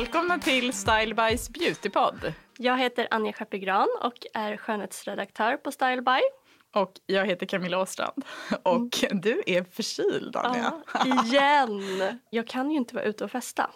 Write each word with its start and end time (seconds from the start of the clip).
Välkomna 0.00 0.38
till 0.38 0.72
Style 0.72 1.14
Bys 1.14 1.50
Beautypodd. 1.50 2.32
Jag 2.58 2.78
heter 2.78 3.08
Anja 3.10 3.32
Schappegran 3.32 3.88
och 4.02 4.26
är 4.34 4.56
skönhetsredaktör 4.56 5.56
på 5.56 5.72
Style 5.72 6.02
By. 6.02 6.20
Och 6.74 6.92
jag 7.06 7.26
heter 7.26 7.46
Camilla 7.46 7.78
Åstrand. 7.78 8.24
Och 8.62 8.88
du 9.12 9.42
är 9.46 9.64
förkyld, 9.64 10.36
Anja. 10.36 10.72
Ja, 10.94 11.24
igen! 11.24 12.18
Jag 12.30 12.46
kan 12.46 12.70
ju 12.70 12.76
inte 12.76 12.94
vara 12.94 13.04
ute 13.04 13.24
och 13.24 13.30
festa. 13.30 13.70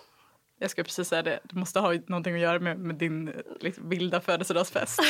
Jag 0.58 0.70
skulle 0.70 0.84
precis 0.84 1.08
säga 1.08 1.22
det. 1.22 1.40
Det 1.44 1.56
måste 1.56 1.80
ha 1.80 1.94
någonting 2.06 2.34
att 2.34 2.40
göra 2.40 2.58
med, 2.58 2.78
med 2.78 2.96
din 2.96 3.32
liksom, 3.60 3.88
vilda 3.88 4.20
födelsedagsfest. 4.20 5.00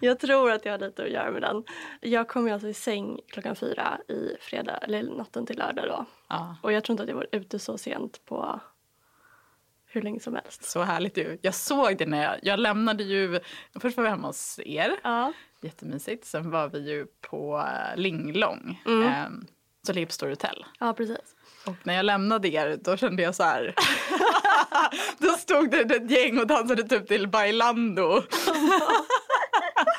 Jag 0.00 0.18
tror 0.18 0.50
att 0.50 0.64
jag 0.64 0.72
har 0.72 0.78
lite 0.78 1.02
att 1.02 1.10
göra 1.10 1.30
med 1.30 1.42
den. 1.42 1.64
Jag 2.00 2.28
kom 2.28 2.46
ju 2.46 2.52
alltså 2.52 2.68
i 2.68 2.74
säng 2.74 3.20
klockan 3.28 3.56
fyra 3.56 3.98
i 4.08 4.36
fredag, 4.40 4.76
eller 4.76 5.02
natten 5.02 5.46
till 5.46 5.58
lördag 5.58 5.84
då. 5.88 6.04
Ja. 6.28 6.56
Och 6.62 6.72
jag 6.72 6.84
tror 6.84 6.94
inte 6.94 7.02
att 7.02 7.08
jag 7.08 7.16
var 7.16 7.26
ute 7.32 7.58
så 7.58 7.78
sent 7.78 8.24
på 8.24 8.60
hur 9.92 10.02
länge 10.02 10.20
som 10.20 10.34
helst. 10.34 10.64
Så 10.70 10.82
härligt 10.82 11.16
ju. 11.18 11.38
Jag 11.42 11.54
såg 11.54 11.96
det 11.98 12.06
när 12.06 12.22
jag, 12.22 12.36
jag 12.42 12.58
lämnade 12.60 13.02
ju, 13.04 13.40
först 13.80 13.96
var 13.96 14.04
vi 14.04 14.10
hemma 14.10 14.26
hos 14.26 14.58
er, 14.64 14.96
Ja. 15.02 15.32
jättemysigt. 15.62 16.24
Sen 16.24 16.50
var 16.50 16.68
vi 16.68 16.90
ju 16.90 17.06
på 17.20 17.64
Linglong, 17.96 18.82
Mm. 18.86 19.02
eh, 19.08 19.28
som 19.86 19.94
ligger 19.94 20.06
på 20.06 20.12
Storytel. 20.12 20.64
ja, 20.80 20.92
precis. 20.92 21.34
Och 21.66 21.74
när 21.82 21.94
jag 21.94 22.04
lämnade 22.06 22.48
er 22.48 22.78
då 22.84 22.96
kände 22.96 23.22
jag 23.22 23.34
så 23.34 23.42
här. 23.42 23.74
då 25.18 25.28
stod 25.28 25.70
det 25.70 25.80
ett 25.96 26.10
gäng 26.10 26.38
och 26.38 26.46
dansade 26.46 26.82
typ 26.82 27.08
till 27.08 27.28
Bailando. 27.28 28.22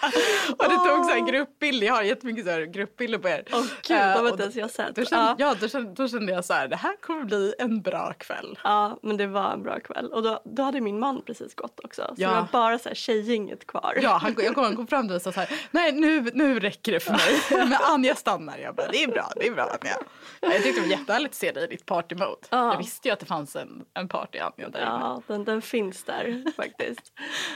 och 0.58 0.70
det 0.70 0.76
tog 0.76 1.06
så 1.06 1.10
här 1.12 1.28
gruppbilder, 1.32 1.88
jag 1.88 1.94
har 1.94 2.04
jättemycket 2.04 2.46
så 2.46 2.52
här 2.52 2.62
gruppbilder 2.62 3.18
på 3.18 3.28
er. 3.30 3.44
Åh 3.54 3.62
gud, 3.88 3.98
Eh, 3.98 4.14
de 4.14 4.20
har 4.24 4.30
inte 4.30 4.44
ens 4.44 4.56
jag 4.56 4.72
sett. 4.72 4.96
Då 4.96 5.06
kände, 5.06 5.26
Ja. 5.26 5.36
ja, 5.38 5.56
då, 5.62 5.68
kände, 5.68 5.94
då 5.94 6.08
kände 6.08 6.32
jag 6.34 6.46
så 6.46 6.54
här, 6.54 6.68
det 6.68 6.76
här 6.76 6.96
kommer 7.02 7.24
bli 7.24 7.54
en 7.60 7.82
bra 7.82 8.14
kväll. 8.18 8.60
Ja, 8.64 9.00
men 9.02 9.18
det 9.18 9.28
var 9.28 9.52
en 9.54 9.64
bra 9.64 9.80
kväll. 9.80 10.12
Och 10.14 10.24
då, 10.24 10.42
då 10.46 10.64
hade 10.64 10.82
min 10.82 11.00
man 11.00 11.22
precis 11.26 11.56
gått 11.56 11.80
också. 11.84 12.02
Så 12.08 12.14
Ja. 12.22 12.30
det 12.30 12.36
var 12.36 12.48
bara 12.52 12.80
så 12.80 12.90
här 12.90 12.96
tjejgänget 12.96 13.68
kvar. 13.68 13.98
Ja, 14.02 14.18
han, 14.22 14.36
jag 14.38 14.56
kom, 14.56 14.64
han 14.64 14.76
kom 14.76 14.88
fram 14.88 15.02
till 15.02 15.10
mig 15.10 15.16
och 15.16 15.22
sa 15.22 15.32
så 15.32 15.40
här, 15.40 15.50
nej 15.72 15.92
nu, 15.92 16.22
nu 16.34 16.60
räcker 16.60 16.92
det 16.92 17.00
för 17.00 17.12
mig. 17.12 17.42
Men 17.70 17.78
Anja 17.82 18.16
stannar. 18.16 18.58
Jag 18.58 18.76
bara, 18.76 18.88
det 18.88 19.04
är 19.04 19.08
bra, 19.08 19.32
det 19.36 19.48
är 19.48 19.52
bra 19.52 19.64
Anja. 19.82 19.98
Jag 20.40 20.64
tyckte 20.64 20.82
det 20.82 20.88
var 20.88 20.98
jättehärligt 21.00 21.32
att 21.32 21.36
se 21.36 21.52
dig 21.52 21.64
i 21.64 21.68
ditt 21.68 21.86
partymode. 21.86 22.36
Ja. 22.50 22.72
Jag 22.72 22.78
visste 22.78 23.08
ju 23.08 23.12
att 23.14 23.20
det 23.20 23.26
fanns 23.26 23.56
en, 23.56 23.86
en 23.94 24.08
party 24.08 24.40
Anja 24.40 24.70
där. 24.70 24.80
Ja, 24.82 25.22
den, 25.28 25.44
den 25.46 25.62
finns 25.62 26.04
där 26.04 26.44
faktiskt. 26.56 27.12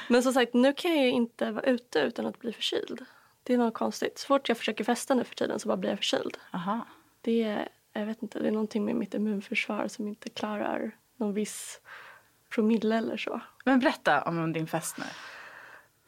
Men 0.07 0.23
som 0.23 0.33
sagt, 0.33 0.53
nu 0.53 0.73
kan 0.73 0.95
jag 0.95 1.03
ju 1.05 1.11
inte 1.11 1.51
vara 1.51 1.65
ute 1.65 1.99
utan 1.99 2.25
att 2.25 2.34
bli 2.39 2.53
förkyld. 2.53 3.05
Det 3.43 3.53
är 3.53 3.57
något 3.57 3.73
konstigt. 3.73 4.17
Så 4.17 4.27
fort 4.27 4.49
jag 4.49 4.57
försöker 4.57 4.83
festa 4.83 5.13
nu 5.15 5.23
för 5.23 5.35
tiden 5.35 5.59
så 5.59 5.67
bara 5.67 5.77
blir 5.77 5.89
jag 5.89 5.99
förkyld. 5.99 6.37
Aha. 6.53 6.87
Det 7.21 7.43
är, 7.43 7.67
jag 7.93 8.05
vet 8.05 8.21
inte, 8.21 8.39
det 8.39 8.47
är 8.47 8.51
någonting 8.51 8.85
med 8.85 8.95
mitt 8.95 9.13
immunförsvar 9.13 9.87
som 9.87 10.07
inte 10.07 10.29
klarar 10.29 10.91
någon 11.17 11.33
viss 11.33 11.81
promille 12.49 12.97
eller 12.97 13.17
så. 13.17 13.41
Men 13.65 13.79
berätta 13.79 14.21
om 14.21 14.53
din 14.53 14.67
fest 14.67 14.97
nu. 14.97 15.03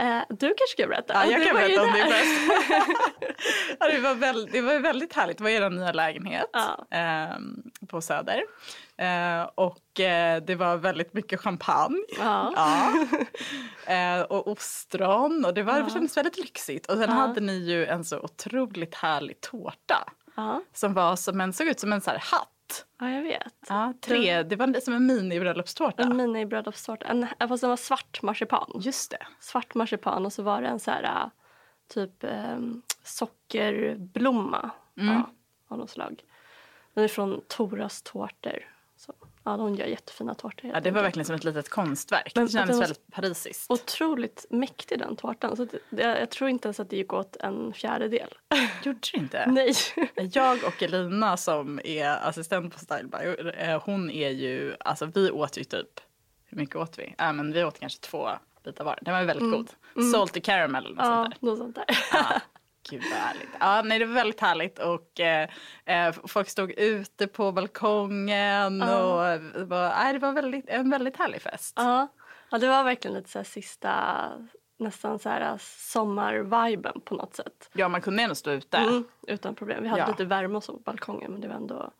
Eh, 0.06 0.22
du 0.30 0.48
kanske 0.48 0.68
ska 0.68 0.88
berätta? 0.88 1.14
Ja, 1.14 1.26
jag 1.32 1.42
Du 1.42 1.46
kan 1.46 1.56
berätta 1.56 1.82
om 1.82 1.94
din 1.94 2.06
fest. 2.06 2.52
ja, 3.80 3.88
det, 3.92 4.00
var 4.00 4.16
väldigt, 4.16 4.52
det 4.54 4.62
var 4.62 4.80
väldigt 4.80 5.14
härligt. 5.14 5.38
Det 5.38 5.44
var 5.44 5.52
er 5.52 5.70
nya 5.70 5.92
lägenhet 5.92 6.50
Ja. 6.54 6.86
ehm, 6.92 7.64
på 7.88 8.02
Söder. 8.02 8.44
Eh, 8.98 9.50
och 9.56 10.00
eh, 10.00 10.44
det 10.44 10.56
var 10.56 10.78
väldigt 10.78 11.14
mycket 11.14 11.40
champagne. 11.40 12.04
Ja. 12.20 12.54
Ja. 13.88 13.94
Eh, 13.94 14.22
och 14.22 14.48
ostron. 14.48 15.46
Och 15.46 15.54
det, 15.54 15.64
var, 15.64 15.82
det 15.82 15.90
kändes 15.90 16.18
väldigt 16.18 16.38
lyxigt. 16.38 16.86
Och 16.92 16.98
sen 16.98 17.10
Ja. 17.10 17.16
hade 17.16 17.42
ni 17.42 17.54
ju 17.58 17.86
en 17.86 18.04
så 18.06 18.20
otroligt 18.20 18.96
härlig 18.96 19.42
tårta. 19.42 20.10
Ja. 20.36 20.62
Som 20.74 20.94
var 20.94 21.16
som 21.16 21.42
en, 21.42 21.54
såg 21.54 21.68
ut 21.68 21.80
som 21.80 21.94
en 21.94 22.02
så 22.02 22.12
hatt. 22.12 22.86
ja, 23.00 23.10
jag 23.10 23.22
vet. 23.24 23.54
Ja, 23.70 23.94
tre, 24.02 24.44
det 24.44 24.56
var 24.56 24.80
som 24.82 24.94
en 24.94 25.06
mini-bröllopstårta. 25.06 26.04
En 26.04 26.18
mini-bröllopstårta. 26.18 27.06
En- 27.06 27.28
Fast 27.48 27.62
den 27.62 27.70
var 27.70 27.78
svart 27.78 28.22
marsipan. 28.22 28.72
Just 28.76 29.12
det. 29.12 29.28
svart 29.40 29.74
marsipan 29.76 30.26
och 30.26 30.34
så 30.34 30.44
var 30.44 30.62
det 30.62 30.68
en 30.68 30.80
så 30.80 30.92
här 30.92 31.30
typ 31.94 32.24
eh, 32.24 32.58
sockerblomma 33.04 34.70
Mm. 34.98 35.14
ja, 35.14 35.30
av 35.68 35.78
något 35.78 35.90
slag. 35.90 36.24
Den 36.94 37.04
är 37.04 37.08
från 37.08 37.42
Toras 37.48 38.02
tårtor. 38.02 38.60
Så, 38.98 39.14
ja, 39.44 39.58
de 39.58 39.76
gör 39.76 39.86
jättefina 39.86 40.34
tårtor. 40.34 40.72
Ja, 40.74 40.80
det 40.80 40.92
var 40.92 41.02
verkligen 41.02 41.26
som 41.26 41.36
ett 41.36 41.44
litet 41.44 41.70
konstverk. 41.70 42.32
Men 42.36 42.46
det 42.46 42.52
kändes 42.52 42.82
väldigt 42.82 43.12
parisiskt. 43.12 43.72
Otroligt 43.72 44.46
mäktig 44.50 45.00
den 45.00 45.16
tårtan. 45.16 45.56
Så 45.56 45.66
det, 45.66 45.80
det, 45.90 46.20
jag 46.20 46.30
tror 46.30 46.50
inte 46.50 46.68
ens 46.68 46.80
att 46.80 46.90
det 46.90 46.96
gick 46.96 47.14
åt 47.14 47.36
en 47.36 47.74
fjärdedel. 47.74 48.30
Gjorde 48.84 49.00
det 49.14 49.18
inte? 49.18 49.46
Nej. 49.52 49.74
Jag 50.34 50.64
och 50.64 50.84
Elina 50.84 51.38
som 51.38 51.80
är 51.84 52.28
assistent 52.28 52.74
på 52.74 52.80
Styleby, 52.80 53.52
eh, 53.58 53.82
hon 53.86 54.10
är 54.10 54.30
ju, 54.30 54.76
alltså 54.80 55.06
vi 55.06 55.32
åt 55.32 55.58
ju 55.58 55.64
typ, 55.64 56.00
hur 56.46 56.58
mycket 56.58 56.76
åt 56.76 57.00
vi? 57.00 57.16
Äh, 57.20 57.34
men 57.34 57.54
vi 57.54 57.64
åt 57.64 57.80
kanske 57.80 58.00
två 58.00 58.30
bitar 58.64 58.86
var. 58.86 59.00
Den 59.02 59.14
var 59.14 59.24
väldigt 59.24 59.52
god. 59.52 59.70
Salty 60.12 60.42
caramel 60.42 60.86
eller 60.86 60.96
något 60.96 61.06
ja, 61.06 61.24
sånt 61.24 61.36
där. 61.42 61.48
något 61.48 61.58
sånt 61.58 61.76
där. 61.76 61.86
Ja, 62.14 62.42
gud 62.90 63.04
vad 63.12 63.20
härligt. 63.20 63.50
Ja, 63.60 63.82
nej, 63.86 64.00
det 64.00 64.06
var 64.06 64.14
väldigt 64.14 64.40
härligt 64.40 64.80
och 64.80 65.20
eh, 65.20 65.50
eh, 65.86 66.16
folk 66.28 66.50
stod 66.50 66.72
ute 66.72 67.28
på 67.28 67.52
balkongen 67.52 68.82
och 68.82 69.24
det 69.54 69.66
var, 69.66 69.90
nej, 69.90 70.14
det 70.14 70.20
var 70.20 70.32
väldigt, 70.32 70.70
en 70.70 70.90
väldigt 70.90 71.18
härlig 71.18 71.42
fest. 71.42 71.74
ja. 71.76 72.08
ja, 72.50 72.58
det 72.58 72.68
var 72.68 72.84
verkligen 72.84 73.18
lite 73.18 73.30
så 73.30 73.44
sista, 73.44 74.26
nästan 74.80 75.20
så 75.20 75.30
här 75.30 75.58
sommarviben 75.62 77.02
på 77.06 77.16
något 77.16 77.36
sätt. 77.36 77.70
Ja, 77.74 77.88
man 77.88 78.02
kunde 78.02 78.24
ändå 78.24 78.36
stå 78.36 78.52
ute. 78.52 78.78
Mm, 78.78 79.04
utan 79.28 79.56
problem. 79.56 79.84
Vi 79.84 79.90
hade 79.90 80.02
Ja. 80.02 80.08
lite 80.08 80.26
värme 80.26 80.58
och 80.58 80.64
så 80.64 80.74
på 80.74 80.80
balkongen 80.80 81.32
men 81.32 81.42
det 81.42 81.48
var 81.48 81.56
ändå 81.56 81.92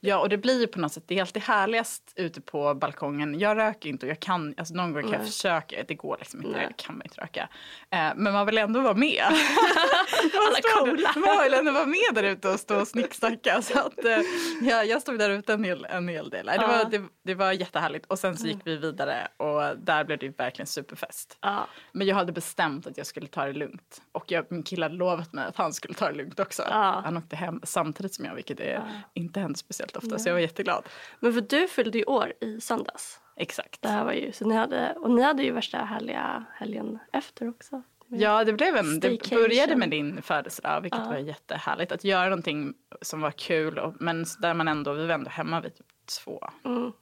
Ja, 0.00 0.18
och 0.18 0.28
det 0.28 0.38
blir 0.38 0.60
ju 0.60 0.66
på 0.66 0.80
något 0.80 0.92
sätt, 0.92 1.04
det 1.06 1.16
är 1.16 1.20
alltid 1.20 1.42
härligast 1.42 2.12
ute 2.16 2.40
på 2.40 2.74
balkongen. 2.74 3.38
Jag 3.38 3.56
röker 3.56 3.88
inte 3.88 4.06
och 4.06 4.10
jag 4.10 4.20
kan, 4.20 4.54
alltså 4.56 4.74
någon 4.74 4.92
gång 4.92 5.02
kan 5.02 5.12
jag 5.12 5.26
försöka, 5.26 5.84
det 5.88 5.94
går 5.94 6.16
liksom 6.18 6.40
inte, 6.40 6.52
Nej. 6.52 6.62
jag 6.62 6.76
kan 6.76 6.96
man 6.96 7.06
inte 7.06 7.20
röka. 7.20 7.48
Eh, 7.90 8.12
men 8.16 8.32
man 8.32 8.46
vill 8.46 8.58
ändå 8.58 8.80
vara 8.80 8.94
med. 8.94 9.24
Alla 10.48 10.58
coola. 10.74 11.12
Man 11.16 11.44
vill 11.44 11.54
ändå 11.54 11.72
vara 11.72 11.86
med 11.86 12.14
där 12.14 12.22
ute 12.22 12.48
och 12.48 12.60
stå 12.60 12.80
och 12.80 12.88
snicksnacka. 12.88 13.62
Så 13.62 13.78
att, 13.78 14.04
eh, 14.04 14.20
ja, 14.62 14.84
jag 14.84 15.02
stod 15.02 15.18
där 15.18 15.30
ute 15.30 15.52
en 15.52 15.64
hel, 15.64 15.84
en 15.84 16.08
hel 16.08 16.30
del. 16.30 16.46
Det, 16.46 16.58
var, 16.58 16.90
det, 16.90 17.02
det 17.24 17.34
var 17.34 17.52
jättehärligt 17.52 18.06
och 18.06 18.18
sen 18.18 18.36
så 18.36 18.46
gick 18.46 18.58
vi 18.64 18.76
vidare 18.76 19.28
och 19.36 19.78
där 19.78 20.04
blev 20.04 20.18
det 20.18 20.38
verkligen 20.38 20.66
superfest. 20.66 21.38
Ja. 21.40 21.66
Men 21.92 22.06
jag 22.06 22.16
hade 22.16 22.32
bestämt 22.32 22.86
att 22.86 22.96
jag 22.96 23.06
skulle 23.06 23.26
ta 23.26 23.44
det 23.44 23.52
lugnt. 23.52 24.02
Och 24.12 24.32
jag, 24.32 24.46
min 24.48 24.62
kille 24.62 24.84
hade 24.84 24.94
lovat 24.94 25.32
mig 25.32 25.46
att 25.46 25.56
han 25.56 25.72
skulle 25.72 25.94
ta 25.94 26.08
det 26.08 26.14
lugnt 26.14 26.40
också. 26.40 26.62
Ja. 26.70 27.02
Han 27.04 27.16
åkte 27.16 27.36
hem 27.36 27.60
samtidigt 27.64 28.14
som 28.14 28.24
jag, 28.24 28.34
vilket 28.34 28.60
är, 28.60 29.02
inte 29.14 29.40
händer 29.40 29.58
speciellt 29.58 29.77
ofta. 29.86 30.18
Så 30.18 30.28
jag 30.28 30.34
var 30.34 30.40
jätteglad. 30.40 30.84
Men 31.20 31.32
för 31.32 31.40
du 31.40 31.68
fyllde 31.68 31.98
ju 31.98 32.04
år 32.04 32.32
i 32.40 32.60
söndags. 32.60 33.20
Exakt. 33.36 33.82
Det 33.82 33.88
här 33.88 34.04
var 34.04 34.12
ju, 34.12 34.32
så 34.32 34.44
ni 34.44 34.54
hade, 34.54 34.94
och 34.94 35.10
ni 35.10 35.22
hade 35.22 35.42
ju 35.42 35.52
värsta 35.52 35.78
härliga 35.78 36.44
helgen 36.54 36.98
efter 37.12 37.48
också. 37.48 37.82
Ja, 38.08 38.44
det, 38.44 38.52
blev 38.52 38.76
en, 38.76 39.00
det 39.00 39.30
började 39.30 39.76
med 39.76 39.90
din 39.90 40.22
födelsedag, 40.22 40.80
vilket 40.80 41.00
Ja. 41.00 41.08
var 41.08 41.16
jättehärligt. 41.16 41.92
Att 41.92 42.04
göra 42.04 42.28
någonting 42.28 42.74
som 43.02 43.20
var 43.20 43.30
kul, 43.30 43.78
och, 43.78 43.94
men 44.00 44.24
där 44.38 44.54
man 44.54 44.68
ändå, 44.68 44.92
vi 44.92 45.06
var 45.06 45.14
ändå 45.14 45.30
hemma 45.30 45.60
vid 45.60 45.74
typ 45.74 45.86
två. 46.24 46.50
Mm. 46.64 46.92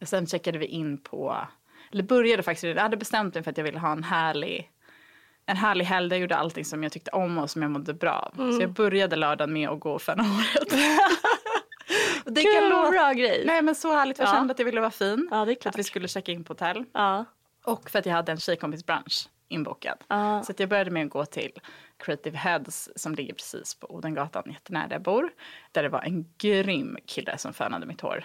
Och 0.00 0.08
sen 0.08 0.26
checkade 0.26 0.58
vi 0.58 0.66
in 0.66 0.98
på, 0.98 1.46
eller 1.92 2.02
började 2.02 2.42
faktiskt, 2.42 2.64
jag 2.64 2.82
hade 2.82 2.96
bestämt 2.96 3.34
mig 3.34 3.44
för 3.44 3.50
att 3.50 3.58
jag 3.58 3.64
ville 3.64 3.78
ha 3.78 3.92
en 3.92 4.04
härlig 4.04 4.70
en 5.46 5.56
härlig 5.56 5.84
helg 5.84 6.08
där 6.08 6.16
jag 6.16 6.20
gjorde 6.20 6.36
allting 6.36 6.64
som 6.64 6.82
jag 6.82 6.92
tyckte 6.92 7.10
om 7.10 7.38
och 7.38 7.50
som 7.50 7.62
jag 7.62 7.70
mådde 7.70 7.94
bra 7.94 8.12
av. 8.12 8.40
Mm. 8.40 8.52
Så 8.52 8.62
jag 8.62 8.70
började 8.70 9.16
lördagen 9.16 9.52
med 9.52 9.68
att 9.68 9.80
gå 9.80 9.90
håret. 9.90 10.72
Och 12.28 12.34
det 12.34 12.42
Gud, 12.42 12.52
kan 12.72 12.90
bra 12.90 13.12
grej. 13.12 13.42
Nej 13.46 13.62
men 13.62 13.74
så 13.74 13.92
härligt, 13.92 14.18
jag 14.18 14.28
Ja. 14.28 14.32
kände 14.32 14.52
att 14.52 14.58
jag 14.58 14.66
ville 14.66 14.80
vara 14.80 14.90
fin. 14.90 15.28
Ja, 15.30 15.44
det 15.44 15.52
är 15.52 15.54
klart. 15.54 15.74
att 15.74 15.78
vi 15.78 15.84
skulle 15.84 16.08
checka 16.08 16.32
in 16.32 16.44
på 16.44 16.52
hotell. 16.52 16.84
Ja. 16.92 17.24
Och 17.64 17.90
för 17.90 17.98
att 17.98 18.06
jag 18.06 18.12
hade 18.12 18.32
en 18.32 18.38
tjejkompisbrunch 18.40 19.28
inbokad. 19.48 19.98
Ah. 20.08 20.42
Så 20.42 20.52
jag 20.56 20.68
började 20.68 20.90
med 20.90 21.04
att 21.06 21.10
gå 21.12 21.24
till 21.24 21.52
Creative 21.98 22.36
Heads 22.38 22.88
som 22.96 23.14
ligger 23.14 23.34
precis 23.34 23.74
på 23.74 23.94
Odengatan, 23.94 24.42
jättenära 24.46 24.86
där 24.86 24.94
jag 24.94 25.02
bor. 25.02 25.30
Där 25.72 25.82
det 25.82 25.88
var 25.88 26.02
en 26.02 26.24
grym 26.38 26.96
kille 27.06 27.38
som 27.38 27.52
fönade 27.52 27.86
mitt 27.86 28.00
hår. 28.00 28.22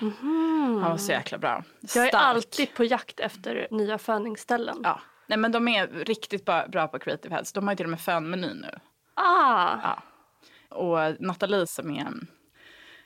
Han 0.82 0.82
var 0.82 0.98
så 0.98 1.12
jäkla 1.12 1.38
bra. 1.38 1.64
Jag 1.96 2.04
är 2.04 2.08
Stark. 2.10 2.24
alltid 2.24 2.74
på 2.74 2.84
jakt 2.84 3.20
efter 3.20 3.68
nya 3.72 3.98
föningsställen. 3.98 4.80
Ja. 4.84 5.00
Nej 5.28 5.38
men 5.38 5.52
de 5.52 5.68
är 5.68 5.88
riktigt 5.88 6.46
bra, 6.46 6.88
på 6.88 7.00
Creative 7.00 7.36
Heads. 7.36 7.54
De 7.54 7.68
har 7.68 7.74
ju 7.74 7.78
till 7.78 7.86
och 7.86 7.90
med 7.90 8.02
fönmeny 8.02 8.54
nu. 8.54 8.80
Ah, 9.14 9.78
Ja. 9.84 10.04
Och 10.70 10.98
Nathalie 11.22 11.68
som 11.68 11.92
är 11.92 12.08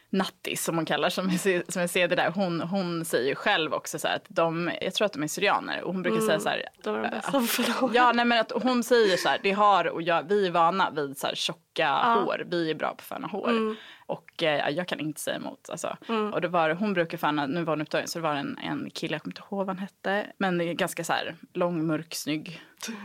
nattis 0.10 0.64
som 0.64 0.76
hon 0.76 0.86
kallar 0.86 1.10
som 1.10 1.30
är, 1.30 1.72
som 1.72 1.82
är 1.82 1.88
CD 1.88 2.16
där. 2.16 2.32
Hon, 2.32 2.62
hon 2.62 3.06
säger 3.06 3.30
ju 3.30 3.36
själv 3.36 3.74
också 3.74 4.00
så 4.00 4.08
här 4.08 4.16
att 4.16 4.26
de, 4.28 4.72
jag 4.82 4.94
tror 4.94 5.06
att 5.06 5.14
de 5.14 5.24
är 5.24 5.28
syrianer 5.28 5.82
och 5.82 5.94
hon 5.94 6.02
brukar 6.02 6.22
säga 6.22 6.40
så 6.40 6.50
här. 6.50 6.64
de 6.84 6.96
är 6.96 7.02
de 7.02 7.10
bästa 7.10 7.42
för 7.42 7.90
Ja, 7.94 8.12
nej, 8.12 8.26
men 8.26 8.40
att 8.40 8.52
hon 8.52 8.84
säger 8.84 9.18
så 9.18 9.30
här, 9.30 9.40
det 9.44 9.52
har, 9.52 9.88
och 9.88 10.02
jag, 10.02 10.24
vi 10.30 10.48
är 10.48 10.52
vana 10.52 10.92
vid 10.92 11.18
så 11.18 11.28
här 11.28 11.36
tjocka 11.78 12.14
hår, 12.26 12.44
vi 12.48 12.72
är 12.72 12.76
bra 12.76 12.88
på 12.90 12.94
att 12.96 13.02
föna 13.02 13.28
hår. 13.28 13.76
Och 14.06 14.44
eh, 14.44 14.70
jag 14.70 14.88
kan 14.88 15.00
inte 15.00 15.22
säga 15.22 15.36
emot. 15.36 15.70
Alltså. 15.70 15.98
Och 16.34 16.42
det 16.42 16.48
var, 16.48 16.70
hon 16.70 16.94
brukar 16.94 17.18
föna, 17.18 17.46
nu 17.46 17.64
var 17.64 17.72
hon 17.74 17.82
upptagen, 17.82 18.08
så 18.08 18.20
det 18.20 18.24
var 18.24 18.36
en, 18.36 18.58
en 18.58 18.90
kille, 18.90 19.14
jag 19.14 19.22
kommer 19.22 19.32
inte 19.32 19.42
ihåg 19.52 19.58
vad 19.58 19.68
han 19.68 19.78
hette, 19.78 20.28
men 20.38 20.76
ganska 20.78 21.04
så 21.04 21.14
här 21.14 21.36
lång, 21.54 21.88
mörk, 21.88 22.16
snygg. 22.16 22.62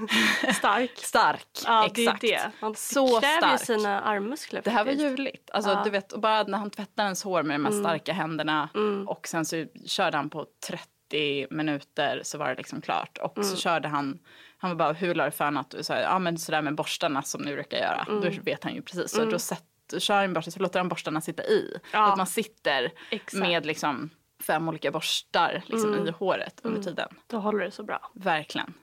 Stark. 0.54 0.90
Stark, 0.98 1.46
Ja, 1.66 1.86
exakt. 1.86 2.20
det 2.20 2.34
är 2.34 2.38
det. 2.44 2.50
Man 2.60 2.74
Så 2.74 3.06
stark. 3.08 3.60
sina 3.60 4.00
armmuskler 4.00 4.60
Det 4.64 4.70
här 4.70 4.78
var 4.78 4.84
faktiskt. 4.92 5.04
ljuvligt. 5.10 5.50
Alltså, 5.50 5.70
Ja. 5.70 5.80
du 5.84 5.90
vet, 5.90 6.12
och 6.12 6.20
bara 6.20 6.42
när 6.42 6.58
han 6.58 6.70
tvättade 6.70 7.06
ens 7.06 7.22
hår 7.24 7.42
med 7.42 7.54
de 7.60 7.64
här 7.64 7.72
starka 7.72 8.12
händerna 8.12 8.68
och 9.06 9.28
sen 9.28 9.44
så 9.44 9.64
körde 9.86 10.16
han 10.16 10.30
på 10.30 10.46
30 10.66 11.46
minuter 11.50 12.20
så 12.24 12.38
var 12.38 12.48
det 12.48 12.54
liksom 12.54 12.80
klart. 12.80 13.18
Och 13.18 13.44
så 13.44 13.56
körde 13.56 13.88
han, 13.88 14.18
han 14.62 14.70
var 14.70 14.76
bara 14.76 14.92
hur 14.92 15.14
la 15.14 15.24
du 15.24 15.30
fönat? 15.30 15.74
Och 15.74 15.86
så 15.86 15.92
här, 15.92 16.18
men 16.18 16.38
sådär 16.38 16.62
med 16.62 16.74
borstarna 16.74 17.22
som 17.22 17.42
ni 17.42 17.52
brukar 17.54 17.78
göra. 17.78 18.06
Då 18.08 18.30
vet 18.42 18.64
han 18.64 18.74
ju 18.74 18.82
precis. 18.82 19.10
Så 19.10 19.24
då 19.24 19.38
sätt, 19.38 19.64
kör 19.98 20.14
han 20.14 20.32
borsten 20.32 20.52
så 20.52 20.60
låter 20.60 20.78
han 20.78 20.88
borstarna 20.88 21.20
sitta 21.20 21.44
i. 21.44 21.78
Ja. 21.92 22.10
Att 22.10 22.16
man 22.16 22.26
sitter 22.26 22.92
Exakt. 23.10 23.40
med 23.40 23.66
liksom 23.66 24.10
fem 24.46 24.68
olika 24.68 24.90
borstar 24.90 25.62
liksom, 25.66 26.08
i 26.08 26.10
håret 26.10 26.60
under 26.62 26.82
tiden. 26.82 27.08
Då 27.26 27.38
håller 27.38 27.64
det 27.64 27.70
så 27.70 27.82
bra. 27.82 28.10
Verkligen. 28.14 28.74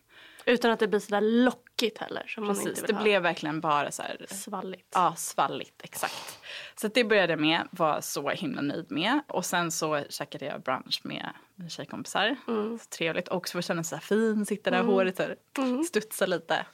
Utan 0.50 0.72
att 0.72 0.80
det 0.80 0.88
blir 0.88 1.00
så 1.00 1.12
där 1.12 1.22
lockigt 1.22 1.98
heller 1.98 2.24
som 2.28 2.44
man 2.46 2.56
inte 2.56 2.69
Precis. 2.69 2.84
vill 2.84 2.88
Det 2.88 2.96
ha. 2.96 3.04
blev 3.04 3.22
verkligen 3.22 3.62
bara 3.62 3.92
så 3.92 4.01
här 4.01 4.25
Svalligt. 4.30 4.92
Ja, 4.94 5.13
svalligt, 5.18 5.81
exakt. 5.84 6.40
Så 6.75 6.88
att 6.88 6.94
det 6.94 7.04
började 7.04 7.34
jag 7.34 7.40
med, 7.40 7.68
var 7.72 8.01
så 8.01 8.30
himla 8.30 8.62
nöjd 8.62 8.92
med. 8.92 9.19
Och 9.28 9.46
sen 9.46 9.72
så 9.72 10.04
käkade 10.10 10.46
jag 10.46 10.62
brunch 10.62 11.01
med 11.04 11.30
mina 11.56 11.69
tjejkompisar. 11.69 12.36
Så 12.80 12.86
trevligt. 12.90 13.28
Och 13.28 13.48
så 13.48 13.62
kände 13.62 13.80
jag 13.80 13.86
så 13.86 13.96
här 13.96 14.01
fin, 14.01 14.46
sitta 14.46 14.72
där, 14.72 14.84
håret 14.84 15.18
så 15.18 15.24
här, 15.24 15.36
studsa 15.84 16.25
lite. 16.25 16.66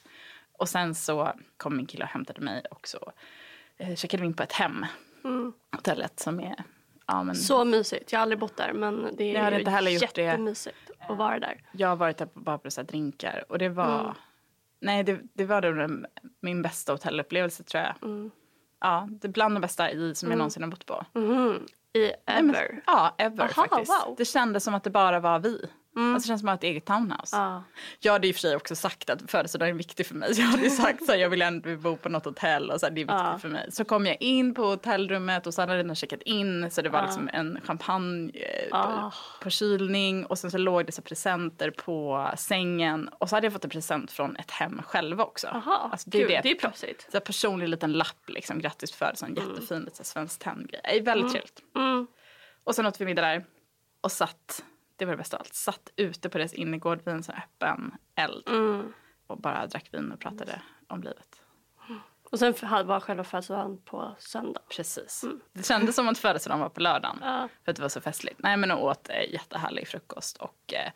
Och 0.58 0.70
sen 0.70 0.96
så 0.96 1.34
kom 1.58 1.78
min 1.78 1.86
kille 1.86 2.04
och 2.04 2.10
hämtade 2.10 2.42
mig 2.42 2.64
och 2.72 2.88
så 2.88 3.12
eh, 3.78 3.96
checkade 3.96 4.22
vi 4.22 4.28
in 4.28 4.34
på 4.34 4.44
ett 4.44 4.54
hem. 4.54 4.86
Hotellet 5.76 6.20
som 6.20 6.40
är, 6.40 6.64
ja 7.08 7.24
men 7.24 7.36
Så 7.36 7.66
mysigt. 7.66 8.12
Jag 8.12 8.20
har 8.20 8.22
aldrig 8.22 8.40
bott 8.40 8.58
där 8.58 8.74
men 8.74 9.16
det 9.16 9.32
Jag 9.32 9.44
hade 9.44 9.56
är 9.56 9.60
inte 9.60 9.72
heller 9.72 9.92
gjort 9.92 10.14
det. 10.16 10.56
Att 11.10 11.18
vara 11.18 11.40
där. 11.40 11.62
jag 11.72 11.88
har 11.88 11.96
varit 11.96 12.18
där 12.18 12.26
på- 12.26 12.40
bara 12.40 12.58
på 12.58 12.72
så 12.72 12.82
drinkar 12.84 13.44
och 13.50 13.58
det 13.58 13.70
var, 13.70 14.16
nej 14.80 15.04
det, 15.04 15.20
det 15.34 15.46
var 15.46 15.62
den, 15.62 16.06
min 16.40 16.62
bästa 16.62 16.92
hotellupplevelse 16.92 17.64
tror 17.64 17.84
jag. 17.84 17.96
Ja, 18.80 19.08
det 19.12 19.28
är 19.28 19.32
bland 19.32 19.56
de 19.56 19.60
bästa 19.62 19.92
i 19.92 20.16
som 20.16 20.30
jag 20.30 20.38
någonsin 20.38 20.64
har 20.64 20.70
bott 20.70 20.86
på. 20.86 21.06
Mhm. 21.14 21.66
I 21.94 22.00
Nej, 22.00 22.16
ever. 22.26 22.42
men, 22.44 22.82
ja, 22.86 23.16
ever 23.18 23.44
Aha, 23.44 23.48
faktiskt. 23.54 23.92
wow. 23.92 24.04
Mm. 24.06 24.16
Det 24.18 24.26
kändes 24.26 24.64
som 24.64 24.74
att 24.76 24.84
det 24.84 24.90
bara 24.90 25.20
var 25.20 25.40
vi. 25.40 25.66
Alltså, 25.96 26.28
det 26.28 26.28
känns 26.28 26.42
som 26.42 26.50
att 26.50 26.52
ha 26.54 26.58
ett 26.58 26.64
eget 26.64 26.86
townhouse. 26.86 27.36
Ja. 27.38 27.64
Jag 28.00 28.14
hade 28.14 28.28
i 28.28 28.32
och 28.32 28.36
för 28.36 28.40
sig 28.42 28.56
också 28.56 28.76
sagt 28.76 29.10
att 29.10 29.32
födelsedagen 29.32 29.74
är 29.76 29.78
viktig 29.78 30.06
för 30.06 30.16
mig. 30.16 30.32
Jag 30.40 30.46
hade 30.46 30.64
ju 30.64 30.70
sagt 30.70 31.10
att 31.10 31.20
jag 31.20 31.30
vill 31.30 31.42
ändå 31.42 31.76
bo 31.76 31.98
på 31.98 32.10
något 32.10 32.26
hotell 32.26 32.72
och 32.72 32.80
så 32.80 32.86
här, 32.86 32.94
det 32.94 33.02
är 33.02 33.06
viktigt 33.06 33.16
Ja. 33.20 33.38
för 33.42 33.50
mig. 33.50 33.72
Så 33.72 33.86
kom 33.86 34.06
jag 34.06 34.18
in 34.22 34.54
på 34.54 34.64
hotellrummet 34.66 35.48
och 35.48 35.54
så 35.54 35.62
hade 35.62 35.74
jag 35.74 35.78
redan 35.84 35.96
checkat 35.96 36.22
in 36.22 36.72
så 36.72 36.82
det 36.82 36.90
var 36.90 37.02
liksom 37.02 37.30
en 37.34 37.60
champagne 37.66 38.32
Ah. 38.72 39.10
på, 39.10 39.12
på 39.44 39.50
kylning 39.50 40.26
och 40.26 40.38
sen 40.40 40.52
så 40.52 40.58
låg 40.58 40.86
det 40.86 40.92
så 40.92 41.02
presenter 41.02 41.72
på 41.72 42.30
sängen 42.38 43.08
och 43.20 43.30
så 43.30 43.36
hade 43.36 43.46
jag 43.46 43.54
fått 43.54 43.64
en 43.64 43.70
present 43.70 44.12
från 44.12 44.36
ett 44.36 44.52
hem 44.52 44.82
själva 44.86 45.24
också. 45.24 45.48
Aha, 45.48 45.90
alltså, 45.92 46.12
kul. 46.12 46.28
Det 46.44 46.52
är 46.52 46.56
proffsigt. 46.56 47.02
Så 47.12 47.18
här 47.18 47.20
personlig 47.20 47.70
liten 47.70 47.94
lapp 47.94 48.30
liksom, 48.30 48.60
grattis 48.60 48.92
på 48.92 48.98
födelsedagen, 48.98 49.36
jättefin 49.50 49.80
lite 49.84 49.96
så 49.96 50.02
här 50.04 50.06
svensk 50.06 50.40
tenngrej. 50.44 50.82
Det 50.84 51.02
väldigt 51.02 51.32
trevligt. 51.32 51.60
Mm. 51.76 52.08
Och 52.64 52.76
sen 52.76 52.86
åt 52.86 53.02
vi 53.02 53.06
middag 53.06 53.22
där 53.22 53.46
och 54.02 54.12
satt, 54.12 54.64
det 54.96 55.06
var 55.06 55.12
det 55.12 55.18
bästa 55.18 55.38
av 55.38 55.42
allt, 55.42 55.54
satt 55.54 55.90
ute 55.96 56.30
på 56.30 56.38
deras 56.38 56.54
innergård 56.54 57.00
vid 57.06 57.14
en 57.14 57.24
sån 57.24 57.36
öppen 57.36 57.92
eld. 58.16 58.50
Mm. 58.50 58.94
Och 59.28 59.38
bara 59.38 59.68
drack 59.68 59.88
vin 59.92 60.12
och 60.12 60.20
pratade 60.20 60.62
om 60.88 61.04
livet. 61.04 61.42
Och 62.32 62.40
sen 62.40 62.54
var 62.62 63.00
själva 63.00 63.24
födelsedagen 63.24 63.78
på 63.86 64.16
söndag. 64.20 64.62
Precis. 64.76 65.26
Det 65.54 65.66
kändes 65.66 65.96
som 65.96 66.08
att 66.08 66.18
födelsedagen 66.18 66.62
var 66.62 66.70
på 66.70 66.82
lördagen. 66.82 67.18
Mm. 67.18 67.34
Ja. 67.34 67.50
För 67.64 67.72
att 67.72 67.76
det 67.76 67.82
var 67.82 67.90
så 67.90 68.02
festligt. 68.02 68.40
Nej 68.40 68.58
men 68.58 68.72
åt 68.72 69.10
eh, 69.10 69.34
jättehärlig 69.34 69.88
frukost 69.88 70.38
och 70.38 70.74
eh, 70.74 70.92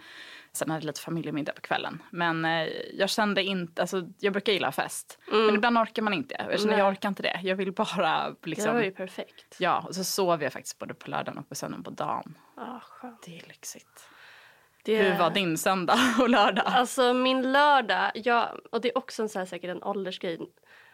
sen 0.51 0.69
hade 0.69 0.85
lite 0.85 1.01
familjemiddag 1.01 1.51
på 1.53 1.61
kvällen. 1.61 2.03
Men 2.11 2.45
eh, 2.45 2.67
jag 2.93 3.09
kände 3.09 3.43
inte, 3.43 3.81
alltså 3.81 4.07
jag 4.19 4.33
brukar 4.33 4.53
gilla 4.53 4.71
fest. 4.71 5.19
Men 5.31 5.55
ibland 5.55 5.77
orkar 5.77 6.01
man 6.01 6.13
inte. 6.13 6.35
Jag 6.49 6.65
Nej. 6.65 6.77
jag 6.77 6.91
orkar 6.91 7.09
inte 7.09 7.23
det. 7.23 7.39
Jag 7.43 7.55
vill 7.55 7.71
bara 7.73 8.29
Det 8.41 8.49
liksom. 8.49 8.73
var 8.73 8.81
ju 8.81 8.91
perfekt. 8.91 9.55
Ja, 9.59 9.83
och 9.87 9.95
så 9.95 10.03
sov 10.03 10.43
jag 10.43 10.53
faktiskt 10.53 10.79
både 10.79 10.93
på 10.93 11.09
lördagen 11.09 11.37
och 11.37 11.49
på 11.49 11.55
söndagen 11.55 11.83
på 11.83 11.91
dagen. 11.91 12.37
Ah, 12.79 12.85
skönt. 12.89 13.21
Det 13.25 13.39
är 13.39 13.47
lyxigt. 13.47 14.09
Det... 14.83 15.01
Hur 15.01 15.17
var 15.17 15.29
din 15.29 15.57
söndag 15.57 15.97
och 16.19 16.29
lördag? 16.29 16.65
Alltså 16.67 17.13
min 17.13 17.51
lördag, 17.51 18.11
jag, 18.15 18.59
och 18.71 18.81
det 18.81 18.89
är 18.89 18.97
också 18.97 19.21
en 19.21 19.29
så 19.29 19.39
här, 19.39 19.45
säkert 19.45 19.69
en 19.69 19.83
åldersgrej, 19.83 20.39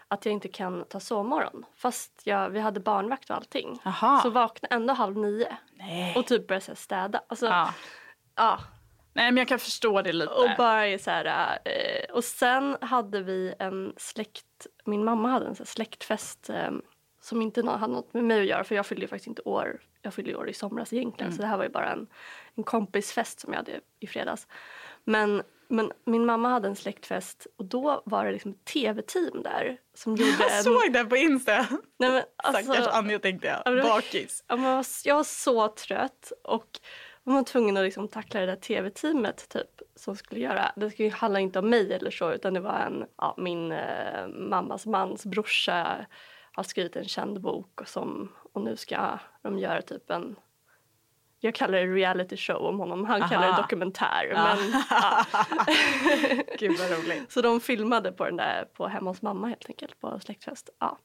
att 0.07 0.25
jag 0.25 0.33
inte 0.33 0.47
kan 0.47 0.85
ta 0.89 0.99
sovmorgon. 0.99 1.65
Fast 1.75 2.21
jag, 2.23 2.49
vi 2.49 2.59
hade 2.59 2.79
barnvakt 2.79 3.29
och 3.29 3.35
allting. 3.35 3.79
Jaha. 3.83 4.21
Så 4.21 4.29
vaknade 4.29 4.75
ändå 4.75 4.93
halv 4.93 5.17
nio 5.17 5.57
Nej. 5.73 6.15
och 6.15 6.27
typ 6.27 6.48
började 6.48 6.65
så 6.65 6.71
här, 6.71 6.75
städa. 6.75 7.21
Alltså, 7.27 7.45
Ja. 7.45 7.74
ja. 8.36 8.60
Nej 9.13 9.31
men 9.31 9.38
jag 9.38 9.48
kan 9.48 9.60
förstå 9.60 10.01
det 10.01 10.13
lite. 10.13 10.31
Och 10.33 10.50
bara 10.57 10.98
så 11.00 11.12
här, 11.12 11.60
eh, 11.65 12.13
och 12.13 12.24
sen 12.24 12.77
hade 12.81 13.21
vi 13.21 13.53
en 13.60 13.93
släkt, 13.98 14.67
min 14.86 15.03
mamma 15.03 15.29
hade 15.29 15.45
en 15.45 15.55
så 15.55 15.63
här 15.63 15.67
släktfest 15.67 16.50
eh, 16.50 16.71
som 17.25 17.41
inte 17.41 17.65
hade 17.65 17.94
något 17.94 18.13
med 18.13 18.24
mig 18.24 18.39
att 18.41 18.48
göra 18.48 18.63
för 18.63 18.75
jag 18.75 18.86
fyllde 18.86 19.08
faktiskt 19.08 19.27
inte 19.27 19.41
år, 19.41 19.79
jag 20.01 20.13
fyllde 20.13 20.36
år 20.36 20.50
i 20.50 20.53
somras 20.53 20.94
egentligen 20.94 21.34
så 21.34 21.41
det 21.41 21.48
här 21.48 21.58
var 21.58 21.63
ju 21.63 21.70
bara 21.70 21.91
en, 21.91 22.08
en 22.55 22.63
kompisfest 22.63 23.39
som 23.39 23.53
jag 23.53 23.58
hade 23.58 23.79
i 24.00 24.08
fredags. 24.08 24.48
Men, 25.03 25.44
men 25.67 25.91
min 26.05 26.25
mamma 26.25 26.50
hade 26.50 26.67
en 26.67 26.75
släktfest 26.75 27.48
och 27.58 27.65
då 27.65 28.01
var 28.05 28.25
det 28.25 28.32
liksom 28.32 28.51
ett 28.51 28.65
tv-team 28.65 29.44
där 29.44 29.77
som 29.94 30.15
gjorde 30.15 30.32
Jag 30.39 30.58
en... 30.58 30.63
såg 30.63 30.94
det 30.94 31.05
på 31.05 31.17
Insta. 31.17 31.67
Nej, 31.98 32.12
men 32.12 32.24
Stackars 32.50 32.70
alltså, 32.70 32.91
Anja 32.91 33.20
tänkte 33.20 33.48
jag. 33.48 33.84
Bakis. 33.84 34.44
Jag 34.48 34.58
var- 34.58 34.86
jag 35.03 35.15
var 35.15 35.24
så 35.24 35.67
trött 35.67 36.32
och 36.44 36.79
man 37.24 37.36
var 37.36 37.44
tvungen 37.44 37.77
att 37.77 37.84
liksom 37.84 38.08
tackla 38.08 38.39
det 38.39 38.46
där 38.46 38.55
tv-teamet 38.55 39.50
typ, 39.50 39.82
som 39.96 40.15
skulle 40.15 40.41
göra, 40.41 40.72
det 40.75 40.89
skulle 40.89 41.10
handla 41.10 41.39
inte 41.39 41.60
om 41.60 41.70
mig 41.70 41.94
eller 41.94 42.12
så 42.12 42.32
utan 42.34 42.53
det 42.53 42.60
var 42.60 42.79
en, 42.79 43.05
ja, 43.17 43.36
min 43.38 43.72
eh, 43.72 44.27
mammas 44.27 44.86
mans 44.86 45.25
brorsa 45.25 46.05
har 46.55 46.63
skrivit 46.63 46.95
en 46.95 47.07
känd 47.07 47.41
bok 47.41 47.81
och, 47.81 47.88
som, 47.88 48.31
och 48.53 48.62
nu 48.62 48.75
ska 48.75 49.19
de 49.41 49.59
göra 49.59 49.81
typ 49.81 50.09
en 50.09 50.35
jag 51.39 51.55
kallar 51.55 51.77
det 51.77 51.85
reality 51.85 52.38
show 52.38 52.62
om 52.65 52.79
honom, 52.79 53.05
han 53.05 53.21
kallar 53.29 53.47
det 53.47 53.53
Aha. 53.53 53.62
dokumentär. 53.62 54.31
Ja. 54.33 54.55
Men, 54.55 54.83
ja. 54.89 55.25
Gud 56.59 56.79
vad 56.79 56.91
roligt. 56.91 57.31
Så 57.31 57.41
de 57.41 57.59
filmade 57.59 58.12
på 58.12 58.25
den 58.25 58.35
där 58.35 58.65
på 58.74 58.88
hemma 58.88 59.09
hos 59.09 59.21
mamma 59.21 59.47
helt 59.47 59.69
enkelt 59.69 60.00
på 60.00 60.19
släktfest. 60.19 60.69
Ja. 60.79 60.97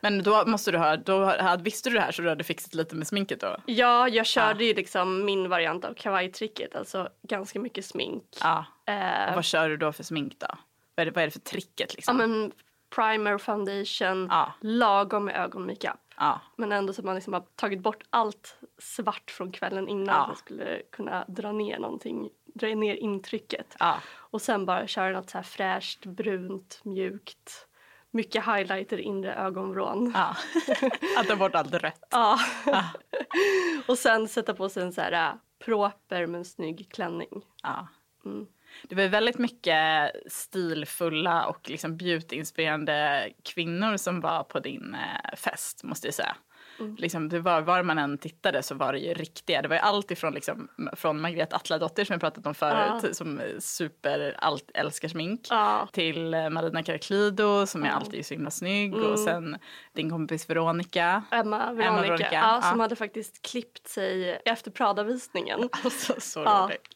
Men 0.00 0.22
då 0.22 0.46
måste 0.46 0.70
du 0.70 0.78
ha, 0.78 0.96
då 0.96 1.24
hade, 1.24 1.62
visste 1.62 1.90
du 1.90 1.94
det 1.94 2.00
här 2.00 2.12
så 2.12 2.22
du 2.22 2.28
hade 2.28 2.44
fixat 2.44 2.74
lite 2.74 2.96
med 2.96 3.06
sminket 3.06 3.40
då? 3.40 3.56
Ja, 3.66 4.08
jag 4.08 4.26
körde 4.26 4.64
ju 4.64 4.74
liksom 4.74 5.24
min 5.24 5.48
variant 5.48 5.84
av 5.84 5.94
kavajtricket, 5.94 6.76
alltså 6.76 7.08
ganska 7.22 7.60
mycket 7.60 7.84
smink. 7.84 8.24
Ja. 8.40 8.64
Eh, 8.86 9.28
Och 9.28 9.34
vad 9.34 9.44
kör 9.44 9.68
du 9.68 9.76
då 9.76 9.92
för 9.92 10.02
smink 10.02 10.38
då? 10.38 10.46
Vad 10.94 11.02
är 11.02 11.04
det, 11.04 11.10
vad 11.10 11.22
är 11.22 11.26
det 11.26 11.30
för 11.30 11.40
tricket 11.40 11.90
ja, 11.90 11.94
liksom? 11.96 12.16
men 12.16 12.52
primer, 12.94 13.38
foundation, 13.38 14.26
Ja. 14.30 14.52
lagom 14.60 15.24
med 15.24 15.36
ögonmakeup. 15.36 16.00
Ja. 16.16 16.40
Men 16.56 16.72
ändå 16.72 16.92
så 16.92 17.00
att 17.00 17.04
man 17.04 17.14
liksom 17.14 17.32
har 17.32 17.44
tagit 17.56 17.80
bort 17.80 18.02
allt 18.10 18.56
svart 18.78 19.30
från 19.30 19.52
kvällen 19.52 19.88
innan 19.88 20.06
Ja. 20.14 20.22
så 20.22 20.26
man 20.28 20.36
skulle 20.36 20.82
kunna 20.92 21.24
dra 21.28 21.52
ner 21.52 21.78
någonting 21.78 22.30
dra 22.54 22.66
ner 22.74 22.94
intrycket. 22.94 23.76
Ja. 23.78 23.96
Och 24.16 24.42
sen 24.42 24.66
bara 24.66 24.86
köra 24.86 25.12
något 25.12 25.30
så 25.30 25.38
här 25.38 25.42
fräscht, 25.42 26.06
brunt, 26.06 26.80
mjukt. 26.84 27.66
Mycket 28.10 28.44
highlighter 28.46 28.98
inre 29.00 29.34
ögonvrån. 29.34 30.12
Ja. 30.14 30.36
Att 31.18 31.26
ta 31.28 31.36
bort 31.36 31.54
allt 31.54 31.74
rött. 31.74 32.04
Ja. 32.10 32.38
och 33.88 33.98
sen 33.98 34.28
sätta 34.28 34.54
på 34.54 34.68
sig 34.68 34.82
en 34.82 34.92
så 34.92 35.00
här 35.00 35.12
äh, 35.12 35.34
proper 35.64 36.26
men 36.26 36.44
snygg 36.44 36.88
klänning. 36.92 37.42
Ja. 37.62 37.88
Mm. 38.24 38.46
Det 38.82 38.94
var 38.94 39.08
väldigt 39.08 39.38
mycket 39.38 40.12
stilfulla 40.26 41.46
och 41.46 41.70
liksom 41.70 41.96
beautyinspirerande 41.96 43.28
kvinnor 43.44 43.96
som 43.96 44.20
var 44.20 44.44
på 44.44 44.60
din 44.60 44.94
eh, 44.94 45.36
fest 45.36 45.82
måste 45.84 46.06
jag 46.06 46.14
säga. 46.14 46.36
Mm. 46.80 46.96
Liksom, 46.98 47.28
det 47.28 47.40
var, 47.40 47.60
var 47.60 47.82
man 47.82 47.98
än 47.98 48.18
tittade 48.18 48.62
så 48.62 48.74
var 48.74 48.92
det 48.92 48.98
ju 48.98 49.14
riktiga. 49.14 49.62
Det 49.62 49.68
var 49.68 49.76
ju 49.76 49.80
allt 49.80 50.10
ifrån 50.10 50.34
liksom, 50.34 50.68
från 50.96 51.20
Margrethe 51.20 51.56
Atladotter 51.56 52.04
som 52.04 52.16
vi 52.16 52.20
pratat 52.20 52.46
om 52.46 52.54
förut 52.54 53.16
som 53.16 53.40
eh, 53.40 53.46
super 53.58 54.36
allt 54.38 54.70
älskar 54.74 55.08
smink 55.08 55.40
Ja. 55.50 55.88
till 55.92 56.34
eh, 56.34 56.50
Marina 56.50 56.82
Karaklido 56.82 57.66
som 57.66 57.84
är 57.84 57.90
alltid 57.90 58.26
så 58.26 58.34
himla 58.34 58.50
snygg 58.50 58.94
och 58.94 59.18
sen 59.18 59.56
din 59.92 60.10
kompis 60.10 60.50
Veronica. 60.50 61.22
Emma 61.30 61.72
Veronica, 61.72 62.02
Veronica, 62.02 62.28
Ja, 62.32 62.60
som 62.62 62.78
ja. 62.78 62.84
hade 62.84 62.96
faktiskt 62.96 63.42
klippt 63.42 63.88
sig 63.88 64.40
efter 64.44 64.70
Prada-visningen. 64.70 65.68
Alltså, 65.84 66.14
så 66.20 66.40
Ja. 66.40 66.64
roligt. 66.68 66.88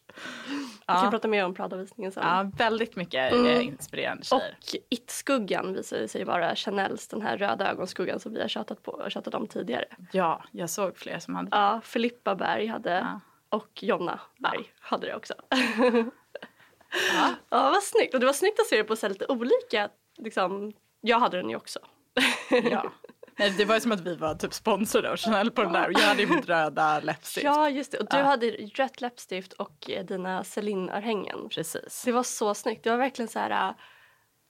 Vi 0.48 0.84
kan 0.86 1.04
Ja. 1.04 1.10
prata 1.10 1.28
mer 1.28 1.44
om 1.44 1.54
Prada-visningen 1.54 2.12
sen. 2.12 2.22
Ja, 2.26 2.50
väldigt 2.58 2.96
mycket 2.96 3.32
eh, 3.32 3.66
inspirerande 3.66 4.24
tjejer. 4.24 4.56
Och 4.60 4.74
It-skuggan 4.88 5.72
visade 5.74 6.08
sig 6.08 6.24
vara 6.24 6.54
Chanels 6.56 7.08
den 7.08 7.22
här 7.22 7.36
röda 7.38 7.70
ögonskuggan 7.70 8.20
som 8.20 8.32
vi 8.34 8.40
har 8.40 8.48
tjatat, 8.48 8.82
på, 8.82 9.06
tjatat 9.10 9.34
om 9.34 9.46
tidigare. 9.46 9.84
Ja, 10.12 10.44
jag 10.52 10.70
såg 10.70 10.96
fler 10.96 11.18
som 11.18 11.34
hade 11.34 11.48
Ja, 11.52 11.80
Filippa 11.84 12.34
Berg 12.34 12.66
hade 12.66 12.90
Ja. 12.92 13.20
och 13.48 13.82
Jonna 13.82 14.20
Berg 14.38 14.72
hade 14.80 15.06
det 15.06 15.14
också. 15.14 15.34
ja. 15.50 15.56
ja, 17.50 17.70
vad 17.70 17.82
snyggt. 17.82 18.14
Och 18.14 18.20
det 18.20 18.26
var 18.26 18.32
snyggt 18.32 18.60
att 18.60 18.66
se 18.66 18.76
det 18.76 18.84
på 18.84 18.96
så 18.96 19.08
lite 19.08 19.26
olika, 19.26 19.88
liksom, 20.18 20.72
jag 21.00 21.18
hade 21.20 21.36
den 21.36 21.50
ju 21.50 21.56
också. 21.56 21.78
Ja. 22.70 22.92
Nej, 23.38 23.54
det 23.58 23.64
var 23.64 23.74
ju 23.74 23.80
som 23.80 23.92
att 23.92 24.00
vi 24.00 24.16
var 24.16 24.34
typ 24.34 24.54
sponsrade 24.54 25.10
av 25.10 25.16
Chanel 25.16 25.50
på 25.50 25.62
den 25.62 25.72
där 25.72 25.90
jag 25.92 25.98
hade 26.00 26.26
mitt 26.26 26.48
röda 26.48 27.00
läppstift. 27.00 27.44
Ja, 27.44 27.70
just 27.70 27.92
det. 27.92 27.98
Och 27.98 28.06
du 28.10 28.16
Ja. 28.16 28.22
hade 28.24 28.46
rött 28.50 29.00
läppstift 29.00 29.52
och 29.52 29.90
eh, 29.90 30.04
dina 30.04 30.44
Celine-örhängen. 30.44 31.48
Precis. 31.48 32.02
Det 32.04 32.12
var 32.12 32.22
så 32.22 32.54
snyggt. 32.54 32.84
Det 32.84 32.90
var 32.90 32.96
verkligen 32.96 33.28
så 33.28 33.38
här, 33.38 33.50
äh, 33.68 33.74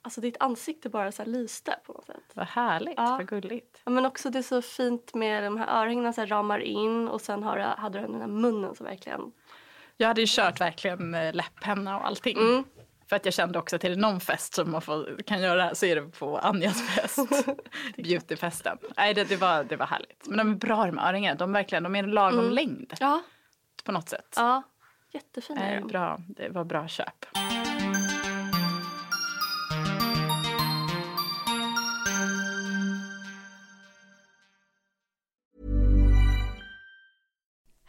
alltså 0.01 0.21
ditt 0.21 0.37
ansikte 0.39 0.89
bara 0.89 1.11
så 1.11 1.25
lyste 1.25 1.75
på 1.85 1.93
något 1.93 2.05
sätt. 2.05 2.23
Vad 2.33 2.47
härligt, 2.47 2.93
Ja. 2.97 3.15
vad 3.17 3.27
gulligt. 3.27 3.81
Ja, 3.85 3.91
men 3.91 4.05
också 4.05 4.29
det 4.29 4.39
är 4.39 4.43
så 4.43 4.61
fint 4.61 5.13
med 5.13 5.43
de 5.43 5.57
här 5.57 5.81
örhängena 5.81 6.13
så 6.13 6.21
här 6.21 6.27
ramar 6.27 6.59
in 6.59 7.07
och 7.07 7.21
sen 7.21 7.43
har, 7.43 7.57
hade 7.57 7.99
du 7.99 8.07
den 8.07 8.21
här 8.21 8.27
munnen 8.27 8.75
så 8.75 8.83
verkligen. 8.83 9.21
Jag 9.97 10.07
hade 10.07 10.21
ju 10.21 10.27
kört 10.29 10.61
verkligen 10.61 11.13
eh, 11.13 11.33
läpppenna 11.33 11.97
och 11.99 12.07
allting. 12.07 12.37
Mm. 12.37 12.63
För 13.09 13.15
att 13.15 13.25
jag 13.25 13.33
kände 13.33 13.59
också 13.59 13.75
att 13.75 13.81
till 13.81 13.99
någon 13.99 14.19
fest 14.19 14.53
som 14.53 14.71
man 14.71 14.81
får, 14.81 15.23
kan 15.25 15.41
göra 15.41 15.75
så 15.75 15.85
är 15.85 15.95
det 15.95 16.01
på 16.01 16.37
Anjas 16.37 16.87
fest. 16.87 17.17
Beautyfesten. 17.97 18.77
Nej, 18.97 19.13
det, 19.13 19.23
det, 19.23 19.35
var, 19.35 19.63
det 19.63 19.75
var 19.75 19.85
härligt. 19.85 20.27
Men 20.27 20.37
de 20.37 20.51
är 20.51 20.55
bra 20.55 20.85
de 20.85 20.99
örhängena. 20.99 21.35
De, 21.35 21.51
verkligen, 21.53 21.83
de 21.83 21.95
är 21.95 21.99
en 22.03 22.11
lagom 22.11 22.49
längd 22.49 22.93
Ja, 22.99 23.21
på 23.83 23.91
något 23.91 24.09
sätt. 24.09 24.33
ja. 24.35 24.63
Jättefina 25.13 25.61
är 25.61 25.71
Nej, 25.71 25.81
de. 25.81 25.87
bra. 25.87 26.17
Det 26.27 26.49
var 26.49 26.63
bra 26.63 26.87
köp. 26.87 27.25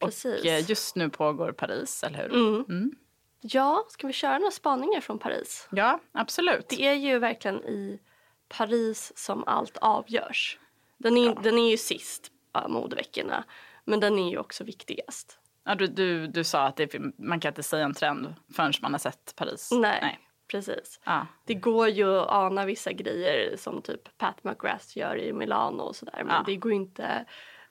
precis. 0.00 0.40
och 0.40 0.46
eh, 0.46 0.70
just 0.70 0.96
nu 0.96 1.10
pågår 1.10 1.52
Paris, 1.52 2.02
eller 2.04 2.18
hur? 2.18 2.34
Mm. 2.34 2.92
Ja, 3.40 3.84
ska 3.88 4.06
vi 4.06 4.12
köra 4.12 4.38
några 4.38 4.50
spaningar 4.50 5.00
från 5.00 5.18
Paris? 5.18 5.68
Ja, 5.72 6.00
absolut. 6.12 6.68
Det 6.68 6.86
är 6.86 6.94
ju 6.94 7.18
verkligen 7.18 7.64
i 7.64 8.00
Paris 8.48 9.12
som 9.16 9.44
allt 9.46 9.76
avgörs. 9.76 10.58
Den 10.98 11.16
är, 11.16 11.34
den 11.42 11.58
är 11.58 11.70
ju 11.70 11.76
sist 11.76 12.30
av 12.52 12.70
modeveckorna, 12.70 13.44
men 13.84 14.00
den 14.00 14.18
är 14.18 14.30
ju 14.30 14.38
också 14.38 14.64
viktigast. 14.64 15.38
Ja, 15.64 15.74
du, 15.74 15.86
du, 15.86 16.26
du 16.26 16.44
sa 16.44 16.66
att 16.66 16.76
det, 16.76 16.94
man 17.18 17.40
kan 17.40 17.48
inte 17.50 17.62
säga 17.62 17.84
en 17.84 17.94
trend 17.94 18.34
förrän 18.56 18.72
man 18.82 18.92
har 18.92 18.98
sett 18.98 19.32
Paris. 19.36 19.70
Nej, 19.72 20.18
precis. 20.48 21.00
Ja. 21.04 21.26
Det 21.44 21.54
går 21.54 21.88
ju 21.88 22.18
att 22.18 22.28
ana 22.28 22.64
vissa 22.64 22.92
grejer 22.92 23.56
som 23.56 23.82
typ 23.82 24.18
Pat 24.18 24.44
McGrath 24.44 24.98
gör 24.98 25.18
i 25.18 25.32
Milano 25.32 25.82
och 25.82 25.96
sådär. 25.96 26.22
Men 26.24 26.34
Ja. 26.34 26.42
det 26.46 26.56
går 26.56 26.72
inte... 26.72 27.24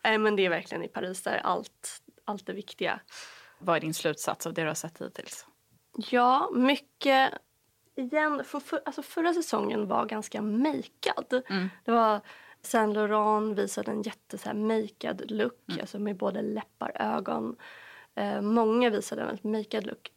Nej, 0.03 0.17
men 0.17 0.35
det 0.35 0.45
är 0.45 0.49
verkligen 0.49 0.83
i 0.83 0.87
Paris 0.87 1.23
där 1.23 1.37
allt, 1.43 2.01
allt 2.25 2.49
är 2.49 2.53
viktiga. 2.53 2.99
Vad 3.59 3.75
är 3.75 3.79
din 3.79 3.93
slutsats 3.93 4.47
av 4.47 4.53
det 4.53 4.61
du 4.61 4.67
har 4.67 4.75
sett 4.75 5.01
hittills? 5.01 5.45
Ja, 5.97 6.49
mycket... 6.53 7.33
Igen, 7.95 8.43
för, 8.45 8.59
för, 8.59 8.81
alltså 8.85 9.01
förra 9.01 9.33
säsongen 9.33 9.87
var 9.87 10.05
ganska 10.05 10.41
makead. 10.41 11.43
Det 11.85 11.91
var 11.91 12.21
Saint 12.61 12.93
Laurent 12.93 13.59
visade 13.59 13.91
en 13.91 14.01
jätte 14.01 14.37
så 14.37 14.49
här 14.49 14.53
makead 14.53 15.31
look, 15.31 15.79
alltså 15.81 15.99
med 15.99 16.17
både 16.17 16.41
läppar 16.41 16.89
och 16.89 17.01
ögon. 17.01 17.55
Eh, 18.15 18.41
många 18.41 18.89
visade 18.89 19.21
en 19.21 19.27
väldigt 19.27 19.43
makead 19.43 19.85
look. 19.85 20.11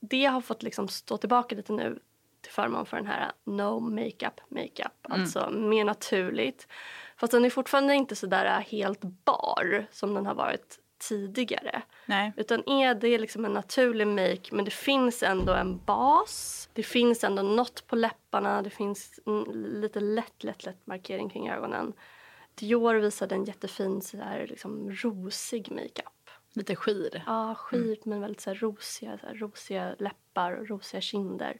det 0.00 0.24
har 0.24 0.40
fått 0.40 0.62
liksom 0.62 0.88
stå 0.88 1.16
tillbaka 1.16 1.54
lite 1.56 1.72
nu 1.72 1.98
till 2.40 2.52
förmån 2.52 2.86
för 2.86 2.96
den 2.96 3.06
här 3.06 3.32
no 3.44 3.80
makeup 3.80 4.40
makeup. 4.48 4.92
Alltså 5.02 5.50
mer 5.50 5.84
naturligt. 5.84 6.68
Fast 7.16 7.30
den 7.30 7.44
är 7.44 7.50
fortfarande 7.50 7.94
inte 7.94 8.16
så 8.16 8.26
där 8.26 8.60
helt 8.60 9.00
bar 9.00 9.86
som 9.92 10.14
den 10.14 10.26
har 10.26 10.34
varit 10.34 10.78
tidigare. 11.00 11.82
Nej. 12.06 12.32
Utan 12.36 12.68
är 12.68 12.94
det 12.94 13.18
liksom 13.18 13.44
en 13.44 13.52
naturlig 13.52 14.06
make 14.06 14.48
men 14.52 14.64
det 14.64 14.70
finns 14.70 15.22
ändå 15.22 15.52
en 15.52 15.80
bas. 15.84 16.68
Det 16.72 16.82
finns 16.82 17.24
ändå 17.24 17.42
något 17.42 17.86
på 17.86 17.96
läpparna. 17.96 18.62
Det 18.62 18.70
finns 18.70 19.20
lite 19.54 20.00
lätt, 20.00 20.44
lätt, 20.44 20.64
lätt 20.64 20.86
markering 20.86 21.30
kring 21.30 21.50
ögonen. 21.50 21.92
Dior 22.54 22.94
visade 22.94 23.34
en 23.34 23.44
jättefin 23.44 24.02
så 24.02 24.16
här, 24.16 24.46
liksom, 24.46 24.90
rosig 24.90 25.70
makeup. 25.70 26.30
Lite 26.52 26.76
skir. 26.76 27.22
Ja, 27.26 27.54
skirt 27.54 28.04
men 28.04 28.20
väldigt 28.20 28.40
så 28.40 28.50
här, 28.50 28.56
rosiga, 28.56 29.18
så 29.18 29.26
här, 29.26 29.34
rosiga 29.34 29.94
läppar 29.98 30.52
och 30.52 30.68
rosiga 30.68 31.00
kinder. 31.00 31.58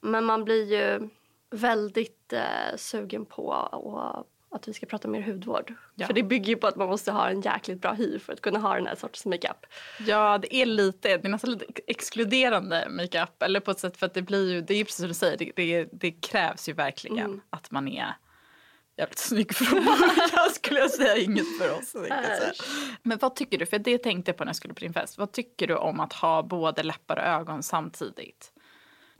Men 0.00 0.24
man 0.24 0.44
blir 0.44 0.72
ju 0.72 1.08
väldigt 1.50 2.32
eh, 2.32 2.76
sugen 2.76 3.24
på 3.24 3.46
och, 3.72 4.26
att 4.50 4.68
vi 4.68 4.72
ska 4.72 4.86
prata 4.86 5.08
mer 5.08 5.22
hudvård. 5.22 5.74
Ja. 5.94 6.06
För 6.06 6.14
det 6.14 6.22
bygger 6.22 6.48
ju 6.48 6.56
på 6.56 6.66
att 6.66 6.76
man 6.76 6.88
måste 6.88 7.12
ha 7.12 7.28
en 7.28 7.40
jäkligt 7.40 7.80
bra 7.80 7.92
hy 7.92 8.18
för 8.18 8.32
att 8.32 8.40
kunna 8.40 8.58
ha 8.58 8.74
den 8.74 8.86
här 8.86 8.94
sortens 8.94 9.26
makeup. 9.26 9.66
Ja, 10.06 10.38
det 10.38 10.54
är 10.54 10.66
lite, 10.66 11.08
det 11.16 11.26
är 11.26 11.28
nästan 11.28 11.50
lite 11.50 11.66
exkluderande 11.86 12.86
makeup. 12.90 13.42
Eller 13.42 13.60
på 13.60 13.70
ett 13.70 13.80
sätt 13.80 13.96
för 13.96 14.06
att 14.06 14.14
det 14.14 14.22
blir 14.22 14.52
ju, 14.52 14.60
det 14.60 14.74
är 14.74 14.78
ju 14.78 14.84
precis 14.84 15.00
som 15.00 15.08
du 15.08 15.14
säger, 15.14 15.36
det, 15.36 15.52
det, 15.56 15.88
det 15.92 16.10
krävs 16.10 16.68
ju 16.68 16.72
verkligen 16.72 17.18
Mm. 17.18 17.40
att 17.50 17.70
man 17.70 17.88
är 17.88 18.14
jävligt 18.96 19.18
snygg 19.18 19.52
vara 19.60 20.28
jag 20.32 20.52
skulle 20.54 20.80
jag 20.80 20.90
säga 20.90 21.16
inget 21.16 21.58
för 21.58 21.78
oss. 21.78 21.96
Men 23.02 23.18
vad 23.18 23.36
tycker 23.36 23.58
du, 23.58 23.66
för 23.66 23.78
det 23.78 23.98
tänkte 23.98 24.28
jag 24.28 24.36
på 24.36 24.44
när 24.44 24.48
jag 24.48 24.56
skulle 24.56 24.74
på 24.74 24.80
din 24.80 24.92
fest. 24.92 25.18
Vad 25.18 25.32
tycker 25.32 25.66
du 25.66 25.74
om 25.74 26.00
att 26.00 26.12
ha 26.12 26.42
både 26.42 26.82
läppar 26.82 27.16
och 27.16 27.24
ögon 27.24 27.62
samtidigt? 27.62 28.52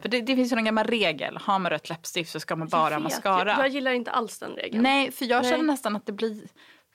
För 0.03 0.09
det, 0.09 0.21
det 0.21 0.37
finns 0.37 0.53
ju 0.53 0.57
en 0.57 0.65
gammal 0.65 0.87
regel, 0.87 1.37
har 1.37 1.59
man 1.59 1.71
rött 1.71 1.89
läppstift 1.89 2.33
så 2.33 2.41
ska 2.41 2.57
man 2.57 2.69
bara 2.69 2.83
ha 2.83 2.91
Jag 2.91 3.03
mascara. 3.03 3.51
Jag, 3.51 3.59
jag 3.59 3.69
gillar 3.69 3.93
inte 3.93 4.11
alls 4.11 4.39
den 4.39 4.53
regeln. 4.53 4.83
Nej, 4.83 5.13
för 5.13 5.25
jag 5.25 5.43
Nej. 5.43 5.51
känner 5.51 5.65
nästan 5.65 5.97
att 5.97 6.07
det 6.07 6.13
blir, 6.13 6.43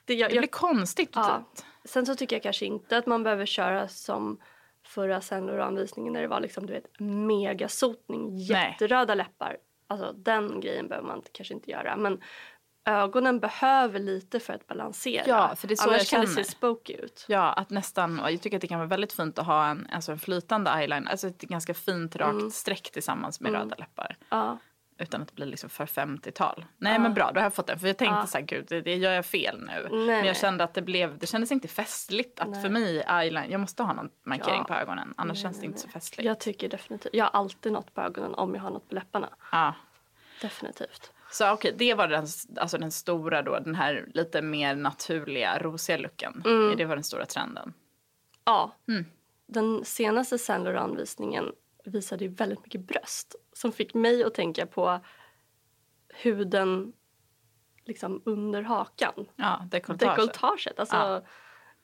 det, 0.04 0.14
jag, 0.14 0.30
det 0.30 0.34
jag, 0.34 0.42
blir 0.42 0.48
konstigt 0.50 1.12
på 1.12 1.20
Ja. 1.20 1.44
sätt. 1.54 1.64
Sen 1.84 2.06
så 2.06 2.14
tycker 2.14 2.36
jag 2.36 2.42
kanske 2.42 2.66
inte 2.66 2.96
att 2.96 3.06
man 3.06 3.22
behöver 3.22 3.46
köra 3.46 3.88
som 3.88 4.40
förra 4.86 5.20
Saint 5.20 5.46
Laurent-visningen 5.46 6.12
när 6.12 6.22
det 6.22 6.28
var 6.28 6.40
liksom, 6.40 6.66
du 6.66 6.72
vet, 6.72 7.00
megasotning, 7.00 8.36
jätteröda 8.38 9.14
läppar. 9.14 9.56
Alltså 9.86 10.12
den 10.12 10.60
grejen 10.60 10.88
behöver 10.88 11.08
man 11.08 11.22
kanske 11.32 11.54
inte 11.54 11.70
göra. 11.70 11.96
Men 11.96 12.20
ögonen 12.84 13.40
behöver 13.40 13.98
lite 13.98 14.40
för 14.40 14.52
att 14.52 14.66
balansera. 14.66 15.24
Ja, 15.26 15.56
för 15.56 15.68
det 15.68 15.74
är 15.74 15.76
så 15.76 15.88
Annars 15.88 15.98
jag 15.98 16.06
kan 16.08 16.20
det 16.20 16.26
känner. 16.26 16.42
se 16.44 16.50
spooky 16.50 16.92
ut. 16.92 17.24
Ja, 17.28 17.52
att 17.52 17.70
nästan, 17.70 18.20
jag 18.30 18.40
tycker 18.42 18.56
att 18.56 18.60
det 18.60 18.66
kan 18.68 18.78
vara 18.78 18.88
väldigt 18.88 19.12
fint 19.12 19.38
att 19.38 19.46
ha 19.46 19.66
en, 19.66 19.88
alltså 19.92 20.12
en 20.12 20.18
flytande 20.18 20.70
eyeliner, 20.70 21.10
alltså 21.10 21.26
ett 21.26 21.40
ganska 21.40 21.74
fint 21.74 22.16
rakt 22.16 22.32
Mm. 22.34 22.50
streck 22.50 22.90
tillsammans 22.92 23.40
med 23.40 23.52
röda 23.52 23.76
läppar. 23.78 24.16
Ja. 24.28 24.58
Utan 24.98 25.22
att 25.22 25.28
det 25.28 25.34
blir 25.34 25.46
liksom 25.46 25.70
för 25.70 25.86
50-tal. 25.86 26.64
Nej 26.78 26.98
men 26.98 27.14
bra, 27.14 27.30
då 27.34 27.40
har 27.40 27.44
jag 27.44 27.54
fått 27.54 27.66
den. 27.66 27.78
För 27.78 27.86
jag 27.86 27.96
tänkte 27.96 28.26
så 28.26 28.38
här, 28.38 28.44
gud 28.44 28.66
det, 28.68 28.80
det 28.80 28.94
gör 28.96 29.12
jag 29.12 29.26
fel 29.26 29.60
nu. 29.60 29.88
men 29.90 30.06
nej. 30.06 30.26
jag 30.26 30.36
kände 30.36 30.64
att 30.64 30.74
det 30.74 30.82
blev, 30.82 31.18
det 31.18 31.26
kändes 31.26 31.52
inte 31.52 31.68
festligt 31.68 32.40
att 32.40 32.62
för 32.62 32.68
mig 32.68 33.00
eyeliner, 33.08 33.46
jag 33.48 33.60
måste 33.60 33.82
ha 33.82 33.92
någon 33.92 34.10
markering 34.24 34.58
Ja. 34.58 34.64
på 34.64 34.74
ögonen. 34.74 35.14
Annars 35.16 35.42
känns 35.42 35.60
det 35.60 35.66
inte 35.66 35.78
så 35.78 35.88
festligt. 35.88 36.26
Jag 36.26 36.40
tycker 36.40 36.68
definitivt. 36.68 37.14
Jag 37.14 37.24
har 37.24 37.30
alltid 37.40 37.72
något 37.72 37.94
på 37.94 38.00
ögonen 38.00 38.34
om 38.34 38.54
jag 38.54 38.62
har 38.62 38.70
något 38.70 38.88
på 38.88 38.94
läpparna. 38.94 39.28
Ja. 39.52 39.74
Definitivt. 40.42 41.12
Så 41.30 41.52
okej, 41.52 41.74
det 41.78 41.94
var 41.94 42.08
den, 42.08 42.26
alltså 42.56 42.78
den 42.78 42.90
stora 42.90 43.42
då, 43.42 43.58
den 43.58 43.74
här 43.74 44.08
lite 44.14 44.42
mer 44.42 44.74
naturliga 44.74 45.58
rosiga 45.58 45.96
looken. 45.96 46.42
Mm. 46.44 46.76
Det 46.76 46.84
var 46.84 46.96
den 46.96 47.04
stora 47.04 47.26
trenden. 47.26 47.72
Ja. 48.44 48.76
Mm. 48.88 49.04
Den 49.46 49.84
senaste 49.84 50.38
Saint 50.38 50.64
Laurent-visningen 50.64 51.52
visade 51.84 52.24
ju 52.24 52.30
väldigt 52.30 52.62
mycket 52.62 52.80
bröst 52.80 53.34
som 53.52 53.72
fick 53.72 53.94
mig 53.94 54.24
att 54.24 54.34
tänka 54.34 54.66
på 54.66 55.00
huden 56.08 56.92
liksom 57.84 58.22
under 58.24 58.62
hakan. 58.62 59.26
Ja, 59.36 59.66
dekolletage. 59.70 60.16
Dekolletaget. 60.16 60.78
Alltså, 60.78 60.96
Ja. 60.96 61.22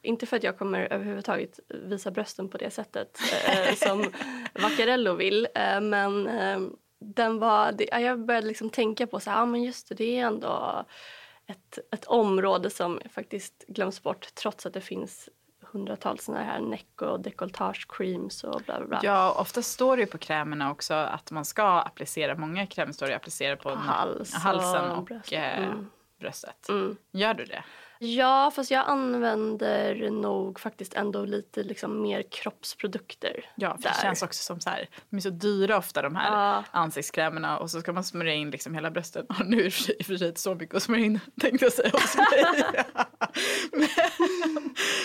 Inte 0.03 0.27
för 0.27 0.37
att 0.37 0.43
jag 0.43 0.59
kommer 0.59 0.93
överhuvudtaget 0.93 1.61
visa 1.69 2.11
brösten 2.11 2.49
på 2.49 2.59
det 2.59 2.71
sättet 2.71 3.19
eh, 3.49 3.75
som 3.75 4.13
Vaccarello 4.63 5.15
vill. 5.15 5.49
Eh, 5.55 5.81
men 5.81 6.27
eh, 6.27 6.61
den 7.01 7.39
var, 7.39 7.73
det, 7.73 7.89
ja, 7.91 8.01
jag 8.01 8.25
började 8.27 8.47
liksom 8.47 8.71
tänka 8.71 9.07
på 9.07 9.21
så 9.21 9.31
här, 9.31 9.39
ja 9.39 9.47
men 9.47 9.63
just 9.63 9.89
det, 9.89 9.95
det 9.95 10.19
är 10.19 10.27
ändå 10.27 10.85
ett, 11.47 11.79
ett 11.93 12.05
område 12.05 12.71
som 12.71 13.01
faktiskt 13.13 13.65
glöms 13.69 14.03
bort 14.03 14.35
trots 14.35 14.67
att 14.67 14.73
det 14.75 14.81
finns 14.81 15.29
hundratals 15.73 16.25
såna 16.25 16.43
här 16.43 16.61
neck 16.61 17.03
och 17.03 17.21
dekolletage 17.21 17.87
creams 17.89 18.45
och 18.45 18.63
bla 18.67 18.79
bla 18.79 18.87
bla. 18.87 19.01
Ja, 19.03 19.33
ofta 19.39 19.63
står 19.63 19.97
det 19.97 20.01
ju 20.03 20.07
på 20.07 20.19
krämerna 20.19 20.71
också 20.71 20.95
att 20.95 21.31
man 21.31 21.45
ska 21.45 21.65
applicera, 21.81 22.35
många 22.37 22.67
krämer 22.67 22.93
står 22.93 23.07
det 23.07 23.17
applicera 23.17 23.57
på, 23.57 23.71
Hals 23.71 24.35
och 24.35 24.41
halsen 24.41 24.91
och 24.91 25.05
bröst. 25.05 25.33
eh, 25.33 25.59
Mm. 25.59 25.91
bröstet. 26.19 26.69
Mm. 26.69 26.97
Gör 27.11 27.35
du 27.35 27.45
det? 27.45 27.65
Ja, 28.03 28.51
fast 28.55 28.71
jag 28.71 28.89
använder 28.89 30.11
nog 30.11 30.61
faktiskt 30.61 30.95
ändå 30.95 31.25
lite 31.25 31.63
liksom 31.63 32.03
mer 32.03 32.23
kroppsprodukter. 32.31 33.45
Ja, 33.55 33.77
för 33.77 33.83
där. 33.83 33.91
det 33.91 34.01
känns 34.03 34.23
också 34.23 34.43
som 34.43 34.61
så 34.61 34.71
här, 34.71 34.89
de 35.11 35.17
är 35.17 35.21
så 35.21 35.31
dyra 35.31 35.79
ofta 35.79 36.03
de 36.03 36.17
här 36.17 36.33
Ja. 36.33 36.65
ansiktskrämerna 36.71 37.59
och 37.59 37.71
så 37.71 37.81
ska 37.81 37.93
man 37.93 38.05
smörja 38.05 38.35
in 38.35 38.51
liksom 38.51 38.75
hela 38.75 38.91
bröstet. 38.91 39.27
Och 39.29 39.47
nu 39.47 39.57
är 39.57 39.63
det 39.63 39.67
i 39.67 39.69
och 39.69 39.73
för 39.73 39.83
sig- 39.83 40.19
för 40.19 40.27
inte 40.27 40.41
så 40.41 40.55
mycket 40.55 40.75
att 40.77 40.83
smörja 40.83 41.05
in 41.05 41.21
tänkte 41.41 41.65
jag 41.67 41.73
säga 41.73 41.91
hos 41.93 42.17
mig. 42.17 42.45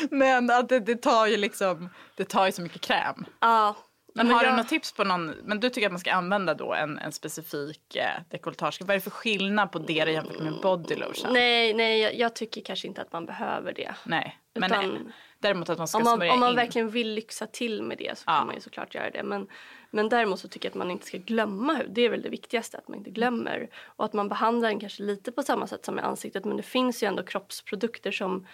men, 0.09 0.17
men 0.19 0.49
att 0.49 0.69
det, 0.69 0.79
det 0.79 0.95
tar 0.95 1.27
ju 1.27 1.37
liksom, 1.37 1.89
det 2.15 2.25
tar 2.25 2.45
ju 2.45 2.51
så 2.51 2.61
mycket 2.61 2.81
kräm. 2.81 3.25
Ja. 3.39 3.75
Men 4.15 4.27
har 4.31 4.43
jag- 4.43 4.53
du 4.53 4.57
något 4.57 4.67
tips 4.69 4.91
på 4.93 5.03
någon, 5.03 5.25
men 5.43 5.59
du 5.59 5.69
tycker 5.69 5.87
att 5.87 5.91
man 5.93 5.99
ska 5.99 6.13
använda 6.13 6.53
då 6.53 6.73
en, 6.73 6.97
en 6.99 7.11
specifik 7.11 7.95
eh, 7.95 8.21
dekolletage. 8.29 8.77
Vad 8.81 8.89
är 8.89 8.93
det 8.93 9.01
för 9.01 9.09
skillnad 9.09 9.71
på 9.71 9.79
det 9.79 9.93
jämfört 9.93 10.39
med 10.39 10.53
body 10.61 10.95
lotion? 10.95 11.33
Nej, 11.33 11.73
nej 11.73 11.99
jag, 12.01 12.15
jag 12.15 12.35
tycker 12.35 12.61
kanske 12.61 12.87
inte 12.87 13.01
att 13.01 13.11
man 13.13 13.25
behöver 13.25 13.73
det. 13.73 13.95
Nej, 14.03 14.39
men 14.53 14.71
Utan- 14.71 14.95
eh, 14.95 15.01
däremot 15.39 15.69
att 15.69 15.77
man 15.77 15.87
ska 15.87 15.97
Om 15.97 16.03
man, 16.03 16.15
smörja 16.17 16.33
om 16.33 16.39
man 16.39 16.49
in. 16.49 16.55
verkligen 16.55 16.89
vill 16.89 17.13
lyxa 17.13 17.47
till 17.47 17.83
med 17.83 17.97
det 17.97 18.17
så 18.17 18.23
Ja. 18.27 18.31
kan 18.37 18.45
man 18.45 18.55
ju 18.55 18.61
såklart 18.61 18.95
göra 18.95 19.09
det. 19.09 19.23
Men, 19.23 19.47
men 19.91 20.09
däremot 20.09 20.39
så 20.39 20.47
tycker 20.47 20.65
jag 20.69 20.71
att 20.71 20.75
man 20.77 20.91
inte 20.91 21.05
ska 21.05 21.17
glömma 21.17 21.73
hud. 21.73 21.89
Det 21.91 22.01
är 22.01 22.09
väl 22.09 22.21
det 22.21 22.29
viktigaste, 22.29 22.77
att 22.77 22.87
man 22.87 22.97
inte 22.97 23.09
glömmer. 23.09 23.69
Och 23.85 24.05
att 24.05 24.13
man 24.13 24.29
behandlar 24.29 24.69
den 24.69 24.79
kanske 24.79 25.03
lite 25.03 25.31
på 25.31 25.43
samma 25.43 25.67
sätt 25.67 25.85
som 25.85 25.99
i 25.99 26.01
ansiktet. 26.01 26.45
Men 26.45 26.57
det 26.57 26.63
finns 26.63 27.03
ju 27.03 27.07
ändå 27.07 27.23
kroppsprodukter 27.23 28.11
som 28.11 28.47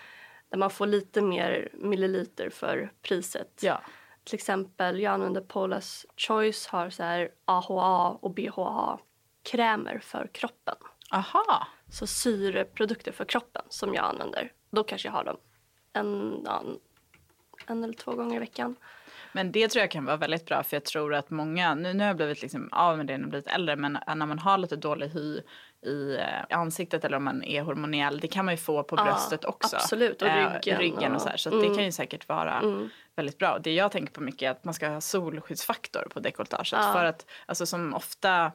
där 0.49 0.57
man 0.57 0.69
får 0.69 0.87
lite 0.87 1.21
mer 1.21 1.69
milliliter 1.73 2.49
för 2.49 2.91
priset. 3.01 3.59
Ja. 3.61 3.81
Till 4.23 4.35
exempel, 4.35 4.99
jag 4.99 5.13
använder 5.13 5.41
Paula's 5.41 6.05
Choice 6.17 6.67
har 6.67 6.89
så 6.89 7.03
här 7.03 7.29
AHA 7.45 8.09
och 8.21 8.31
BHA 8.33 8.99
krämer 9.43 9.99
för 9.99 10.29
kroppen. 10.33 10.75
Aha. 11.11 11.67
Så 11.89 12.07
syreprodukter 12.07 13.11
för 13.11 13.25
kroppen 13.25 13.61
som 13.69 13.93
jag 13.93 14.05
använder. 14.05 14.51
Då 14.71 14.83
kanske 14.83 15.07
jag 15.07 15.13
har 15.13 15.23
dem 15.23 15.37
en, 15.93 16.41
ja, 16.45 16.63
en, 16.65 16.79
en 17.67 17.83
eller 17.83 17.93
två 17.93 18.11
gånger 18.11 18.35
i 18.35 18.39
veckan. 18.39 18.75
Men 19.33 19.51
det 19.51 19.67
tror 19.67 19.81
jag 19.81 19.91
kan 19.91 20.05
vara 20.05 20.17
väldigt 20.17 20.45
bra 20.45 20.63
för 20.63 20.75
jag 20.75 20.85
tror 20.85 21.13
att 21.13 21.29
många, 21.29 21.75
nu, 21.75 21.93
nu 21.93 21.99
har 21.99 22.07
jag 22.07 22.15
blivit 22.15 22.41
liksom 22.41 22.69
av 22.71 22.97
med 22.97 23.07
det 23.07 23.17
när 23.17 23.23
jag 23.23 23.29
blivit 23.29 23.47
äldre 23.47 23.75
men 23.75 23.97
när 24.07 24.25
man 24.25 24.39
har 24.39 24.57
lite 24.57 24.75
dålig 24.75 25.07
hy 25.07 25.41
i 25.85 26.15
eh, 26.15 26.57
ansiktet 26.57 27.05
eller 27.05 27.17
om 27.17 27.23
man 27.23 27.43
är 27.43 27.61
hormoniell 27.61 28.19
det 28.19 28.27
kan 28.27 28.45
man 28.45 28.53
ju 28.53 28.57
få 28.57 28.83
på 28.83 28.95
Ja, 28.95 29.03
bröstet 29.03 29.45
också. 29.45 29.75
absolut, 29.75 30.21
och 30.21 30.27
Eh, 30.27 30.53
ryggen 30.53 30.79
ryggen 30.79 31.15
och, 31.15 31.21
så 31.21 31.29
här, 31.29 31.37
så 31.37 31.49
mm. 31.49 31.69
det 31.69 31.75
kan 31.75 31.85
ju 31.85 31.91
säkert 31.91 32.29
vara 32.29 32.61
väldigt 33.15 33.37
bra. 33.37 33.59
Det 33.59 33.73
jag 33.73 33.91
tänker 33.91 34.13
på 34.13 34.21
mycket 34.21 34.41
är 34.41 34.51
att 34.51 34.63
man 34.63 34.73
ska 34.73 34.89
ha 34.89 35.01
solskyddsfaktor 35.01 36.07
på 36.13 36.19
dekolletaget 36.19 36.71
Ja. 36.71 36.93
för 36.93 37.05
att 37.05 37.25
alltså 37.45 37.65
som 37.65 37.93
ofta 37.93 38.51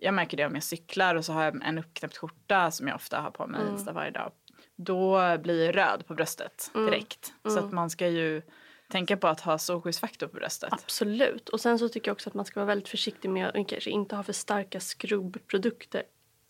jag 0.00 0.14
märker 0.14 0.36
det 0.36 0.46
om 0.46 0.54
jag 0.54 0.62
cyklar 0.64 1.14
och 1.14 1.24
så 1.24 1.32
har 1.32 1.44
jag 1.44 1.64
en 1.64 1.78
uppknäppt 1.78 2.16
skjorta 2.16 2.70
som 2.70 2.88
jag 2.88 2.94
ofta 2.94 3.20
har 3.20 3.30
på 3.30 3.46
mig 3.46 3.60
Mm. 3.60 3.94
varje 3.94 4.10
dag. 4.10 4.32
Då 4.76 5.20
blir 5.38 5.66
jag 5.66 5.76
röd 5.76 6.06
på 6.06 6.14
bröstet 6.14 6.70
Mm. 6.74 6.86
direkt. 6.86 7.32
Så 7.48 7.58
att 7.58 7.72
man 7.72 7.90
ska 7.90 8.08
ju 8.08 8.42
tänka 8.90 9.16
på 9.16 9.28
att 9.28 9.40
ha 9.40 9.58
solskyddsfaktor 9.58 10.26
på 10.26 10.34
bröstet. 10.36 10.72
Absolut. 10.72 11.48
Och 11.48 11.60
sen 11.60 11.78
så 11.78 11.88
tycker 11.88 12.08
jag 12.08 12.14
också 12.14 12.30
att 12.30 12.34
man 12.34 12.44
ska 12.44 12.60
vara 12.60 12.66
väldigt 12.66 12.88
försiktig 12.88 13.30
med 13.30 13.48
att 13.48 13.68
kanske 13.68 13.90
inte 13.90 14.16
ha 14.16 14.22
för 14.22 14.32
starka 14.32 14.80
skrubbprodukter 14.80 16.02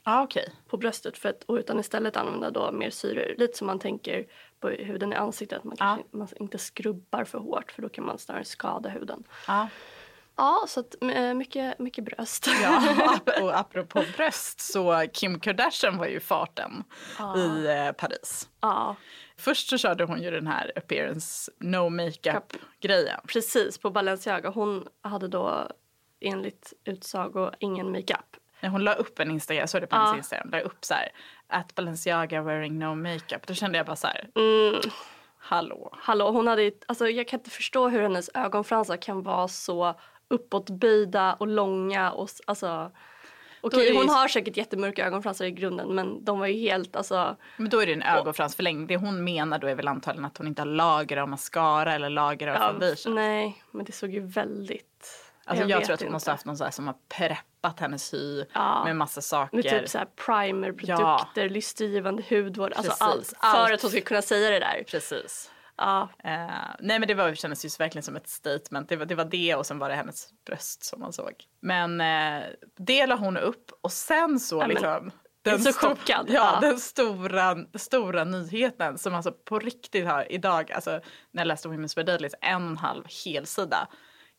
Ja, 0.05 0.22
okej. 0.22 0.53
på 0.68 0.77
bröstet 0.77 1.18
för 1.18 1.29
att, 1.29 1.44
utan 1.48 1.81
istället 1.81 2.16
använda 2.16 2.51
då 2.51 2.72
mer 2.72 2.90
syror. 2.90 3.35
Lite 3.38 3.59
som 3.59 3.66
man 3.66 3.79
tänker 3.79 4.27
på 4.60 4.68
huden 4.68 5.12
i 5.12 5.16
ansiktet. 5.16 5.64
Man, 5.64 5.76
kanske, 5.76 6.16
man 6.16 6.28
inte 6.36 6.58
skrubbar 6.58 7.24
för 7.24 7.38
hårt 7.38 7.72
för 7.72 7.82
då 7.82 7.88
kan 7.88 8.04
man 8.06 8.18
snarare 8.18 8.44
skada 8.44 8.88
huden. 8.88 9.24
Ja. 9.46 9.68
Ja, 10.36 10.64
så 10.68 10.80
att, 10.80 10.94
eh, 11.02 11.34
mycket, 11.34 11.78
mycket 11.78 12.04
bröst. 12.04 12.48
Ja, 12.62 13.18
och 13.42 13.58
apropå 13.58 14.02
bröst 14.16 14.60
så 14.60 15.06
Kim 15.12 15.40
Kardashian 15.40 15.96
var 15.98 16.06
ju 16.06 16.20
farten 16.20 16.84
i 17.36 17.66
eh, 17.66 17.92
Paris. 17.92 18.48
ja. 18.60 18.96
Först 19.36 19.68
så 19.68 19.78
körde 19.78 20.04
hon 20.04 20.22
ju 20.22 20.30
den 20.30 20.46
här 20.46 20.72
appearance 20.76 21.52
no 21.58 21.88
makeup 21.88 22.52
grejen. 22.80 23.20
Precis, 23.28 23.78
på 23.78 23.90
Balenciaga. 23.90 24.50
Hon 24.50 24.86
hade 25.02 25.28
då 25.28 25.68
enligt 26.20 26.72
utsago 26.84 27.50
ingen 27.58 27.92
makeup. 27.92 28.36
När 28.60 28.68
hon 28.68 28.84
la 28.84 28.92
upp 28.94 29.18
en 29.18 29.30
Instagram, 29.30 29.60
jag 29.60 29.68
såg 29.68 29.80
det 29.80 29.86
på 29.86 29.96
Ja. 29.96 30.00
hennes 30.00 30.16
Instagram, 30.16 30.48
la 30.52 30.60
upp 30.60 30.84
så 30.84 30.94
här 30.94 31.08
at 31.48 31.74
Balenciaga 31.74 32.42
wearing 32.42 32.78
no 32.78 32.94
makeup. 32.94 33.46
Då 33.46 33.54
kände 33.54 33.78
jag 33.78 33.86
bara 33.86 33.96
så 33.96 34.06
här, 34.06 34.28
Mm. 34.34 34.80
hallå. 35.38 35.94
Hallå, 36.00 36.30
hon 36.30 36.46
hade, 36.46 36.72
alltså 36.86 37.08
jag 37.08 37.28
kan 37.28 37.40
inte 37.40 37.50
förstå 37.50 37.88
hur 37.88 38.02
hennes 38.02 38.30
ögonfransar 38.34 38.96
kan 38.96 39.22
vara 39.22 39.48
så 39.48 39.94
uppåtböjda 40.28 41.34
och 41.34 41.46
långa. 41.46 42.12
Och, 42.12 42.28
alltså, 42.46 42.90
okej, 43.60 43.94
hon 43.94 44.02
ju- 44.06 44.08
har 44.12 44.28
säkert 44.28 44.56
jättemörka 44.56 45.06
ögonfransar 45.06 45.44
i 45.44 45.50
grunden 45.50 45.94
men 45.94 46.24
de 46.24 46.38
var 46.38 46.46
ju 46.46 46.54
helt... 46.60 46.96
Alltså, 46.96 47.36
Men 47.56 47.68
då 47.68 47.82
är 47.82 47.86
det 47.86 47.92
en 47.92 48.02
ögonfransförlängning. 48.02 48.86
Det 48.86 48.96
hon 48.96 49.24
menar 49.24 49.58
då 49.58 49.66
är 49.66 49.74
väl 49.74 49.88
antagligen 49.88 50.24
att 50.24 50.38
hon 50.38 50.46
inte 50.46 50.62
har 50.62 50.66
lager 50.66 51.16
av 51.16 51.28
mascara 51.28 51.94
eller 51.94 52.10
lager 52.10 52.48
av 52.48 52.54
ja, 52.54 52.68
foundation. 52.70 53.14
nej, 53.14 53.62
men 53.70 53.84
det 53.84 53.92
såg 53.92 54.10
ju 54.10 54.20
väldigt... 54.20 55.24
Alltså 55.48 55.64
jag, 55.68 55.78
vet 55.78 55.87
tror 55.87 55.94
att 55.94 56.00
hon 56.00 56.06
inte. 56.06 56.12
måste 56.12 56.30
ha 56.30 56.34
haft 56.34 56.44
någon 56.44 56.56
så 56.56 56.70
som 56.70 56.87
har 56.87 56.94
preppat 57.08 57.80
hennes 57.80 58.14
hy 58.14 58.44
Ja. 58.54 58.84
med 58.84 58.96
massa 58.96 59.20
saker. 59.20 59.56
Med 59.56 59.64
typ 59.68 59.88
så 59.88 59.98
primerprodukter, 60.26 61.48
lystergivande 61.48 62.22
hudvård, 62.30 62.72
alltså 62.72 62.90
Precis, 62.90 63.02
allt. 63.02 63.54
För 63.54 63.58
allt. 63.62 63.72
att 63.72 63.82
hon 63.82 63.90
ska 63.90 64.00
kunna 64.00 64.22
säga 64.22 64.50
det 64.50 64.58
där. 64.58 64.84
Precis. 64.87 65.50
Ja, 65.76 66.08
Eh, 66.24 66.30
nej 66.80 66.98
men 66.98 67.08
det 67.08 67.14
var, 67.14 67.34
kändes 67.34 67.64
ju 67.64 67.68
verkligen 67.78 68.02
som 68.02 68.16
ett 68.16 68.28
statement. 68.28 68.88
Det 68.88 68.96
var, 68.96 69.06
det 69.06 69.14
var 69.14 69.24
det 69.24 69.54
och 69.54 69.66
sen 69.66 69.78
var 69.78 69.88
det 69.88 69.94
hennes 69.94 70.28
bröst 70.46 70.84
som 70.84 71.00
man 71.00 71.12
såg. 71.12 71.32
Men 71.61 72.00
eh, 72.00 72.42
det 72.78 73.06
la 73.06 73.14
hon 73.16 73.37
upp 73.37 73.70
och 73.80 73.92
sen 73.92 74.40
så 74.40 74.58
men, 74.58 74.68
liksom. 74.68 75.11
jag 75.42 75.54
är 75.54 75.58
så 75.58 75.70
sto- 75.70 75.88
chockad. 75.88 76.26
Ja, 76.28 76.34
Ja. 76.62 76.68
den 76.68 76.78
stora, 76.80 77.56
stora 77.74 78.24
nyheten 78.24 78.98
som 78.98 79.14
alltså 79.14 79.32
på 79.32 79.58
riktigt 79.58 80.06
har 80.06 80.32
idag, 80.32 80.72
alltså 80.72 80.90
när 81.30 81.40
jag 81.40 81.46
läste 81.46 81.68
Women's 81.68 81.96
Wear 81.96 82.06
Daily, 82.06 82.28
en 82.40 82.62
och 82.64 82.70
en 82.70 82.76
halv 82.76 83.04
helsida, 83.24 83.88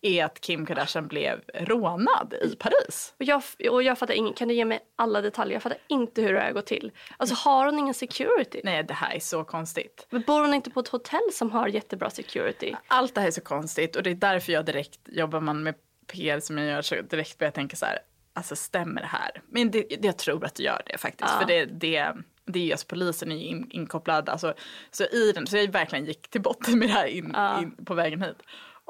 är 0.02 0.26
att 0.26 0.42
Kim 0.42 0.66
Kardashian 0.66 1.08
blev 1.08 1.42
rånad 1.54 2.34
i 2.42 2.56
Paris. 2.56 3.14
och 3.20 3.26
jag, 3.26 3.44
och 3.70 3.84
jag 3.84 3.98
fattar 3.98 4.14
ingen, 4.14 4.34
kan 4.34 4.48
du 4.48 4.54
ge 4.54 4.66
mig 4.66 4.80
alla 4.96 5.22
detaljer? 5.22 5.54
Jag 5.54 5.64
fattar 5.64 5.78
inte 5.88 6.22
hur 6.22 6.34
det 6.34 6.40
här 6.40 6.52
går 6.52 6.62
till. 6.62 6.92
Alltså 7.18 7.36
har 7.36 7.66
hon 7.66 7.80
ingen 7.80 7.94
security? 7.94 8.62
Nej, 8.64 8.84
det 8.84 8.94
här 8.94 9.16
är 9.16 9.20
så 9.20 9.44
konstigt. 9.44 10.08
Men 10.10 10.22
bor 10.22 10.42
hon 10.42 10.54
inte 10.54 10.72
på 10.72 10.80
ett 10.80 10.88
hotell 10.88 11.30
som 11.34 11.52
har 11.52 11.68
jättebra 11.68 12.10
security? 12.10 12.76
Allt 12.88 13.16
det 13.16 13.22
här 13.22 13.28
är 13.28 13.32
så 13.32 13.42
konstigt 13.42 13.96
och 13.96 14.04
det 14.04 14.10
är 14.10 14.16
därför 14.16 14.54
jag 14.54 14.66
direkt, 14.66 15.00
jobbar 15.06 15.40
man 15.40 15.64
med 15.64 15.76
PR 16.08 16.40
som 16.40 16.58
jag 16.58 16.68
gör, 16.68 16.82
så 16.82 16.96
direkt 16.96 17.38
börjar 17.38 17.48
jag 17.48 17.56
tänka 17.56 17.76
så 17.76 17.86
här, 17.86 18.00
alltså 18.34 18.56
stämmer 18.56 19.02
det 19.02 19.08
här? 19.08 19.42
Men 19.48 19.72
det, 19.72 20.06
jag 20.06 20.18
tror 20.18 20.46
att 20.46 20.56
det 20.56 20.64
gör 20.64 20.82
det 20.86 20.98
faktiskt, 20.98 21.30
för 21.30 21.46
det, 21.46 21.66
det, 21.66 22.14
det 22.46 22.60
är 22.60 22.64
ju, 22.64 22.72
alltså 22.72 22.88
polisen 22.88 23.32
är 23.32 23.36
ju 23.36 23.44
in, 23.44 23.68
inkopplad, 23.72 24.30
alltså, 24.30 24.54
så 24.92 25.04
i 25.04 25.32
den, 25.36 25.48
så 25.48 25.58
jag 25.58 25.72
verkligen 25.72 26.06
gick 26.06 26.30
till 26.30 26.42
botten 26.42 26.80
med 26.80 26.88
det 26.88 26.94
här 26.94 27.08
in, 27.08 27.36
in, 27.62 27.86
på 27.86 27.94
vägen 27.94 28.22
hit. 28.22 28.38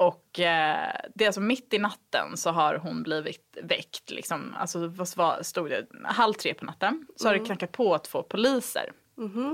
Och 0.00 0.40
eh, 0.40 0.92
det 1.14 1.24
är 1.24 1.28
alltså 1.28 1.40
mitt 1.40 1.74
i 1.74 1.78
natten 1.78 2.36
så 2.36 2.50
har 2.50 2.74
hon 2.74 3.02
blivit 3.02 3.58
väckt, 3.62 4.10
liksom, 4.10 4.54
alltså 4.58 4.86
vad 5.16 5.46
stod 5.46 5.70
det, 5.70 5.86
halv 6.04 6.32
tre 6.32 6.54
på 6.54 6.64
natten, 6.64 7.06
så 7.16 7.28
har 7.28 7.34
det 7.34 7.44
knackat 7.44 7.72
på 7.72 7.98
två 7.98 8.22
poliser. 8.22 8.92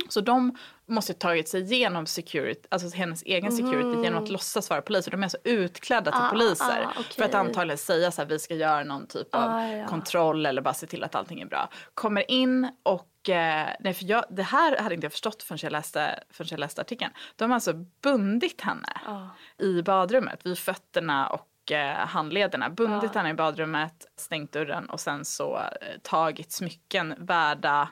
Så 0.09 0.21
de 0.21 0.57
måste 0.87 1.13
ha 1.13 1.19
tagit 1.19 1.49
sig 1.49 1.73
igenom 1.73 2.07
security, 2.07 2.61
alltså 2.71 2.97
hennes 2.97 3.23
egen 3.23 3.53
security 3.53 4.03
genom 4.03 4.23
att 4.25 4.29
låtsas 4.31 4.71
vara 4.71 4.83
poliser. 4.83 5.11
De 5.11 5.21
är 5.21 5.25
alltså 5.25 5.39
utklädda 5.45 6.11
till 6.13 6.21
Ah, 6.21 6.31
poliser. 6.31 6.87
ah, 6.99 7.03
För 7.17 7.25
att 7.25 7.35
antagligen 7.35 7.79
säga 7.79 8.11
så 8.11 8.23
här, 8.23 8.29
vi 8.29 8.39
ska 8.39 8.55
göra 8.55 8.85
någon 8.85 9.07
typ 9.07 9.35
av 9.35 9.43
Ah, 9.51 9.67
ja. 9.67 9.87
kontroll 9.87 10.47
eller 10.47 10.63
bara 10.63 10.75
se 10.75 10.87
till 10.87 11.05
att 11.05 11.15
allting 11.15 11.41
är 11.41 11.47
bra. 11.47 11.69
Kommer 11.95 12.31
in 12.31 12.71
och, 12.83 13.29
eh, 13.29 13.69
nej 13.81 13.95
för 13.95 14.05
jag, 14.05 14.25
det 14.31 14.43
här 14.43 14.79
hade 14.79 14.95
inte 14.95 15.05
jag 15.05 15.13
förstått 15.13 15.43
förrän 15.43 15.59
jag 15.63 15.73
läste, 15.73 16.21
förrän 16.31 16.49
jag 16.51 16.61
läste 16.61 16.81
artikeln. 16.81 17.13
De 17.37 17.51
har 17.51 17.55
alltså 17.55 17.73
bundit 18.03 18.61
henne 18.61 19.01
Ah. 19.07 19.65
i 19.65 19.83
badrummet 19.83 20.47
vid 20.47 20.59
fötterna 20.59 21.27
och 21.29 21.73
eh, 21.73 21.97
handlederna. 22.07 22.71
Bundit 22.71 23.15
henne 23.15 23.31
i 23.31 23.35
badrummet, 23.35 24.07
stängt 24.17 24.53
dörren 24.53 24.87
och 24.91 25.01
sen 25.01 25.25
så 25.25 25.57
eh, 25.57 25.63
tagit 26.03 26.53
smycken 26.53 27.15
värda, 27.19 27.89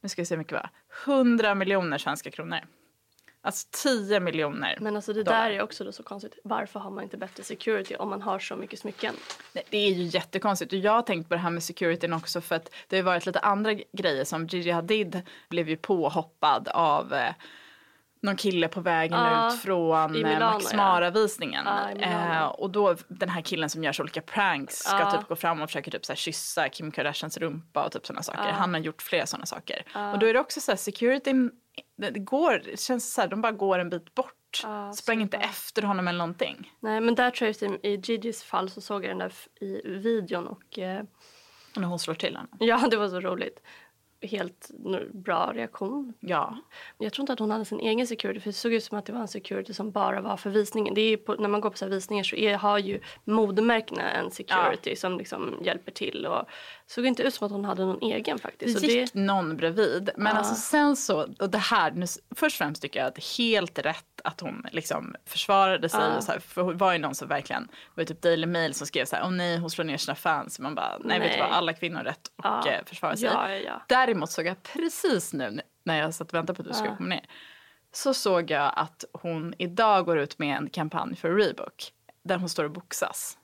nu 0.00 0.08
ska 0.08 0.22
vi 0.22 0.26
se 0.26 0.34
hur 0.34 0.38
mycket 0.38 0.50
det 0.52 0.56
var, 0.60 0.70
100 1.06 1.54
miljoner 1.54 1.98
svenska 1.98 2.30
kronor. 2.30 2.60
Alltså 3.40 3.68
10 3.70 4.20
miljoner 4.20 4.78
Men 4.80 4.96
alltså 4.96 5.12
det 5.12 5.22
dollar. 5.22 5.50
där 5.50 5.50
är 5.56 5.62
också 5.62 5.84
då 5.84 5.92
så 5.92 6.02
konstigt. 6.02 6.38
Varför 6.44 6.80
har 6.80 6.90
man 6.90 7.04
inte 7.04 7.16
bättre 7.16 7.42
security 7.42 7.94
om 7.96 8.08
man 8.10 8.22
har 8.22 8.38
så 8.38 8.56
mycket 8.56 8.78
smycken? 8.78 9.14
Nej, 9.52 9.64
det 9.70 9.78
är 9.78 9.90
ju 9.90 10.02
jättekonstigt 10.02 10.72
och 10.72 10.78
jag 10.78 10.92
har 10.92 11.02
tänkt 11.02 11.28
på 11.28 11.34
det 11.34 11.40
här 11.40 11.50
med 11.50 11.62
securityn 11.62 12.12
också 12.12 12.40
för 12.40 12.54
att 12.56 12.74
det 12.88 12.96
har 12.96 13.02
varit 13.02 13.26
lite 13.26 13.38
andra 13.38 13.74
grejer 13.92 14.24
som 14.24 14.46
Gigi 14.46 14.70
Hadid 14.70 15.22
blev 15.48 15.68
ju 15.68 15.76
påhoppad 15.76 16.68
av 16.68 17.14
eh, 17.14 17.32
någon 18.22 18.36
kille 18.36 18.68
på 18.68 18.80
vägen 18.80 19.18
Ja, 19.18 19.48
ut 19.54 19.60
från 19.60 20.24
eh, 20.26 20.38
Max 20.40 20.66
ja. 20.72 20.76
Mara-visningen. 20.76 21.64
Ja, 21.66 21.88
Milano. 21.94 22.32
eh, 22.34 22.46
och 22.46 22.70
då 22.70 22.96
den 23.08 23.28
här 23.28 23.40
killen 23.42 23.70
som 23.70 23.84
gör 23.84 23.92
så 23.92 24.02
olika 24.02 24.22
pranks 24.22 24.78
ska 24.78 24.98
Ja. 24.98 25.10
typ 25.10 25.28
gå 25.28 25.36
fram 25.36 25.62
och 25.62 25.68
försöka 25.68 25.90
typ 25.90 26.04
så 26.04 26.12
här 26.12 26.16
kyssa 26.16 26.68
Kim 26.68 26.90
Kardashians 26.90 27.36
rumpa 27.38 27.84
och 27.84 27.92
typ 27.92 28.06
sådana 28.06 28.22
saker. 28.22 28.40
Han 28.52 28.74
har 28.74 28.80
gjort 28.80 29.02
flera 29.02 29.26
sådana 29.26 29.46
saker. 29.46 29.82
Och 30.12 30.18
då 30.18 30.26
är 30.26 30.34
det 30.34 30.40
också 30.40 30.60
så 30.60 30.70
här 30.72 30.76
securityn, 30.76 31.50
det, 31.96 32.10
går, 32.18 32.62
det 32.64 32.80
känns 32.80 33.12
så 33.14 33.20
här, 33.20 33.28
de 33.28 33.40
bara 33.40 33.52
går 33.52 33.78
en 33.78 33.90
bit 33.90 34.14
bort. 34.14 34.34
Ja, 34.62 34.92
Sprang 34.92 35.20
inte 35.20 35.36
efter 35.36 35.82
honom 35.82 36.08
eller 36.08 36.18
någonting. 36.18 36.72
Nej 36.80 37.00
men 37.00 37.14
där 37.14 37.30
tror 37.30 37.52
jag 37.60 37.78
i, 37.84 38.00
Gigis 38.04 38.42
fall 38.44 38.70
så 38.70 38.80
såg 38.80 39.04
jag 39.04 39.10
den 39.10 39.18
där 39.18 39.32
i 39.60 39.88
videon 39.98 40.46
och 40.46 40.78
eh, 40.78 41.02
när 41.76 41.84
hon 41.88 41.98
slår 41.98 42.14
till 42.14 42.36
honom. 42.36 42.56
ja 42.60 42.86
det 42.90 42.96
var 42.96 43.08
så 43.08 43.20
roligt. 43.20 43.60
Helt 44.20 44.70
bra 45.12 45.52
reaktion. 45.54 46.12
Ja. 46.20 46.56
Jag 46.98 47.12
tror 47.12 47.22
inte 47.22 47.32
att 47.32 47.38
hon 47.38 47.50
hade 47.50 47.64
sin 47.64 47.80
egen 47.80 48.06
security 48.06 48.40
för 48.40 48.48
det 48.48 48.54
såg 48.56 48.72
ut 48.72 48.84
som 48.84 48.98
att 48.98 49.06
det 49.06 49.12
var 49.12 49.20
en 49.20 49.28
security 49.28 49.74
som 49.74 49.90
bara 49.90 50.20
var 50.20 50.36
för 50.36 50.50
visningen. 50.50 50.94
Det 50.94 51.00
är 51.00 51.16
på, 51.16 51.34
när 51.34 51.48
man 51.48 51.60
går 51.60 51.70
på 51.70 51.76
så 51.76 51.86
visningar 51.86 52.24
så 52.24 52.36
är, 52.36 52.56
har 52.56 52.78
ju 52.78 53.00
modemärkena 53.24 54.10
en 54.10 54.30
security 54.30 54.96
som 54.96 55.18
liksom 55.18 55.54
hjälper 55.62 55.92
till 55.92 56.26
och 56.26 56.48
såg 56.86 57.06
inte 57.06 57.22
ut 57.22 57.34
som 57.34 57.46
att 57.46 57.52
hon 57.52 57.64
hade 57.64 57.84
någon 57.84 58.02
egen 58.02 58.38
faktiskt. 58.38 58.80
Det 58.80 58.86
gick 58.86 59.14
någon 59.14 59.56
bredvid. 59.56 60.10
Men 60.16 60.36
alltså 60.36 60.54
sen 60.54 60.96
så, 60.96 61.28
och 61.38 61.50
det 61.50 61.58
här, 61.58 61.90
nu, 61.90 62.06
först 62.34 62.54
och 62.54 62.58
främst 62.58 62.82
tycker 62.82 63.00
jag 63.00 63.06
att 63.06 63.14
det 63.14 63.20
är 63.20 63.38
helt 63.38 63.78
rätt 63.78 64.17
att 64.24 64.40
hon 64.40 64.66
liksom 64.72 65.14
försvarade 65.26 65.88
sig. 65.88 66.16
Och 66.16 66.24
så 66.24 66.32
här, 66.32 66.38
för 66.38 66.64
det 66.64 66.74
var 66.74 66.92
ju 66.92 66.98
någon 66.98 67.14
som 67.14 67.28
verkligen, 67.28 67.62
det 67.64 68.00
var 68.00 68.04
typ 68.04 68.22
Daily 68.22 68.46
Mail 68.46 68.74
som 68.74 68.86
skrev 68.86 69.04
så 69.04 69.16
här, 69.16 69.22
åh 69.24 69.30
nej 69.30 69.58
hon 69.58 69.70
slår 69.70 69.84
ner 69.84 69.96
sina 69.96 70.14
fans. 70.14 70.58
Man 70.58 70.74
bara, 70.74 70.98
nej, 71.00 71.20
vet 71.20 71.32
du 71.32 71.38
Nej. 71.38 71.48
vad, 71.48 71.56
alla 71.56 71.72
kvinnor 71.72 71.96
har 71.96 72.04
rätt 72.04 72.30
att 72.36 72.66
eh, 72.66 72.84
försvara 72.86 73.16
sig. 73.16 73.28
Ja, 73.32 73.50
ja, 73.50 73.56
ja. 73.56 73.82
Däremot 73.88 74.30
såg 74.30 74.46
jag 74.46 74.62
precis 74.62 75.32
nu 75.32 75.60
när 75.82 75.98
jag 75.98 76.14
satt 76.14 76.28
och 76.28 76.34
väntade 76.34 76.56
på 76.56 76.62
att 76.62 76.68
du 76.68 76.74
skulle 76.74 76.96
komma 76.96 77.08
ner. 77.08 77.26
Så 77.92 78.14
såg 78.14 78.50
jag 78.50 78.72
att 78.76 79.04
hon 79.12 79.54
idag 79.58 80.04
går 80.04 80.18
ut 80.18 80.38
med 80.38 80.56
en 80.56 80.70
kampanj 80.70 81.16
för 81.16 81.34
Reebok. 81.34 81.92
Där 82.22 82.36
hon 82.38 82.48
står 82.48 82.64
och 82.64 82.70
boxas. 82.70 83.38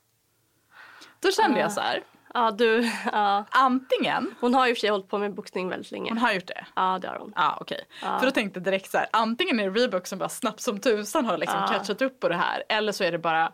Då 1.19 1.31
kände 1.31 1.59
jag 1.59 1.71
så 1.71 1.81
här, 1.81 2.03
Ja, 2.35 2.51
du, 2.51 2.91
ja. 3.11 3.45
antingen, 3.49 4.35
Hon 4.39 4.53
har 4.53 4.65
ju 4.65 4.71
i 4.71 4.73
och 4.73 4.77
för 4.77 4.79
sig 4.81 4.89
hållit 4.89 5.07
på 5.07 5.17
med 5.17 5.33
boxning 5.33 5.69
väldigt 5.69 5.91
länge. 5.91 6.09
hon 6.09 6.17
har 6.17 6.33
gjort 6.33 6.47
det. 6.47 6.65
Ja, 6.75 6.99
det 7.01 7.07
har 7.07 7.17
hon. 7.19 7.33
Ja, 7.35 7.57
okej. 7.61 7.85
För 7.99 8.25
då 8.25 8.31
tänkte 8.31 8.59
direkt 8.59 8.91
så 8.91 8.97
här, 8.97 9.07
antingen 9.11 9.59
är 9.59 9.69
det 9.69 9.79
Reebok 9.79 10.07
som 10.07 10.19
bara 10.19 10.29
snabbt 10.29 10.61
som 10.61 10.79
tusan 10.79 11.25
har 11.25 11.37
liksom 11.37 11.59
catchat 11.67 12.01
upp 12.01 12.19
på 12.19 12.29
det 12.29 12.35
här. 12.35 12.63
Eller 12.69 12.91
så 12.91 13.03
är 13.03 13.11
det 13.11 13.19
bara, 13.19 13.51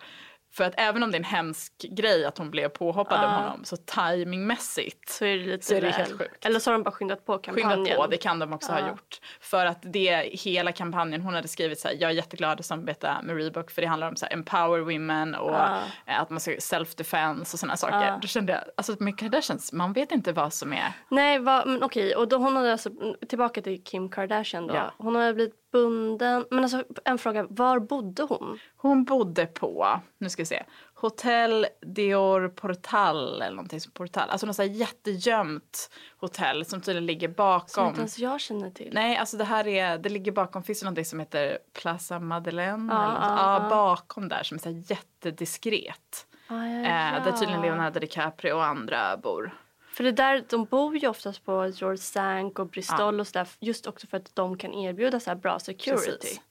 för 0.54 0.64
att 0.64 0.74
även 0.78 1.04
om 1.04 1.12
det 1.12 1.16
är 1.16 1.20
en 1.20 1.24
hemsk 1.24 1.74
grej 1.78 2.26
att 2.26 2.38
hon 2.38 2.52
blev 2.52 2.70
påhoppad 2.70 3.24
av 3.24 3.30
honom, 3.30 3.64
så 3.64 3.78
timingmässigt 3.78 5.10
Så 5.10 5.26
är 5.26 5.38
det 5.38 5.46
lite 5.46 5.66
så 5.66 5.74
är 5.74 5.82
det 5.82 5.88
väl. 5.88 5.94
helt 5.94 6.18
sjukt. 6.18 6.46
Eller 6.46 6.60
så 6.60 6.70
har 6.70 6.74
de 6.74 6.84
bara 6.84 6.92
skyndat 6.92 7.26
på 7.26 7.38
kampanjen. 7.38 7.72
skyndat 7.72 7.98
på, 7.98 8.08
det 8.08 8.18
kan 8.18 8.40
de 8.40 8.54
också 8.54 8.72
ha 8.72 8.90
gjort. 8.90 9.20
För 9.40 9.66
att 9.66 9.80
det, 9.82 10.30
hela 10.34 10.72
kampanjen, 10.72 11.22
hon 11.22 11.34
hade 11.34 11.48
skrivit 11.48 11.80
så 11.80 11.88
här, 11.88 11.96
jag 12.00 12.12
är 12.12 12.16
jätteglad 12.16 12.60
att 12.60 12.66
samarbeta 12.66 13.22
med 13.24 13.36
Reebok 13.36 13.72
för 13.72 13.82
det 13.82 13.88
handlar 13.88 14.08
om 14.08 14.16
så 14.16 14.26
här, 14.26 14.34
empower 14.34 14.80
women 14.80 15.36
och 15.36 15.56
eh, 15.56 16.22
att 16.22 16.30
man 16.30 16.40
ska 16.40 16.52
self-defense 16.52 17.54
och 17.54 17.60
sådana 17.60 17.78
saker. 17.78 18.18
Då 18.22 18.28
kände 18.28 18.54
jag, 18.54 18.62
alltså 18.78 18.96
med 19.00 19.18
Kardashians, 19.20 19.74
man 19.74 19.94
vet 19.94 20.12
inte 20.12 20.32
vad 20.34 20.54
som 20.54 20.74
är 20.74 20.94
Nej, 21.10 21.40
va, 21.40 21.64
men 21.66 21.84
okej. 21.84 22.16
Och 22.16 22.28
då 22.28 22.38
hon 22.38 22.56
hade 22.56 22.72
alltså, 22.72 22.90
tillbaka 23.30 23.62
till 23.62 23.84
Kim 23.84 24.10
Kardashian 24.10 24.68
då. 24.68 24.76
Ja. 24.76 24.94
Hon 24.98 25.16
hade 25.16 25.34
blivit 25.34 25.56
bunden. 25.72 26.46
Men 26.52 26.64
alltså 26.64 26.84
en 27.06 27.18
fråga, 27.18 27.48
var 27.50 27.80
bodde 27.80 28.24
hon? 28.24 28.60
Hon 28.78 29.04
bodde 29.04 29.46
på, 29.46 30.00
nu 30.18 30.30
ska 30.30 30.42
vi 30.42 30.46
se, 30.46 30.64
Hotel 30.94 31.68
Dior 31.82 32.48
Portal 32.50 33.42
eller 33.42 33.56
någonting 33.56 33.82
som 33.82 33.92
Portal. 33.92 34.30
Alltså 34.30 34.48
något 34.48 34.56
så 34.56 34.62
här 34.62 34.70
jättegömt 34.70 35.90
hotell 36.18 36.66
som 36.66 36.82
tydligen 36.82 37.06
ligger 37.06 37.28
Som 37.28 37.36
bakom. 37.36 37.88
inte 37.88 38.00
ens 38.00 38.20
jag 38.20 38.42
känner 38.42 38.70
till. 38.70 38.90
Nej, 38.94 39.18
alltså 39.18 39.38
det 39.38 39.44
här 39.44 39.68
är, 39.68 39.98
det 39.98 40.10
ligger 40.10 40.32
bakom, 40.32 40.64
finns 40.64 40.80
det 40.80 40.86
någonting 40.86 41.06
som 41.06 41.20
heter 41.20 41.58
Plaza 41.82 42.20
Madeleine? 42.20 42.94
Ja, 42.94 43.04
eller 43.04 43.14
något, 43.14 43.40
ja, 43.40 43.64
ja, 43.64 43.70
bakom 43.70 44.28
där 44.28 44.44
som 44.44 44.56
är 44.56 44.60
så 44.60 44.70
här 44.70 44.84
jättediskret. 44.92 46.28
Ah, 46.48 46.66
ja, 46.66 46.80
Eh, 46.82 47.24
där 47.24 47.32
tydligen 47.32 47.60
ja. 47.64 47.66
Leonardo 47.66 48.00
DiCaprio 48.00 48.54
och 48.54 48.66
andra 48.66 49.18
bor. 49.18 49.58
För 50.02 50.06
det 50.06 50.12
där, 50.12 50.46
de 50.50 50.66
bor 50.66 50.98
ju 50.98 51.08
oftast 51.08 51.46
på 51.46 51.68
George 51.68 51.98
Sank 51.98 52.60
och 52.60 52.68
Bristol 52.68 53.20
och 53.20 53.28
sådär. 53.28 53.48
Just 53.60 53.88
också 53.88 54.08
för 54.08 54.18
att 54.18 54.36
de 54.36 54.58
kan 54.58 54.74
erbjuda 54.74 55.20
så 55.20 55.30
här 55.30 55.38
bra 55.38 55.60
security. 55.60 56.12
Precis. 56.12 56.42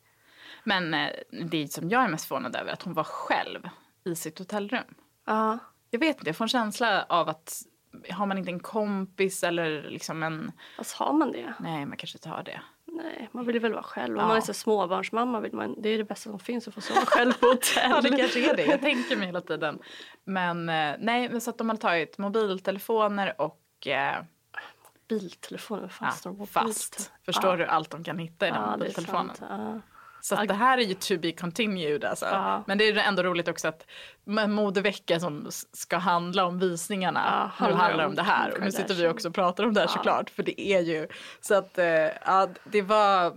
Men 0.65 0.95
eh, 0.95 1.11
det 1.31 1.73
som 1.73 1.91
jag 1.91 2.05
är 2.05 2.09
mest 2.09 2.25
förvånad 2.25 2.57
över 2.57 2.69
är 2.69 2.73
att 2.73 2.83
hon 2.83 2.95
var 2.95 3.05
själv 3.05 3.69
i 4.05 4.15
sitt 4.15 4.39
hotellrum. 4.39 4.95
Ja. 5.27 5.59
Jag 5.91 6.01
vet 6.01 6.17
inte, 6.17 6.29
jag 6.29 6.37
får 6.37 6.45
en 6.45 6.49
känsla 6.49 7.07
av 7.09 7.29
att 7.29 7.63
har 8.11 8.27
man 8.27 8.39
inte 8.39 8.51
en 8.51 8.61
kompis 8.61 9.43
eller 9.43 9.83
liksom 9.83 10.23
en... 10.23 10.53
Fast 10.77 10.97
har 10.97 11.13
man 11.13 11.33
det? 11.33 11.55
Nej, 11.61 11.87
man 11.87 11.97
kanske 11.97 12.19
inte 12.19 12.29
har 12.29 12.43
det. 12.43 12.61
Nej, 12.93 13.29
man 13.33 13.47
vill 13.47 13.61
väl 13.61 13.73
vara 13.73 13.83
själv. 13.83 14.15
Om 14.17 14.21
Ja. 14.21 14.27
man 14.29 14.37
är 14.37 14.41
så 14.41 14.55
småbarnsmamma 14.55 15.41
vill 15.41 15.53
man, 15.53 15.83
det 15.83 15.89
är 15.89 15.99
det 15.99 16.05
bästa 16.05 16.31
som 16.31 16.39
finns 16.39 16.69
att 16.69 16.75
få 16.75 16.81
sova 16.81 17.01
själv 17.07 17.33
på 17.33 17.47
hotell. 17.47 17.91
Ja, 17.91 18.01
det 18.01 18.09
kanske 18.17 18.51
är 18.51 18.57
det. 18.57 18.65
Jag 18.67 18.81
tänker 18.81 19.17
mig 19.17 19.27
hela 19.27 19.41
tiden. 19.41 19.79
Men 20.25 20.69
eh, 20.69 20.95
nej, 20.99 21.29
men 21.29 21.41
så 21.41 21.51
att 21.51 21.59
de 21.59 21.69
har 21.69 21.77
tagit 21.77 22.19
mobiltelefoner 22.19 23.41
och 23.41 23.87
eh, 23.87 24.23
Biltelefoner, 25.09 25.83
vad 25.83 25.93
fan 25.93 26.37
ja, 26.39 26.47
fast. 26.47 27.13
Förstår 27.25 27.57
du 27.57 27.65
allt 27.67 27.91
de 27.91 28.05
kan 28.05 28.19
hitta 28.19 28.47
i 28.47 28.51
den 28.51 28.61
Ja, 28.63 28.71
mobiltelefonen? 28.77 29.83
Ja. 30.21 30.23
Så 30.23 30.35
att 30.35 30.49
det 30.49 30.55
här 30.55 30.79
är 30.79 30.83
ju 30.83 30.95
to 30.95 31.19
be 31.19 31.33
continued 31.33 32.05
alltså. 32.05 32.27
Ja. 32.27 32.65
Men 32.67 32.79
det 32.79 32.89
är 32.89 32.97
ändå 32.97 33.23
roligt 33.23 33.49
också 33.49 33.69
att 33.69 33.87
modevecka 34.49 35.21
som 35.21 35.49
ska 35.73 35.97
handla 35.97 36.45
om 36.45 36.59
visningarna 36.59 37.51
Ja, 37.59 37.67
nu 37.67 37.73
handlar 37.75 38.07
om 38.07 38.15
det 38.15 38.23
här. 38.23 38.55
Och 38.55 38.61
nu 38.61 38.73
sitter 38.73 38.95
vi 38.95 39.09
också 39.09 39.29
och 39.29 39.35
pratar 39.35 39.65
om 39.65 39.75
det 39.75 39.81
här 39.81 39.87
såklart. 39.89 40.31
För 40.31 40.43
det 40.43 40.61
är 40.61 40.81
ju 40.81 41.09
så 41.41 41.55
att 41.55 41.79
eh, 41.79 41.87
ja, 42.27 42.49
det 42.65 42.83
var. 42.83 43.37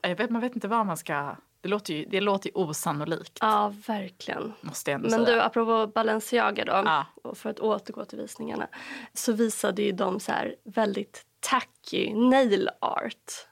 Jag 0.00 0.16
vet, 0.16 0.30
man 0.30 0.40
vet 0.40 0.54
inte 0.54 0.68
vad 0.68 0.86
man 0.86 0.96
ska. 0.96 1.36
Det 1.60 1.68
låter 1.68 1.94
ju, 1.94 2.04
det 2.04 2.20
låter 2.20 2.46
ju 2.48 2.54
osannolikt. 2.54 3.38
Ja, 3.40 3.74
verkligen. 3.86 4.52
Måste 4.60 4.90
jag 4.90 4.94
ändå 4.98 5.10
Men 5.10 5.24
säga. 5.24 5.36
du, 5.36 5.42
apropå 5.42 5.86
Balenciaga 5.86 6.64
då, 6.64 6.72
Ja. 6.72 7.06
för 7.34 7.50
att 7.50 7.60
återgå 7.60 8.04
till 8.04 8.18
visningarna, 8.18 8.68
så 9.14 9.32
visade 9.32 9.82
ju 9.82 9.92
de 9.92 10.20
så 10.20 10.32
här 10.32 10.54
väldigt 10.64 11.24
tacky 11.40 12.14
nail 12.14 12.68
art. 12.80 13.46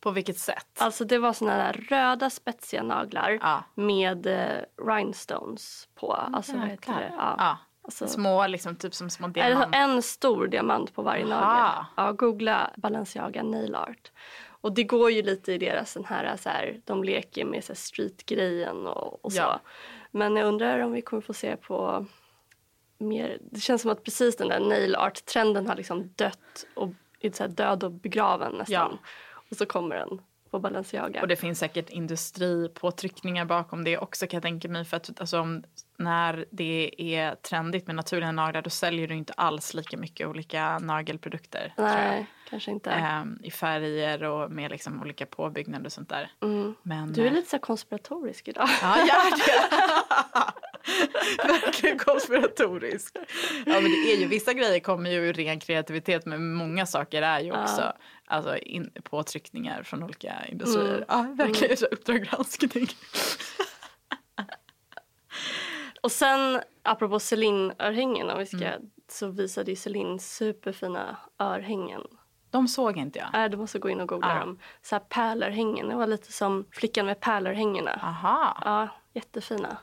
På 0.00 0.10
vilket 0.10 0.38
sätt? 0.38 0.66
Alltså 0.78 1.04
det 1.04 1.18
var 1.18 1.32
såna 1.32 1.56
där 1.56 1.72
röda 1.72 2.30
spetsiga 2.30 2.82
naglar 2.82 3.38
Ja. 3.42 3.64
med 3.74 4.26
eh, 4.26 4.84
rhinestones 4.86 5.88
på. 5.94 6.12
Alltså 6.12 6.56
vad 6.56 6.68
heter 6.68 6.92
det? 6.92 7.12
Ja. 7.16 7.34
Ja. 7.38 7.58
Alltså, 7.82 8.06
Små 8.08 8.46
liksom 8.46 8.76
typ 8.76 8.94
som 8.94 9.10
små 9.10 9.26
Eller 9.26 9.32
diamanter. 9.48 9.78
en 9.80 10.02
stor 10.02 10.46
diamant 10.46 10.94
på 10.94 11.02
varje 11.02 11.24
nagel. 11.26 11.84
Ja, 11.96 12.12
googla 12.12 12.70
Balenciaga 12.76 13.42
nail 13.42 13.74
art. 13.74 14.12
Och 14.60 14.72
det 14.72 14.84
går 14.84 15.10
ju 15.10 15.22
lite 15.22 15.52
i 15.52 15.58
deras 15.58 15.92
sån 15.92 16.04
här, 16.04 16.36
så 16.36 16.48
här 16.48 16.80
de 16.84 17.04
leker 17.04 17.44
med 17.44 17.64
så 17.64 17.74
streetgrejen 17.74 18.86
och, 18.86 19.24
och 19.24 19.32
så. 19.32 19.38
Ja. 19.38 19.60
Men 20.10 20.36
jag 20.36 20.46
undrar 20.46 20.78
om 20.78 20.92
vi 20.92 21.02
kommer 21.02 21.20
få 21.20 21.32
se 21.34 21.56
på 21.56 22.06
mer, 22.98 23.38
det 23.40 23.60
känns 23.60 23.82
som 23.82 23.90
att 23.90 24.04
precis 24.04 24.36
den 24.36 24.48
där 24.48 24.60
nail 24.60 24.96
art-trenden 24.96 25.66
har 25.68 25.76
liksom 25.76 26.12
dött 26.16 26.66
och 26.76 26.88
är 27.20 27.30
så 27.32 27.46
död 27.46 27.84
och 27.84 27.92
begraven 27.92 28.52
nästan. 28.52 28.98
Ja. 29.02 29.08
Och 29.50 29.56
så 29.56 29.66
kommer 29.66 29.96
den 29.96 30.20
på 30.50 30.58
Balenciaga. 30.58 31.20
Och 31.20 31.28
det 31.28 31.36
finns 31.36 31.58
säkert 31.58 31.90
industripåtryckningar 31.90 33.44
bakom 33.44 33.84
det 33.84 33.98
också 33.98 34.26
kan 34.26 34.36
jag 34.36 34.42
tänka 34.42 34.68
mig. 34.68 34.84
För 34.84 34.96
att 34.96 35.20
alltså, 35.20 35.40
om, 35.40 35.64
när 35.98 36.44
det 36.50 36.94
är 36.98 37.34
trendigt 37.34 37.86
med 37.86 37.96
naturliga 37.96 38.32
naglar 38.32 38.62
då 38.62 38.70
säljer 38.70 39.08
du 39.08 39.14
inte 39.14 39.32
alls 39.32 39.74
lika 39.74 39.96
mycket 39.96 40.26
olika 40.26 40.78
nagelprodukter. 40.78 41.74
jag. 41.76 41.84
Nej, 41.84 42.26
kanske 42.50 42.70
inte. 42.70 42.90
Ehm, 42.90 43.38
I 43.42 43.50
färger 43.50 44.22
och 44.24 44.50
med 44.50 44.70
liksom 44.70 45.00
olika 45.00 45.26
påbyggnader 45.26 45.86
och 45.86 45.92
sånt 45.92 46.08
där. 46.08 46.30
Men, 46.40 46.98
Mm. 46.98 47.12
Du 47.12 47.22
är 47.22 47.26
eh, 47.26 47.32
lite 47.32 47.50
så 47.50 47.58
konspiratorisk 47.58 48.48
idag. 48.48 48.68
Ja, 48.82 48.98
gör 48.98 49.30
det. 49.36 49.68
Verkligen 51.48 51.98
konspiratorisk. 51.98 53.16
Ja, 53.66 53.72
men 53.80 53.84
det 53.84 54.12
är 54.12 54.16
ju, 54.16 54.26
vissa 54.26 54.52
grejer 54.52 54.80
kommer 54.80 55.10
ju 55.10 55.16
ur 55.16 55.32
ren 55.32 55.60
kreativitet 55.60 56.26
men 56.26 56.54
många 56.54 56.86
saker 56.86 57.22
är 57.22 57.40
ju 57.40 57.52
också 57.52 57.92
alltså, 58.26 58.56
in, 58.56 58.90
påtryckningar 59.02 59.82
från 59.82 60.02
olika 60.02 60.32
industrier. 60.48 60.94
Mm. 60.94 61.04
Ja, 61.08 61.26
verkligen 61.44 61.76
så 61.76 61.86
Uppdrag 61.86 62.22
granskning. 62.24 62.86
Och 66.00 66.12
sen 66.12 66.60
apropå 66.82 67.20
Celine-örhängen 67.20 68.30
om 68.30 68.38
vi 68.38 68.46
ska, 68.46 68.56
Mm. 68.64 68.90
så 69.08 69.28
visade 69.28 69.70
ju 69.70 69.76
Celine 69.76 70.18
superfina 70.18 71.16
örhängen. 71.38 72.02
De 72.50 72.68
såg 72.68 72.96
inte 72.96 73.18
jag. 73.18 73.44
Äh, 73.44 73.50
du 73.50 73.56
måste 73.56 73.78
gå 73.78 73.88
in 73.90 74.00
och 74.00 74.08
googla 74.08 74.34
Ja. 74.34 74.40
dem. 74.40 74.58
Så 74.82 74.94
här 74.94 75.00
pärlörhängen, 75.00 75.88
det 75.88 75.94
var 75.96 76.06
lite 76.06 76.32
som 76.32 76.64
flickan 76.72 77.06
med 77.06 77.20
pärlörhängena. 77.20 78.00
Aha, 78.02 78.62
Ja, 78.64 78.88
jättefina. 79.14 79.76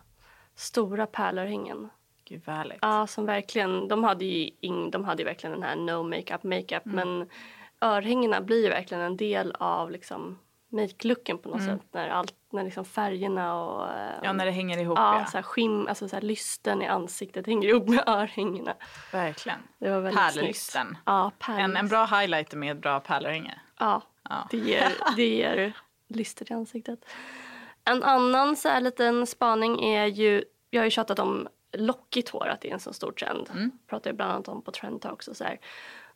Stora 0.55 1.05
pärlörhängen. 1.07 1.89
gud 2.25 2.41
vad 2.45 2.55
härligt. 2.55 2.77
Ja, 2.81 3.07
som 3.07 3.25
verkligen, 3.25 3.87
de 3.87 4.03
hade 4.03 4.25
ju 4.25 4.49
ing, 4.61 4.91
de 4.91 5.03
hade 5.05 5.23
verkligen 5.23 5.51
den 5.53 5.63
här 5.63 5.75
no 5.75 6.03
makeup 6.03 6.43
makeup 6.43 6.85
men 6.85 7.29
örhängena 7.81 8.41
blir 8.41 8.63
ju 8.63 8.69
verkligen 8.69 9.03
en 9.03 9.17
del 9.17 9.51
av 9.59 9.91
liksom 9.91 10.39
make-looken 10.69 11.37
på 11.37 11.49
något 11.49 11.63
sätt 11.63 11.81
när, 11.91 12.09
allt, 12.09 12.33
när 12.51 12.63
liksom 12.63 12.85
färgerna 12.85 13.55
och 13.63 13.87
Ja, 14.23 14.33
när 14.33 14.45
det 14.45 14.51
hänger 14.51 14.77
ihop 14.77 14.97
ja, 14.97 15.19
ja. 15.19 15.25
Så 15.25 15.37
här 15.37 15.41
skim, 15.43 15.87
alltså 15.87 16.09
så 16.09 16.15
här 16.15 16.21
lysten 16.23 16.81
i 16.81 16.87
ansiktet 16.87 17.45
hänger 17.45 17.69
ihop 17.69 17.87
med 17.89 18.03
örhängena. 18.07 18.73
Verkligen. 19.11 19.59
Det 19.79 19.89
var 19.89 19.99
väldigt 19.99 20.19
Pärllysten. 20.21 20.85
snyggt. 20.87 20.99
Ja, 21.05 21.23
En, 21.23 21.31
en 21.59 21.71
pärllysten. 21.71 21.87
bra 21.87 22.05
highlighter 22.05 22.57
med 22.57 22.71
ett 22.75 22.81
bra 22.81 22.99
pärlörhänge. 22.99 23.59
Ja, 23.79 24.01
Ja. 24.29 24.47
Det, 24.51 24.57
ger, 24.57 24.91
det 25.15 25.27
ger 25.27 25.73
lyster 26.07 26.51
i 26.51 26.53
ansiktet. 26.55 27.05
En 27.85 28.03
annan 28.03 28.55
så 28.55 28.69
här 28.69 28.81
liten 28.81 29.25
spaning 29.27 29.83
är 29.83 30.05
ju, 30.05 30.43
jag 30.69 30.81
har 30.81 30.85
ju 30.85 30.91
tjatat 30.91 31.19
om 31.19 31.47
lockigt 31.73 32.29
hår, 32.29 32.47
att 32.47 32.61
det 32.61 32.69
är 32.69 32.73
en 32.73 32.79
så 32.79 32.93
stor 32.93 33.11
trend. 33.11 33.49
Mm. 33.53 33.71
Pratar 33.87 34.09
jag 34.09 34.15
bland 34.17 34.31
annat 34.31 34.47
om 34.47 34.61
på 34.61 34.71
Trend 34.71 35.05
och 35.05 35.23
så 35.23 35.43
här. 35.43 35.59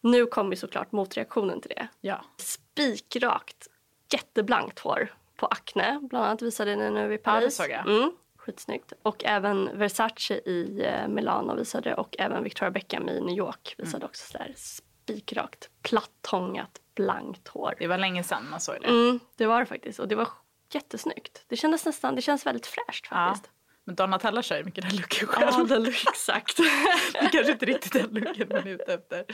Nu 0.02 0.26
kommer 0.26 0.56
såklart 0.56 0.92
motreaktionen 0.92 1.62
till 1.62 1.72
det. 1.76 1.88
Ja. 2.02 2.22
Spikrakt, 2.38 3.68
jätteblankt 4.14 4.80
hår 4.80 5.14
på 5.36 5.46
Acne, 5.46 6.00
bland 6.02 6.26
annat 6.26 6.42
visade 6.42 6.76
det 6.76 6.90
nu 6.90 7.00
i 7.00 7.04
Ja, 7.04 7.10
det 7.10 7.18
Paris. 7.18 7.60
jag. 7.60 7.88
Mm, 7.90 8.12
skitsnyggt. 8.38 8.94
Och 9.02 9.24
även 9.26 9.78
Versace 9.78 10.34
i 10.34 10.82
eh, 10.86 11.08
Milano 11.08 11.56
visade 11.56 11.96
och 11.96 12.16
även 12.20 12.44
Victoria 12.44 12.72
Beckham 12.72 13.10
i 13.10 13.22
New 13.22 13.38
York 13.38 13.76
visade 13.78 13.98
Mm. 13.98 14.06
också 14.10 14.32
så 14.32 14.38
där 14.38 14.54
spikrakt, 14.58 15.70
plattångat, 15.82 16.82
blankt 16.96 17.48
hår. 17.48 17.76
Det 17.80 17.88
var 17.88 17.98
länge 17.98 18.24
sedan 18.24 18.50
man 18.50 18.60
såg 18.60 18.76
det. 18.82 18.88
Mm, 18.88 19.20
det 19.36 19.46
var 19.46 19.60
det 19.60 19.66
faktiskt. 19.66 20.00
Och 20.00 20.08
det 20.08 20.16
var 20.16 20.28
jättesnyggt. 20.76 21.44
Det 21.48 21.56
kändes 21.56 21.86
nästan, 21.86 22.16
det 22.16 22.22
känns 22.22 22.46
väldigt 22.46 22.68
fräscht 22.68 23.08
Ja. 23.12 23.16
faktiskt. 23.16 23.52
Men 23.84 23.96
Donatella 23.96 24.42
kör 24.42 24.58
ju 24.58 24.64
mycket 24.64 24.84
den 24.90 24.96
looken 24.96 25.28
själv. 25.28 25.52
Ja, 25.58 25.64
den 25.64 25.84
look, 25.84 26.04
exakt. 26.10 26.58
det 26.58 27.18
är 27.20 27.30
kanske 27.30 27.52
inte 27.52 27.66
riktigt 27.66 27.94
den 27.94 28.10
looken 28.14 28.48
man 28.50 28.58
är 28.58 28.68
ute 28.68 28.94
efter. 28.94 29.26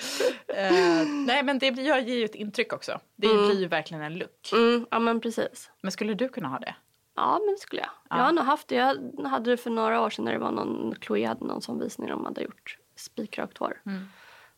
Eh, 0.48 1.06
nej 1.08 1.44
men 1.44 1.60
det 1.60 1.72
blir- 1.72 1.84
ger 1.84 2.16
ju 2.16 2.26
ett 2.26 2.36
intryck 2.36 2.74
också. 2.74 3.00
Det 3.16 3.28
blir 3.28 3.60
ju 3.60 3.68
verkligen 3.68 4.04
en 4.04 4.18
look. 4.18 4.50
Mm, 4.54 4.88
ja 4.92 5.00
men 5.00 5.22
precis. 5.22 5.72
Men 5.82 5.92
skulle 5.92 6.14
du 6.14 6.30
kunna 6.30 6.48
ha 6.48 6.60
det? 6.60 6.76
Ja 7.16 7.40
men 7.46 7.54
det 7.54 7.60
skulle 7.60 7.82
jag. 7.82 7.92
Jag 8.18 8.24
har 8.26 8.32
nog 8.32 8.44
haft 8.46 8.68
det. 8.68 8.76
Jag 8.76 9.28
hade 9.28 9.50
det 9.52 9.58
för 9.58 9.70
några 9.70 10.02
år 10.02 10.10
sedan 10.10 10.26
när 10.26 10.32
det 10.34 10.40
var 10.40 10.52
någon, 10.52 10.96
Chloé 11.02 11.26
hade 11.26 11.46
någon 11.46 11.62
sån 11.62 11.80
visning 11.80 12.10
de 12.10 12.26
hade 12.26 12.42
gjort 12.42 12.78
spikrakt 12.96 13.58
hår. 13.58 13.82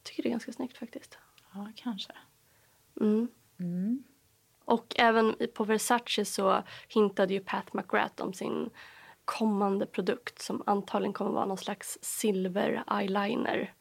Tycker 0.04 0.24
det 0.24 0.30
är 0.30 0.32
ganska 0.32 0.52
snyggt 0.54 0.78
faktiskt. 0.78 1.18
Ja, 1.54 1.72
kanske. 1.76 2.14
Och 4.68 4.96
även 4.98 5.36
på 5.54 5.64
Versace 5.64 6.26
så 6.26 6.64
hintade 6.88 7.34
ju 7.34 7.40
Pat 7.40 7.74
McGrath 7.74 8.24
om 8.24 8.34
sin 8.34 8.70
kommande 9.26 9.86
produkt 9.86 10.42
som 10.42 10.64
antagligen 10.66 11.14
kommer 11.14 11.32
vara 11.32 11.46
någon 11.46 11.58
slags 11.58 11.98
silver 12.02 12.84
eyeliner. 13.00 13.74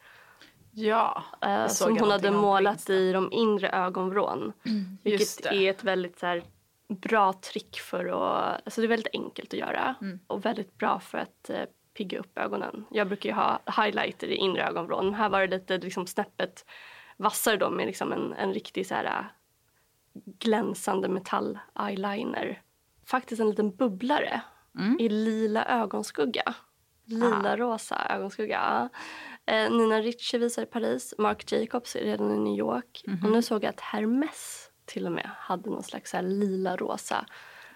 Ja, 0.70 1.24
eh, 1.42 1.66
som 1.66 1.98
hon 1.98 2.10
hade 2.10 2.30
målat 2.30 2.90
i 2.90 3.12
de 3.12 3.32
inre 3.32 3.70
ögonvrån. 3.70 4.52
just 5.02 5.40
Vilket 5.40 5.52
är 5.52 5.70
ett 5.70 5.84
väldigt 5.84 6.18
så 6.18 6.26
här, 6.26 6.42
bra 6.88 7.32
trick 7.32 7.76
för 7.80 8.04
att... 8.06 8.62
Alltså 8.64 8.80
det 8.80 8.86
är 8.86 8.88
väldigt 8.88 9.14
enkelt 9.14 9.52
att 9.52 9.58
göra 9.58 9.94
Mm. 10.00 10.20
och 10.26 10.44
väldigt 10.44 10.78
bra 10.78 11.00
för 11.00 11.18
att 11.18 11.50
eh, 11.50 11.64
pigga 11.94 12.18
upp 12.18 12.38
ögonen. 12.38 12.84
Jag 12.90 13.06
brukar 13.06 13.28
ju 13.28 13.34
ha 13.34 13.60
highlighter 13.76 14.26
i 14.26 14.34
inre 14.34 14.66
ögonvrån. 14.68 15.14
Här 15.14 15.28
var 15.28 15.40
det 15.40 15.46
lite 15.46 15.78
liksom, 15.78 16.06
snäppet 16.06 16.64
vassare 17.16 17.56
då 17.56 17.70
med 17.70 17.86
liksom 17.86 18.12
en, 18.12 18.32
en 18.32 18.54
riktig 18.54 18.86
så 18.86 18.94
här, 18.94 19.30
glänsande 20.24 21.08
metall-eyeliner. 21.08 22.62
Faktiskt 23.06 23.40
en 23.40 23.50
liten 23.50 23.76
bubblare 23.76 24.40
Mm. 24.78 24.96
i 25.00 25.08
lila 25.08 25.64
ögonskugga. 25.64 26.54
Lila-rosa 27.04 28.06
ögonskugga. 28.10 28.88
ja. 29.46 29.52
Eh, 29.54 29.70
Nina 29.70 30.00
Ricci 30.00 30.38
visar 30.38 30.62
i 30.62 30.66
Paris. 30.66 31.14
Marc 31.18 31.52
Jacobs 31.52 31.96
är 31.96 32.00
redan 32.00 32.30
i 32.34 32.38
New 32.38 32.58
York. 32.58 33.02
Mhm. 33.06 33.24
Och 33.24 33.30
nu 33.32 33.42
såg 33.42 33.64
jag 33.64 33.70
att 33.70 33.80
Hermes 33.80 34.70
till 34.84 35.06
och 35.06 35.12
med 35.12 35.30
hade 35.38 35.70
någon 35.70 35.82
slags 35.82 36.14
lila-rosa. 36.22 37.26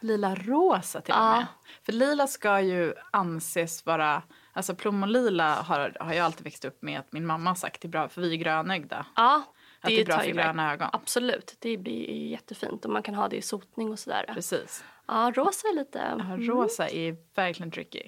Lila 0.01 0.35
rosa 0.35 1.01
till 1.01 1.15
och 1.15 1.21
med. 1.21 1.47
För 1.83 1.93
lila 1.93 2.27
ska 2.27 2.61
ju 2.61 2.95
anses 3.11 3.87
vara, 3.87 4.23
alltså 4.53 4.75
plommonlila 4.75 5.55
har, 5.55 5.97
har 6.01 6.13
jag 6.13 6.25
alltid 6.27 6.45
växt 6.45 6.65
upp 6.65 6.83
med 6.83 7.01
att 7.01 7.13
min 7.13 7.27
mamma 7.27 7.51
har 7.51 7.55
sagt 7.55 7.85
är 7.85 7.89
bra 7.89 8.09
för 8.09 8.21
vi 8.21 8.33
är 8.33 8.37
grönögda. 8.37 9.07
Ja, 9.17 9.43
Att 9.81 9.89
det 9.89 10.01
är 10.01 10.05
bra 10.05 10.19
för 10.19 10.31
gröna 10.31 10.73
ögon. 10.73 10.89
Absolut, 10.93 11.57
det 11.59 11.77
blir 11.77 12.11
jättefint. 12.27 12.85
Och 12.85 12.91
man 12.91 13.03
kan 13.03 13.15
ha 13.15 13.29
det 13.29 13.37
i 13.37 13.43
sotning 13.43 13.91
och 13.91 13.99
sådär. 13.99 14.25
Precis. 14.35 14.85
Ja, 15.07 15.33
rosa 15.35 15.69
är 15.69 15.75
lite... 15.75 15.99
Ja, 16.19 16.37
rosa 16.39 16.89
är 16.89 17.17
verkligen 17.35 17.71
tricky. 17.71 18.03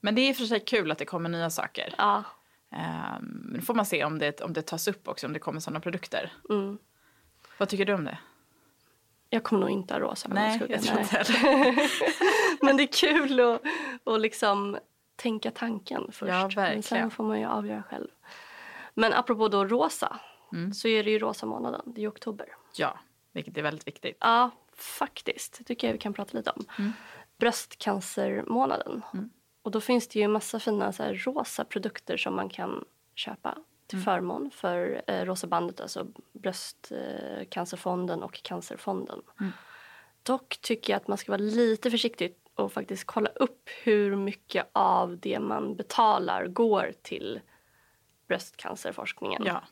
Men 0.00 0.14
det 0.14 0.20
är 0.20 0.34
för 0.34 0.44
sig 0.44 0.60
kul 0.60 0.90
att 0.90 0.98
det 0.98 1.04
kommer 1.04 1.28
nya 1.28 1.50
saker. 1.50 1.94
Ja, 1.98 2.24
Ehm, 2.70 3.24
Men 3.44 3.60
då 3.60 3.66
får 3.66 3.74
man 3.74 3.86
se 3.86 4.04
om 4.04 4.18
det, 4.18 4.40
om 4.40 4.52
det 4.52 4.62
tas 4.62 4.88
upp 4.88 5.08
också, 5.08 5.26
om 5.26 5.32
det 5.32 5.38
kommer 5.38 5.60
sådana 5.60 5.80
produkter. 5.80 6.32
Vad 7.58 7.68
tycker 7.68 7.84
du 7.84 7.94
om 7.94 8.04
det? 8.04 8.18
jag 9.30 9.42
kommer 9.42 9.60
nog 9.60 9.70
inte 9.70 9.94
ha 9.94 10.00
rosa 10.00 10.28
Nej, 10.28 10.60
jag 10.68 10.82
tror 10.82 11.00
inte 11.00 11.16
heller. 11.16 11.74
Men 12.64 12.76
det 12.76 12.82
är 12.82 12.86
kul 12.86 13.40
att, 13.40 13.62
att 14.04 14.20
liksom 14.20 14.78
tänka 15.16 15.50
tanken 15.50 16.12
först. 16.12 16.32
Ja, 16.32 16.40
Men 16.42 16.50
verkligen. 16.50 16.82
sen 16.82 17.10
får 17.10 17.24
man 17.24 17.40
ju 17.40 17.46
avgöra 17.46 17.82
själv. 17.82 18.08
Men 18.94 19.12
apropå 19.12 19.48
då 19.48 19.64
rosa 19.64 20.20
Mm. 20.52 20.72
så 20.72 20.88
är 20.88 21.04
det 21.04 21.10
ju 21.10 21.18
rosa 21.18 21.46
månaden. 21.46 21.82
Det 21.86 22.04
är 22.04 22.08
oktober. 22.10 22.48
Ja, 22.76 22.98
vilket 23.32 23.56
är 23.58 23.62
väldigt 23.62 23.86
viktigt. 23.86 24.16
Ja, 24.20 24.50
faktiskt. 24.76 25.58
Det 25.58 25.64
tycker 25.64 25.86
jag 25.86 25.92
vi 25.92 25.98
kan 25.98 26.12
prata 26.12 26.38
lite 26.38 26.50
om. 26.50 26.64
Mm. 26.78 26.92
Bröstcancermånaden. 27.38 29.02
Och 29.62 29.70
då 29.70 29.80
finns 29.80 30.08
det 30.08 30.18
ju 30.20 30.28
massa 30.28 30.60
fina 30.60 30.92
så 30.92 31.02
här, 31.02 31.14
rosa 31.14 31.64
produkter 31.64 32.16
som 32.16 32.36
man 32.36 32.48
kan 32.48 32.84
köpa 33.14 33.52
Mm. 33.52 33.64
till 34.00 34.04
förmån 34.04 34.50
för 34.50 35.02
eh, 35.06 35.24
Rosa 35.24 35.46
bandet, 35.46 35.80
alltså 35.80 36.06
Bröstcancerfonden 36.32 38.22
och 38.22 38.42
Cancerfonden. 38.42 39.22
Mm. 39.40 39.52
Dock 40.22 40.58
tycker 40.60 40.92
jag 40.92 40.96
att 41.00 41.08
man 41.08 41.18
ska 41.18 41.32
vara 41.32 41.40
lite 41.42 41.90
försiktig 41.90 42.34
och 42.54 42.72
faktiskt 42.72 43.04
kolla 43.04 43.28
upp 43.34 43.68
hur 43.82 44.16
mycket 44.16 44.66
av 44.72 45.18
det 45.18 45.40
man 45.40 45.76
betalar 45.76 46.46
går 46.46 46.92
till 47.02 47.40
bröstcancerforskningen. 48.28 49.42
Ja. 49.46 49.62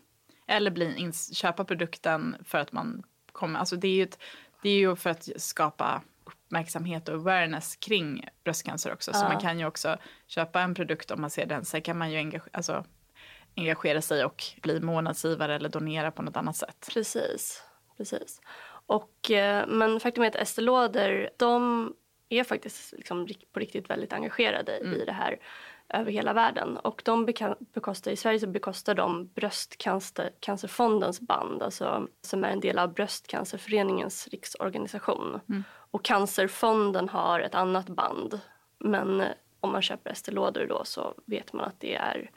Eller 0.46 0.70
bli 0.70 1.12
köpa 1.32 1.64
produkten 1.64 2.36
för 2.44 2.58
att 2.58 2.72
man 2.72 3.02
kommer... 3.32 3.58
Alltså 3.58 3.76
det, 3.76 3.88
är 3.88 3.94
ju 3.94 4.02
ett, 4.02 4.18
det 4.62 4.68
är 4.68 4.76
ju 4.76 4.96
för 4.96 5.10
att 5.10 5.28
skapa 5.36 6.02
uppmärksamhet 6.24 7.08
och 7.08 7.14
awareness 7.14 7.76
kring 7.76 8.28
bröstcancer 8.44 8.92
också. 8.92 9.12
Så 9.12 9.24
man 9.24 9.40
kan 9.40 9.58
ju 9.58 9.66
också 9.66 9.96
köpa 10.26 10.60
en 10.60 10.74
produkt 10.74 11.10
om 11.10 11.20
man 11.20 11.30
ser 11.30 11.46
den. 11.46 11.64
Sen 11.64 11.82
kan 11.82 11.98
man 11.98 12.10
ju 12.10 12.18
engage, 12.18 12.48
alltså, 12.52 12.84
engagera 13.56 14.02
sig 14.02 14.24
och 14.24 14.44
bli 14.62 14.80
månadsgivare 14.80 15.54
eller 15.54 15.68
donera 15.68 16.10
på 16.10 16.22
något 16.22 16.36
annat 16.36 16.56
sätt. 16.56 16.88
Precis. 16.92 17.62
precis. 17.96 18.40
Och, 18.86 19.30
eh, 19.30 19.66
men 19.66 20.00
faktum 20.00 20.24
är 20.24 20.28
att 20.28 20.34
Estée 20.34 20.62
Lauder, 20.62 21.30
de 21.36 21.92
är 22.28 22.44
faktiskt 22.44 22.92
liksom 22.92 23.28
på 23.52 23.60
riktigt 23.60 23.90
väldigt 23.90 24.12
engagerade 24.12 24.78
i 24.78 25.04
det 25.06 25.12
här 25.12 25.38
över 25.88 26.12
hela 26.12 26.32
världen. 26.32 26.76
Och 26.76 27.02
de 27.04 27.26
bekostar, 27.74 28.10
i 28.10 28.16
Sverige 28.16 28.40
så 28.40 28.46
bekostar 28.46 28.94
de 28.94 29.26
Bröstcancerfondens 29.34 31.20
band, 31.20 31.62
alltså, 31.62 32.08
som 32.22 32.44
är 32.44 32.48
en 32.48 32.60
del 32.60 32.78
av 32.78 32.94
Bröstcancerföreningens 32.94 34.28
riksorganisation. 34.28 35.40
Och 35.90 36.04
Cancerfonden 36.04 37.08
har 37.08 37.40
ett 37.40 37.54
annat 37.54 37.86
band. 37.88 38.40
Men 38.78 39.20
eh, 39.20 39.28
om 39.60 39.72
man 39.72 39.82
köper 39.82 40.10
Estée 40.10 40.34
Lauder 40.34 40.66
då 40.66 40.84
så 40.84 41.14
vet 41.26 41.52
man 41.52 41.64
att 41.64 41.80
det 41.80 41.94
är, 41.94 42.30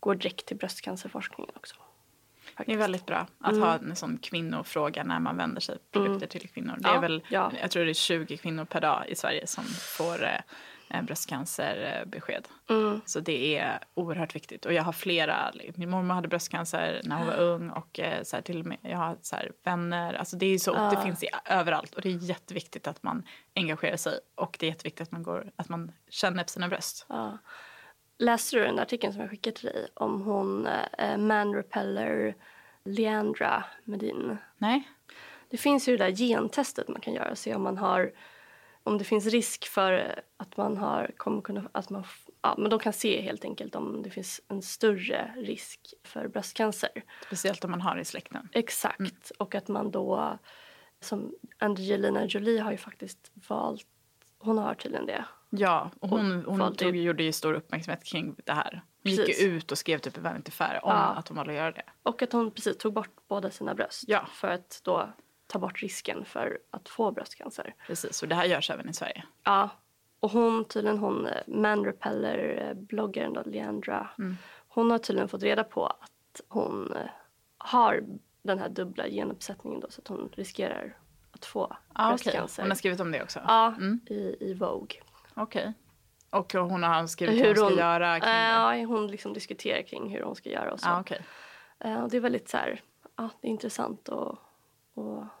går 0.00 0.14
direkt 0.14 0.46
till 0.46 0.56
bröstcancerforskningen 0.56 1.52
också. 1.56 1.76
Det 1.76 2.52
är 2.52 2.56
faktiskt. 2.56 2.80
väldigt 2.80 3.06
bra 3.06 3.26
att 3.38 3.58
ha 3.58 3.74
en 3.74 3.96
sån 3.96 4.18
kvinnofråga 4.18 5.04
när 5.04 5.20
man 5.20 5.36
vänder 5.36 5.60
sig 5.60 5.78
produkter 5.90 6.26
till 6.26 6.48
kvinnor. 6.48 6.76
Det 6.78 6.88
är 6.88 6.94
Ja, 6.94 7.00
väl, 7.00 7.22
ja. 7.28 7.52
Jag 7.60 7.70
tror 7.70 7.84
det 7.84 7.90
är 7.90 7.94
20 7.94 8.36
kvinnor 8.36 8.64
per 8.64 8.80
dag 8.80 9.04
i 9.08 9.14
Sverige 9.14 9.46
som 9.46 9.64
får 9.64 10.24
eh, 10.24 10.40
bröstcancerbesked. 11.02 12.48
Mm. 12.68 13.00
Så 13.06 13.20
det 13.20 13.56
är 13.56 13.78
oerhört 13.94 14.34
viktigt. 14.34 14.66
Och 14.66 14.72
jag 14.72 14.82
har 14.82 14.92
flera, 14.92 15.52
min 15.74 15.90
mormor 15.90 16.14
hade 16.14 16.28
bröstcancer 16.28 17.00
när 17.04 17.16
hon 17.16 17.26
var 17.26 17.40
ung 17.40 17.70
och 17.70 18.00
eh, 18.00 18.22
så 18.22 18.36
här, 18.36 18.42
till 18.42 18.60
och 18.60 18.66
med, 18.66 18.78
jag 18.82 18.98
har 18.98 19.16
så 19.22 19.36
här, 19.36 19.52
vänner. 19.64 20.14
Alltså 20.14 20.36
det 20.36 20.46
är 20.46 20.58
så, 20.58 20.90
det 20.90 21.02
finns 21.02 21.22
i, 21.22 21.28
överallt 21.44 21.94
och 21.94 22.02
det 22.02 22.08
är 22.08 22.12
jätteviktigt 22.12 22.86
att 22.86 23.02
man 23.02 23.22
engagerar 23.54 23.96
sig 23.96 24.18
och 24.34 24.56
det 24.60 24.66
är 24.66 24.70
jätteviktigt 24.70 25.08
att 25.08 25.12
man, 25.12 25.22
går, 25.22 25.50
att 25.56 25.68
man 25.68 25.92
känner 26.08 26.42
på 26.42 26.48
sina 26.48 26.68
bröst. 26.68 27.06
Läste 28.18 28.56
du 28.56 28.62
den 28.62 28.78
artikeln 28.78 29.12
som 29.12 29.22
jag 29.22 29.30
skickade 29.30 29.56
till 29.56 29.66
dig 29.66 29.88
om 29.94 30.22
hon 30.22 30.66
eh, 30.98 31.16
man 31.18 31.54
repeller 31.54 32.34
Leandra 32.84 33.64
Medin? 33.84 34.36
Nej? 34.58 34.88
Det 35.50 35.56
finns 35.56 35.88
ju 35.88 35.96
det 35.96 36.04
där 36.04 36.16
gentestet 36.16 36.88
man 36.88 37.00
kan 37.00 37.14
göra 37.14 37.30
och 37.30 37.38
se 37.38 37.54
om 37.54 37.62
man 37.62 37.78
har 37.78 38.12
om 38.86 38.98
det 38.98 39.04
finns 39.04 39.26
risk 39.26 39.66
för 39.66 40.22
att 40.36 40.56
man 40.56 40.76
har 40.76 41.10
kommer 41.16 41.42
kunna 41.42 41.68
att 41.72 41.90
man 41.90 42.04
ja, 42.42 42.54
men 42.58 42.70
de 42.70 42.78
kan 42.78 42.92
se 42.92 43.20
helt 43.22 43.44
enkelt 43.44 43.74
om 43.74 44.02
det 44.02 44.10
finns 44.10 44.40
en 44.48 44.62
större 44.62 45.32
risk 45.36 45.94
för 46.04 46.28
bröstcancer. 46.28 46.90
Speciellt 47.26 47.64
om 47.64 47.70
man 47.70 47.80
har 47.80 47.94
det 47.94 48.00
i 48.00 48.04
släkten. 48.04 48.48
Exakt 48.52 49.30
och 49.38 49.54
att 49.54 49.68
man 49.68 49.90
då 49.90 50.38
som 51.00 51.34
Angelina 51.58 52.24
Jolie 52.24 52.58
har 52.60 52.70
ju 52.70 52.76
faktiskt 52.78 53.30
valt 53.48 53.86
hon 54.38 54.58
har 54.58 54.74
tydligen 54.74 55.06
det. 55.06 55.24
Ja, 55.50 55.90
och 56.00 56.08
hon, 56.08 56.44
hon 56.46 56.58
valde- 56.58 56.78
tog, 56.84 56.96
gjorde 56.96 57.22
ju 57.22 57.32
stor 57.32 57.54
uppmärksamhet 57.54 58.04
kring 58.04 58.36
det 58.44 58.52
här. 58.52 58.82
Hon 59.02 59.12
gick 59.12 59.26
Precis. 59.26 59.44
ut 59.44 59.72
och 59.72 59.78
skrev 59.78 59.98
typ 59.98 60.18
i 60.18 60.20
Vanity 60.20 60.50
Fair 60.50 60.84
om 60.84 60.90
Ja. 60.90 60.96
att 60.96 61.28
hon 61.28 61.36
valde 61.36 61.52
att 61.52 61.56
göra 61.58 61.72
det. 61.72 61.82
Och 62.02 62.22
att 62.22 62.32
hon 62.32 62.50
precis 62.50 62.78
tog 62.78 62.92
bort 62.92 63.10
båda 63.28 63.50
sina 63.50 63.74
bröst 63.74 64.04
Ja. 64.06 64.26
för 64.32 64.48
att 64.48 64.80
då 64.84 65.08
ta 65.46 65.58
bort 65.58 65.82
risken 65.82 66.24
för 66.24 66.58
att 66.70 66.88
få 66.88 67.10
bröstcancer. 67.10 67.74
Precis, 67.86 68.22
och 68.22 68.28
det 68.28 68.34
här 68.34 68.44
görs 68.44 68.70
även 68.70 68.88
i 68.88 68.92
Sverige. 68.92 69.24
Ja. 69.44 69.68
Och 70.20 70.30
hon, 70.30 70.64
tydligen 70.64 70.98
hon, 70.98 71.26
eh, 71.26 71.42
man 71.46 71.84
repeller 71.84 72.62
eh, 72.68 72.74
då, 73.32 73.42
Leandra, 73.46 74.08
Mm. 74.18 74.36
hon 74.68 74.90
har 74.90 74.98
tydligen 74.98 75.28
fått 75.28 75.42
reda 75.42 75.64
på 75.64 75.86
att 75.86 76.40
hon 76.48 76.92
eh, 76.96 77.10
har 77.58 78.04
den 78.42 78.58
här 78.58 78.68
dubbla 78.68 79.08
genuppsättningen 79.08 79.80
då 79.80 79.86
så 79.90 80.00
att 80.00 80.08
hon 80.08 80.28
riskerar 80.32 80.96
att 81.32 81.44
få 81.44 81.76
Ah, 81.92 82.08
bröstcancer. 82.08 82.62
Hon 82.62 82.70
har 82.70 82.76
skrivit 82.76 83.00
om 83.00 83.12
det 83.12 83.22
också? 83.22 83.40
Ja, 83.46 83.74
i, 84.06 84.36
i 84.40 84.54
Vogue. 84.54 85.00
Okej. 85.34 85.72
Och 86.30 86.52
hon 86.52 86.82
har 86.82 87.06
skrivit 87.06 87.44
hur 87.44 87.54
hon 87.62 87.70
ska 87.70 87.80
göra 87.80 88.20
kring 88.20 88.30
det? 88.32 88.48
Ja, 88.48 88.74
hon 88.86 89.06
liksom 89.06 89.32
diskuterar 89.32 89.82
kring 89.82 90.10
hur 90.10 90.22
hon 90.22 90.36
ska 90.36 90.50
göra 90.50 90.72
och 90.72 90.80
så. 90.80 90.88
Ah, 90.88 92.02
och 92.02 92.10
det 92.10 92.16
är 92.16 92.20
väldigt 92.20 92.48
så 92.48 92.56
här, 92.56 92.80
ja, 93.16 93.30
det 93.40 93.46
är 93.48 93.50
intressant 93.50 94.08
och 94.08 94.38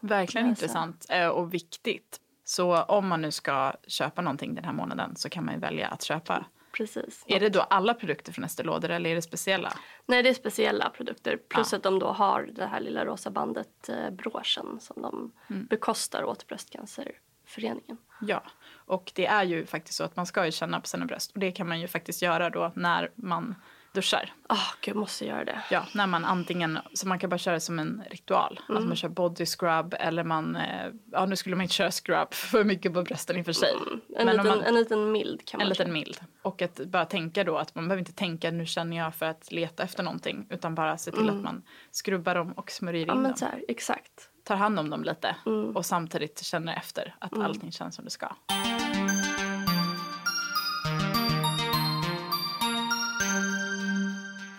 Verkligen 0.00 0.48
läsa. 0.48 0.64
intressant 0.64 1.06
eh, 1.10 1.28
och 1.28 1.54
viktigt. 1.54 2.20
Så 2.44 2.82
om 2.82 3.08
man 3.08 3.22
nu 3.22 3.30
ska 3.30 3.72
köpa 3.86 4.22
någonting 4.22 4.54
den 4.54 4.64
här 4.64 4.72
månaden 4.72 5.16
så 5.16 5.28
kan 5.28 5.44
man 5.44 5.54
ju 5.54 5.60
välja 5.60 5.88
att 5.88 6.02
köpa. 6.02 6.44
Precis. 6.72 7.24
Är 7.26 7.40
det 7.40 7.48
då 7.48 7.60
alla 7.60 7.94
produkter 7.94 8.32
från 8.32 8.44
Estée 8.44 8.64
Lauder 8.66 8.88
eller 8.88 9.10
är 9.10 9.14
det 9.14 9.22
speciella? 9.22 9.72
Nej, 10.06 10.22
det 10.22 10.28
är 10.28 10.34
speciella 10.34 10.90
produkter. 10.90 11.36
Plus 11.48 11.72
att 11.72 11.82
de 11.82 11.98
då 11.98 12.06
har 12.06 12.42
det 12.52 12.66
här 12.66 12.80
lilla 12.80 13.04
rosa 13.04 13.30
bandet, 13.30 13.88
eh, 13.88 14.10
broschen, 14.10 14.80
som 14.80 15.02
de 15.02 15.32
Mm. 15.50 15.66
bekostar 15.66 16.24
åt 16.24 16.46
Bröstcancerföreningen. 16.46 17.96
Ja, 18.20 18.42
och 18.74 19.12
det 19.14 19.26
är 19.26 19.44
ju 19.44 19.66
faktiskt 19.66 19.96
så 19.98 20.04
att 20.04 20.16
man 20.16 20.26
ska 20.26 20.44
ju 20.46 20.52
känna 20.52 20.80
på 20.80 20.86
sina 20.86 21.06
bröst. 21.06 21.32
Och 21.32 21.38
det 21.38 21.52
kan 21.52 21.68
man 21.68 21.80
ju 21.80 21.88
faktiskt 21.88 22.22
göra 22.22 22.50
då 22.50 22.72
när 22.74 23.10
man 23.14 23.54
duschar. 24.00 24.32
Ah, 24.48 24.56
gud, 24.80 24.96
måste 24.96 25.26
göra 25.26 25.44
det. 25.44 25.62
Ja, 25.70 25.86
när 25.94 26.06
man 26.06 26.24
antingen, 26.24 26.78
så 26.92 27.08
man 27.08 27.18
kan 27.18 27.30
bara 27.30 27.38
köra 27.38 27.54
det 27.54 27.60
som 27.60 27.78
en 27.78 28.02
ritual. 28.10 28.60
Mm. 28.68 28.82
Att 28.82 28.88
man 28.88 28.96
kör 28.96 29.08
body 29.08 29.46
scrub 29.46 29.94
eller 29.98 30.24
man, 30.24 30.56
eh, 30.56 30.86
ja 31.12 31.26
nu 31.26 31.36
skulle 31.36 31.56
man 31.56 31.62
inte 31.62 31.74
köra 31.74 31.90
scrub 31.90 32.34
för 32.34 32.64
mycket 32.64 32.94
på 32.94 33.02
brösten 33.02 33.36
i 33.36 33.40
och 33.40 33.44
för 33.44 33.52
sig. 33.52 33.72
Mm. 33.72 34.00
En, 34.16 34.26
Men 34.26 34.36
liten, 34.36 34.46
man, 34.58 34.62
en 34.62 34.74
liten 34.74 35.12
mild 35.12 35.44
kan 35.48 35.60
en 35.60 35.64
man 35.64 35.68
liten 35.68 35.86
köra. 35.86 35.92
mild. 35.92 36.20
Och 36.42 36.62
att 36.62 36.76
bara 36.86 37.04
tänka 37.04 37.44
då 37.44 37.56
att 37.58 37.74
man 37.74 37.84
behöver 37.88 37.98
inte 38.00 38.12
tänka 38.12 38.50
nu 38.50 38.66
känner 38.66 38.96
jag 38.96 39.14
för 39.14 39.26
att 39.26 39.52
leta 39.52 39.82
efter 39.82 40.02
någonting. 40.02 40.46
Utan 40.50 40.74
bara 40.74 40.98
se 40.98 41.10
till 41.10 41.28
att 41.30 41.42
man 41.42 41.62
skrubbar 41.90 42.34
dem 42.34 42.52
och 42.52 42.70
smörjer 42.70 43.02
in 43.02 43.10
Mm. 43.10 43.22
Ja, 43.24 43.28
men 43.28 43.38
dem. 43.40 43.48
här, 43.52 43.64
exakt. 43.68 44.30
Tar 44.44 44.56
hand 44.56 44.78
om 44.78 44.90
dem 44.90 45.04
lite 45.04 45.36
Mm. 45.46 45.76
och 45.76 45.86
samtidigt 45.86 46.42
känner 46.42 46.76
efter 46.76 47.14
att 47.18 47.38
allting 47.38 47.72
känns 47.72 47.94
som 47.94 48.04
det 48.04 48.10
ska. 48.10 48.28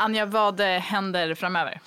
Anja, 0.08 0.26
vad 0.26 0.60
eh, 0.60 0.65
händer 0.65 1.36
framöver? 1.36 1.80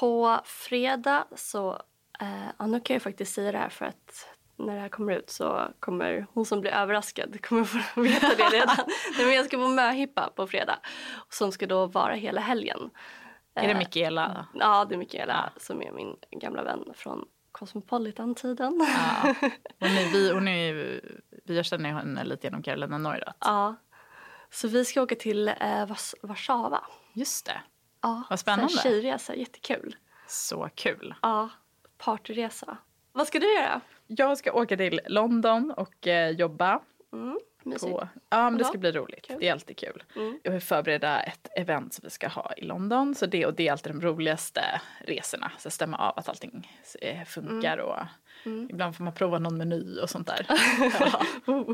På 0.00 0.40
fredag 0.44 1.24
så, 1.36 1.72
eh, 2.20 2.48
ja, 2.58 2.66
nu 2.66 2.80
kan 2.80 2.94
jag 2.94 3.02
faktiskt 3.02 3.34
säga 3.34 3.52
det 3.52 3.58
här 3.58 3.68
för 3.68 3.84
att 3.84 4.28
när 4.56 4.74
det 4.74 4.80
här 4.80 4.88
kommer 4.88 5.12
ut 5.12 5.30
så 5.30 5.68
kommer 5.80 6.26
hon 6.32 6.46
som 6.46 6.60
blir 6.60 6.70
överraskad 6.70 7.44
kommer 7.44 7.64
få 7.64 8.00
veta 8.00 8.28
det 8.28 8.44
redan. 8.44 8.76
Nej, 9.16 9.26
men 9.26 9.34
jag 9.34 9.46
ska 9.46 9.56
på 9.56 9.68
möhippa 9.68 10.30
på 10.36 10.46
fredag 10.46 10.78
som 11.28 11.52
ska 11.52 11.66
då 11.66 11.86
vara 11.86 12.14
hela 12.14 12.40
helgen. 12.40 12.90
Är 13.54 13.66
det 13.66 13.72
Eh, 13.72 13.78
Mikaela? 13.78 14.46
Ja, 14.54 14.84
det 14.84 14.94
är 14.94 14.98
Mikaela 14.98 15.50
som 15.56 15.82
är 15.82 15.92
min 15.92 16.16
gamla 16.30 16.62
vän 16.62 16.84
från 16.94 17.24
Cosmopolitan-tiden. 17.52 18.80
Ja. 18.80 19.34
Hon 19.80 19.90
är, 19.90 20.12
vi, 20.12 20.32
hon 20.32 20.48
är, 20.48 21.00
vi 21.44 21.64
känner 21.64 21.92
henne 21.92 22.24
lite 22.24 22.46
genom 22.46 22.62
Carolina 22.62 22.98
Neurath. 22.98 23.38
Ja. 23.40 23.76
Så 24.50 24.68
vi 24.68 24.84
ska 24.84 25.02
åka 25.02 25.14
till 25.14 25.48
eh, 25.48 25.96
Warszawa. 26.22 26.84
Just 27.18 27.46
det. 27.46 27.60
Ja, 28.02 28.22
Vad 28.30 28.40
spännande. 28.40 28.72
så 28.72 28.78
Tjejresa, 28.78 29.34
jättekul. 29.34 29.96
Så 30.26 30.68
kul. 30.74 31.14
Ja, 31.22 31.48
partyresa. 31.98 32.76
Vad 33.12 33.26
ska 33.26 33.38
du 33.38 33.54
göra? 33.54 33.80
Jag 34.06 34.38
ska 34.38 34.52
åka 34.52 34.76
till 34.76 35.00
London 35.06 35.70
och 35.76 36.06
eh, 36.06 36.30
jobba. 36.30 36.80
Mysigt. 37.64 37.92
På, 37.92 38.08
ja, 38.30 38.50
men 38.50 38.58
det 38.58 38.64
ska 38.64 38.78
bli 38.78 38.92
roligt. 38.92 39.26
kul. 39.26 39.36
Det 39.40 39.48
är 39.48 39.52
alltid 39.52 39.76
kul. 39.76 40.04
Jag 40.42 40.52
vill 40.52 40.60
förbereda 40.60 41.20
ett 41.22 41.48
event 41.56 41.94
som 41.94 42.02
vi 42.04 42.10
ska 42.10 42.28
ha 42.28 42.52
i 42.56 42.64
London. 42.64 43.14
Så 43.14 43.26
det, 43.26 43.46
och 43.46 43.54
det 43.54 43.68
är 43.68 43.72
alltid 43.72 43.92
de 43.92 44.00
roligaste 44.00 44.80
resorna. 45.00 45.52
Så 45.58 45.70
stämma 45.70 45.96
av 45.96 46.18
att 46.18 46.28
allting 46.28 46.80
eh, 47.00 47.24
funkar. 47.24 47.78
Och 47.78 47.98
Ibland 48.44 48.96
får 48.96 49.04
man 49.04 49.12
prova 49.12 49.38
någon 49.38 49.56
meny 49.56 49.98
och 49.98 50.10
sånt 50.10 50.26
där. 50.26 50.46
ja. 51.00 51.22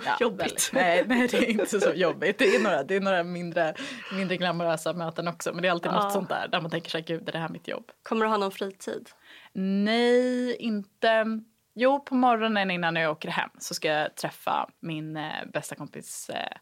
Ja, 0.04 0.16
jobbigt. 0.20 0.40
väldigt. 0.40 0.70
Nej, 0.72 1.04
nej, 1.06 1.28
det 1.28 1.36
är 1.36 1.50
inte 1.50 1.80
så 1.80 1.92
jobbigt. 1.94 2.38
Det 2.38 2.56
är 2.56 2.62
några, 2.62 2.82
det 2.82 2.96
är 2.96 3.00
några 3.00 3.22
mindre, 3.22 3.74
mindre 4.12 4.36
glamorösa 4.36 4.92
möten 4.92 5.28
också. 5.28 5.52
Men 5.52 5.62
det 5.62 5.68
är 5.68 5.72
alltid 5.72 5.92
något 5.92 6.12
sånt 6.12 6.28
där 6.28 6.48
där 6.48 6.60
man 6.60 6.70
tänker 6.70 6.90
sig, 6.90 7.02
gud 7.02 7.28
är 7.28 7.32
det 7.32 7.38
här 7.38 7.48
mitt 7.48 7.68
jobb? 7.68 7.90
Kommer 8.02 8.24
du 8.24 8.30
ha 8.30 8.38
någon 8.38 8.52
fritid? 8.52 9.10
Nej, 9.52 10.56
inte. 10.56 11.40
Jo, 11.74 12.00
på 12.00 12.14
morgonen 12.14 12.70
innan 12.70 12.96
jag 12.96 13.10
åker 13.10 13.28
hem 13.28 13.50
så 13.58 13.74
ska 13.74 13.88
jag 13.88 14.14
träffa 14.14 14.68
min 14.80 15.16
eh, 15.16 15.46
bästa 15.52 15.74
kompis 15.74 16.30
eh, 16.30 16.56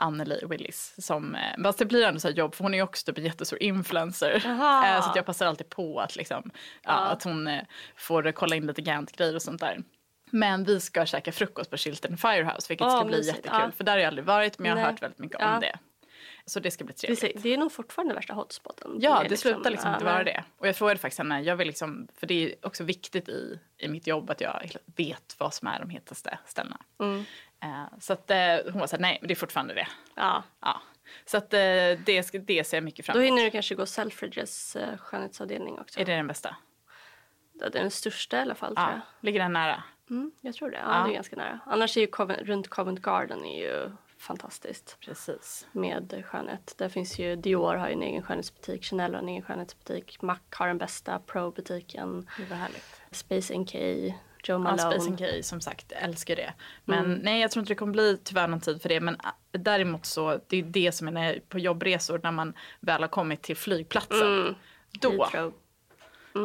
Anneli 0.00 0.40
Willis. 0.46 0.94
Som, 0.98 1.34
eh, 1.34 1.62
fast 1.62 1.78
det 1.78 1.84
blir 1.86 2.04
ändå 2.06 2.20
så 2.20 2.28
jobb 2.30 2.54
för 2.54 2.64
hon 2.64 2.74
är 2.74 2.82
också 2.82 3.06
typ 3.06 3.18
en 3.18 3.24
jättestor 3.24 3.62
influencer. 3.62 4.42
Aha. 4.46 4.86
Eh, 4.86 5.02
så 5.02 5.12
jag 5.14 5.26
passar 5.26 5.46
alltid 5.46 5.68
på 5.68 6.00
att, 6.00 6.16
liksom, 6.16 6.50
ja, 6.82 6.92
att 6.92 7.22
hon 7.22 7.46
eh, 7.46 7.62
får 7.96 8.32
kolla 8.32 8.56
in 8.56 8.66
lite 8.66 8.82
Gant-grejer 8.82 9.34
och 9.34 9.42
sånt 9.42 9.60
där. 9.60 9.82
Men 10.32 10.64
vi 10.64 10.80
ska 10.80 11.06
käka 11.06 11.32
frukost 11.32 11.70
på 11.70 11.76
Chiltern 11.76 12.16
Firehouse 12.16 12.66
vilket 12.68 12.86
Åh, 12.86 12.96
ska 12.96 13.04
bli 13.04 13.16
mysigt. 13.16 13.36
jättekul. 13.36 13.60
Ja. 13.60 13.70
För 13.76 13.84
där 13.84 13.92
har 13.92 13.98
jag 13.98 14.08
aldrig 14.08 14.24
varit 14.24 14.58
men 14.58 14.68
jag 14.68 14.76
har 14.76 14.82
Nej. 14.82 14.90
hört 14.92 15.02
väldigt 15.02 15.18
mycket 15.18 15.36
Ja. 15.40 15.54
om 15.54 15.60
det. 15.60 15.78
Så 16.46 16.60
det 16.60 16.70
ska 16.70 16.84
bli 16.84 16.94
Det, 17.00 17.16
trevligt. 17.16 17.42
det 17.42 17.54
är 17.54 17.58
nog 17.58 17.72
fortfarande 17.72 18.14
värsta 18.14 18.34
hotspoten. 18.34 18.96
Ja, 19.00 19.24
är 19.24 19.28
det 19.28 19.36
slutar 19.36 19.70
liksom 19.70 19.92
inte 19.92 20.04
vara 20.04 20.24
det. 20.24 20.44
Och 20.58 20.68
jag 20.68 20.76
frågade 20.76 21.00
faktiskt 21.00 21.18
henne, 21.18 21.40
jag 21.42 21.56
vill 21.56 21.66
liksom, 21.66 22.08
för 22.20 22.26
det 22.26 22.34
är 22.44 22.54
också 22.66 22.84
viktigt 22.84 23.28
i, 23.28 23.58
i 23.78 23.88
mitt 23.88 24.06
jobb 24.06 24.30
att 24.30 24.40
jag 24.40 24.70
vet 24.96 25.34
vad 25.38 25.54
som 25.54 25.68
är 25.68 25.80
de 25.80 25.90
hetaste 25.90 26.38
ställena. 26.46 26.80
Mm. 27.00 27.24
Eh, 27.62 27.84
så 28.00 28.12
att 28.12 28.30
eh, 28.30 28.38
hon 28.72 28.80
var 28.80 28.86
så 28.86 28.96
här, 28.96 29.00
nej 29.00 29.18
men 29.20 29.28
det 29.28 29.34
är 29.34 29.36
fortfarande 29.36 29.74
det. 29.74 29.88
Ja. 30.14 30.42
Ja. 30.60 30.80
Så 31.24 31.36
att 31.36 31.54
eh, 31.54 31.58
det, 31.58 32.30
det 32.46 32.64
ser 32.66 32.76
jag 32.76 32.84
mycket 32.84 33.06
fram 33.06 33.14
Då 33.14 33.20
emot. 33.22 33.26
hinner 33.28 33.44
du 33.44 33.50
kanske 33.50 33.74
gå 33.74 33.86
Selfridges 33.86 34.76
uh, 34.76 34.96
skönhetsavdelning 34.96 35.78
också. 35.78 36.00
Är 36.00 36.04
det 36.04 36.16
den 36.16 36.26
bästa? 36.26 36.56
Det 37.52 37.64
är 37.66 37.70
den 37.70 37.90
största 37.90 38.38
i 38.38 38.40
alla 38.40 38.54
fall 38.54 38.74
tror 38.76 38.86
Ja. 38.88 38.92
jag. 38.92 39.00
Ligger 39.26 39.40
den 39.40 39.52
nära? 39.52 39.82
Mm, 40.10 40.32
jag 40.40 40.54
tror 40.54 40.70
det. 40.70 40.76
Ja, 40.76 40.98
Ja. 40.98 41.04
det 41.06 41.10
är 41.12 41.14
ganska 41.14 41.36
nära. 41.36 41.60
Annars 41.66 41.96
är 41.96 42.00
ju 42.00 42.06
Covent, 42.06 42.40
runt 42.42 42.68
Covent 42.68 43.02
Garden 43.02 43.44
är 43.44 43.62
ju 43.62 43.90
fantastiskt 44.18 44.96
Precis. 45.00 45.66
med 45.72 46.22
skönhet. 46.26 46.74
Där 46.78 46.88
finns 46.88 47.18
ju 47.18 47.36
Dior 47.36 47.74
har 47.74 47.86
ju 47.88 47.92
en 47.92 48.02
egen 48.02 48.22
skönhetsbutik, 48.22 48.84
Chanel 48.84 49.14
har 49.14 49.22
en 49.22 49.28
egen 49.28 49.42
skönhetsbutik, 49.42 50.22
Mac 50.22 50.38
har 50.50 50.66
den 50.68 50.78
bästa 50.78 51.18
Pro-butiken. 51.26 52.26
Space 53.10 53.54
NK, 53.58 53.74
Joe 54.44 54.54
Ja, 54.54 54.58
Malone. 54.58 55.00
Space 55.00 55.16
K 55.36 55.42
som 55.42 55.60
sagt, 55.60 55.92
älskar 55.92 56.36
det. 56.36 56.52
Men 56.84 57.04
Mm. 57.04 57.18
nej, 57.18 57.40
jag 57.40 57.50
tror 57.50 57.60
inte 57.62 57.70
det 57.70 57.76
kommer 57.78 57.92
bli 57.92 58.18
tyvärr 58.24 58.48
någon 58.48 58.60
tid 58.60 58.82
för 58.82 58.88
det. 58.88 59.00
Men 59.00 59.16
ah, 59.18 59.30
däremot 59.52 60.06
så, 60.06 60.40
det 60.48 60.56
är 60.56 60.62
det 60.62 60.92
som 60.92 61.08
är 61.08 61.12
när 61.12 61.40
på 61.48 61.58
jobbresor 61.58 62.20
när 62.22 62.32
man 62.32 62.54
väl 62.80 63.00
har 63.02 63.08
kommit 63.08 63.42
till 63.42 63.56
flygplatsen. 63.56 64.40
Mm. 64.40 64.54
Då, 65.00 65.10
Heathrow. 65.10 65.52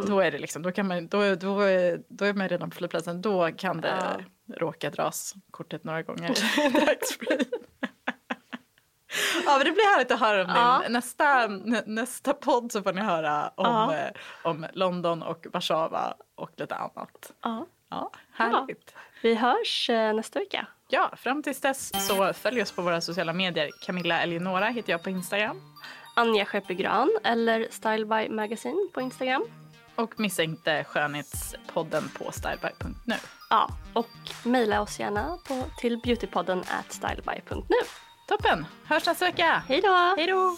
då 0.07 0.19
är 0.19 0.31
det 0.31 0.37
liksom, 0.39 0.61
då 0.61 0.71
kan 0.71 0.87
man, 0.87 1.07
då, 1.07 1.35
då, 1.35 1.59
är- 1.59 2.01
då 2.07 2.25
är 2.25 2.33
man 2.33 2.49
redan 2.49 2.69
på 2.69 2.75
flygplatsen. 2.75 3.21
Då 3.21 3.51
kan 3.51 3.81
det 3.81 4.25
råka 4.57 4.89
dras 4.89 5.33
kortet 5.51 5.83
några 5.83 6.01
gånger. 6.03 6.33
Ja 9.45 9.57
men 9.57 9.65
det 9.65 9.71
blir 9.71 9.95
härligt 9.95 10.11
att 10.11 10.19
höra 10.19 10.41
om 10.43 10.49
Ja. 10.55 10.79
din 10.83 10.91
nästa, 10.93 11.47
nä, 11.47 11.83
nästa 11.85 12.33
podd 12.33 12.71
så 12.71 12.83
får 12.83 12.93
ni 12.93 13.01
höra 13.01 13.47
om, 13.55 13.65
Ja. 13.65 13.95
eh, 13.97 14.11
om 14.43 14.65
London 14.73 15.23
och 15.23 15.45
Warszawa 15.53 16.13
och 16.35 16.49
lite 16.57 16.75
annat. 16.75 17.31
Ja. 17.41 17.65
Ja, 17.89 18.11
härligt. 18.33 18.95
Vi 19.21 19.35
hörs 19.35 19.89
eh, 19.89 20.13
nästa 20.13 20.39
vecka. 20.39 20.67
Ja, 20.87 21.11
fram 21.17 21.43
tills 21.43 21.61
dess 21.61 22.07
så 22.07 22.33
följ 22.33 22.61
oss 22.61 22.71
på 22.71 22.81
våra 22.81 23.01
sociala 23.01 23.33
medier. 23.33 23.69
Camilla 23.85 24.21
Eleonora 24.21 24.65
heter 24.67 24.91
jag 24.91 25.03
på 25.03 25.09
Instagram. 25.09 25.61
Anja 26.15 26.45
Skeppegran 26.45 27.17
eller 27.23 27.67
Style 27.71 28.05
by 28.05 28.29
Magazine 28.29 28.89
på 28.93 29.01
Instagram. 29.01 29.45
Och 29.95 30.19
missa 30.19 30.43
inte 30.43 30.83
skönhetspodden 30.83 32.09
på 32.17 32.31
styleby.nu. 32.31 33.15
Ja, 33.49 33.69
och 33.93 34.09
mejla 34.43 34.81
oss 34.81 34.99
gärna 34.99 35.37
på, 35.47 35.63
till 35.77 35.97
beautypodden 36.03 36.59
at 36.59 36.91
styleby.nu. 36.93 37.75
Toppen! 38.27 38.65
Hörs 38.85 39.05
nästa 39.05 39.25
vecka! 39.25 39.63
Hej 39.67 39.81
då! 39.81 40.13
Hej 40.17 40.27
då! 40.27 40.57